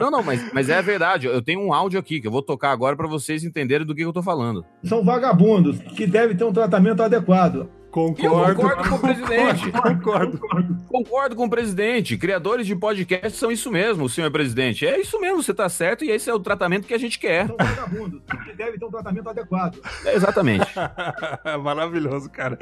Não, 0.00 0.10
não, 0.10 0.22
mas, 0.22 0.52
mas 0.52 0.68
é 0.68 0.80
verdade. 0.80 1.26
Eu 1.26 1.42
tenho 1.42 1.60
um 1.60 1.72
áudio 1.72 2.00
aqui 2.00 2.20
que 2.20 2.26
eu 2.26 2.32
vou 2.32 2.42
tocar 2.42 2.70
agora 2.70 2.96
para 2.96 3.06
vocês 3.06 3.44
entenderem 3.44 3.86
do 3.86 3.94
que 3.94 4.02
eu 4.02 4.12
tô 4.12 4.22
falando. 4.22 4.64
São 4.82 5.04
vagabundos 5.04 5.78
que 5.78 6.06
devem 6.06 6.36
ter 6.36 6.44
um 6.44 6.52
tratamento 6.52 7.02
adequado. 7.02 7.68
Concordo, 7.94 8.60
concordo 8.60 8.88
com 8.88 8.96
o 8.96 8.98
presidente. 8.98 9.70
Concordo, 9.70 10.38
concordo. 10.40 10.76
Concordo 10.88 11.36
com 11.36 11.44
o 11.44 11.48
presidente. 11.48 12.18
Criadores 12.18 12.66
de 12.66 12.74
podcast 12.74 13.38
são 13.38 13.52
isso 13.52 13.70
mesmo, 13.70 14.08
senhor 14.08 14.32
presidente. 14.32 14.84
É 14.84 15.00
isso 15.00 15.20
mesmo, 15.20 15.40
você 15.40 15.52
está 15.52 15.68
certo 15.68 16.04
e 16.04 16.10
esse 16.10 16.28
é 16.28 16.34
o 16.34 16.40
tratamento 16.40 16.88
que 16.88 16.94
a 16.94 16.98
gente 16.98 17.20
quer. 17.20 17.46
São 17.46 17.56
vagabundos, 17.56 18.20
que 18.44 18.52
deve 18.54 18.80
ter 18.80 18.84
um 18.84 18.90
tratamento 18.90 19.30
adequado. 19.30 19.78
É, 20.04 20.12
exatamente. 20.12 20.66
Maravilhoso, 21.62 22.28
cara. 22.30 22.58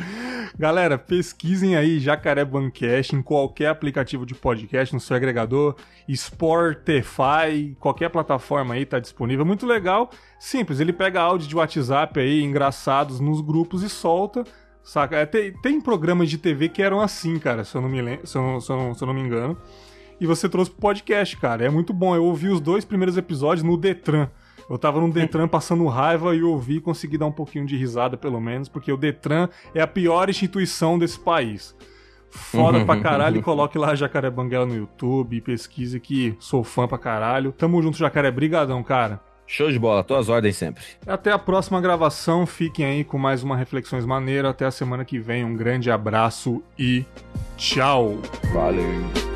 Galera, 0.59 0.99
pesquisem 0.99 1.77
aí 1.77 1.99
Jacaré 1.99 2.45
Bancast 2.45 3.17
em 3.17 3.23
qualquer 3.23 3.69
aplicativo 3.69 4.27
de 4.27 4.35
podcast, 4.35 4.93
no 4.93 5.01
seu 5.01 5.17
agregador, 5.17 5.77
Spotify, 6.15 7.75
qualquer 7.81 8.11
plataforma 8.11 8.75
aí 8.75 8.85
tá 8.85 8.99
disponível. 8.99 9.47
Muito 9.47 9.65
legal. 9.65 10.11
Simples, 10.39 10.79
ele 10.79 10.93
pega 10.93 11.23
áudio 11.23 11.49
de 11.49 11.57
WhatsApp 11.57 12.21
aí, 12.21 12.43
engraçados 12.43 13.19
nos 13.19 13.41
grupos 13.41 13.83
e 13.83 13.89
solta 13.89 14.45
Saca? 14.83 15.17
É, 15.17 15.27
tem, 15.27 15.53
tem 15.53 15.81
programas 15.81 16.29
de 16.29 16.39
TV 16.39 16.69
que 16.69 16.83
eram 16.83 17.01
assim, 17.01 17.39
cara, 17.39 17.65
se 17.65 17.75
eu 17.75 17.81
não 17.81 17.89
me, 17.89 18.03
lembro, 18.03 18.27
se 18.27 18.37
eu, 18.37 18.61
se 18.61 18.73
eu 18.73 18.95
se 18.95 19.03
eu 19.03 19.07
não 19.07 19.15
me 19.15 19.21
engano. 19.21 19.57
E 20.21 20.27
você 20.27 20.49
trouxe 20.49 20.71
pro 20.71 20.81
podcast, 20.81 21.37
cara. 21.37 21.65
É 21.65 21.69
muito 21.69 21.93
bom. 21.93 22.15
Eu 22.15 22.25
ouvi 22.25 22.49
os 22.49 22.61
dois 22.61 22.85
primeiros 22.85 23.17
episódios 23.17 23.65
no 23.65 23.77
Detran. 23.77 24.29
Eu 24.71 24.79
tava 24.79 25.01
no 25.01 25.13
Detran 25.13 25.49
passando 25.49 25.87
raiva 25.87 26.35
e 26.35 26.43
ouvi 26.43 26.77
e 26.77 26.81
consegui 26.81 27.19
dar 27.19 27.27
um 27.27 27.33
pouquinho 27.33 27.67
de 27.67 27.77
risada, 27.77 28.17
pelo 28.17 28.41
menos, 28.41 28.69
porque 28.69 28.93
o 28.93 28.97
Detran 28.97 29.49
é 29.75 29.81
a 29.81 29.87
pior 29.87 30.31
instituição 30.31 30.99
desse 30.99 31.19
país. 31.19 31.75
Foda 32.31 32.85
pra 32.85 33.01
caralho 33.01 33.39
e 33.39 33.43
coloque 33.45 33.77
lá 33.77 33.95
Jacaré 33.95 34.31
Banguela 34.31 34.65
no 34.65 34.75
YouTube, 34.75 35.41
pesquise 35.41 36.01
que 36.01 36.35
sou 36.39 36.63
fã 36.65 36.87
pra 36.87 36.99
caralho. 36.99 37.53
Tamo 37.53 37.83
junto, 37.83 37.99
Jacaré. 37.99 38.31
Brigadão, 38.31 38.83
cara. 38.83 39.21
Show 39.47 39.71
de 39.71 39.79
bola, 39.79 40.03
tuas 40.03 40.29
ordens 40.29 40.57
sempre. 40.57 40.83
Até 41.07 41.31
a 41.31 41.39
próxima 41.39 41.81
gravação, 41.81 42.47
fiquem 42.47 42.85
aí 42.85 43.05
com 43.05 43.19
mais 43.19 43.43
uma 43.43 43.57
Reflexões 43.57 44.07
Maneira. 44.07 44.51
Até 44.51 44.65
a 44.65 44.71
semana 44.71 45.05
que 45.05 45.19
vem, 45.19 45.45
um 45.45 45.55
grande 45.55 45.91
abraço 45.91 46.63
e 46.79 47.05
tchau. 47.57 48.19
Valeu. 48.53 49.33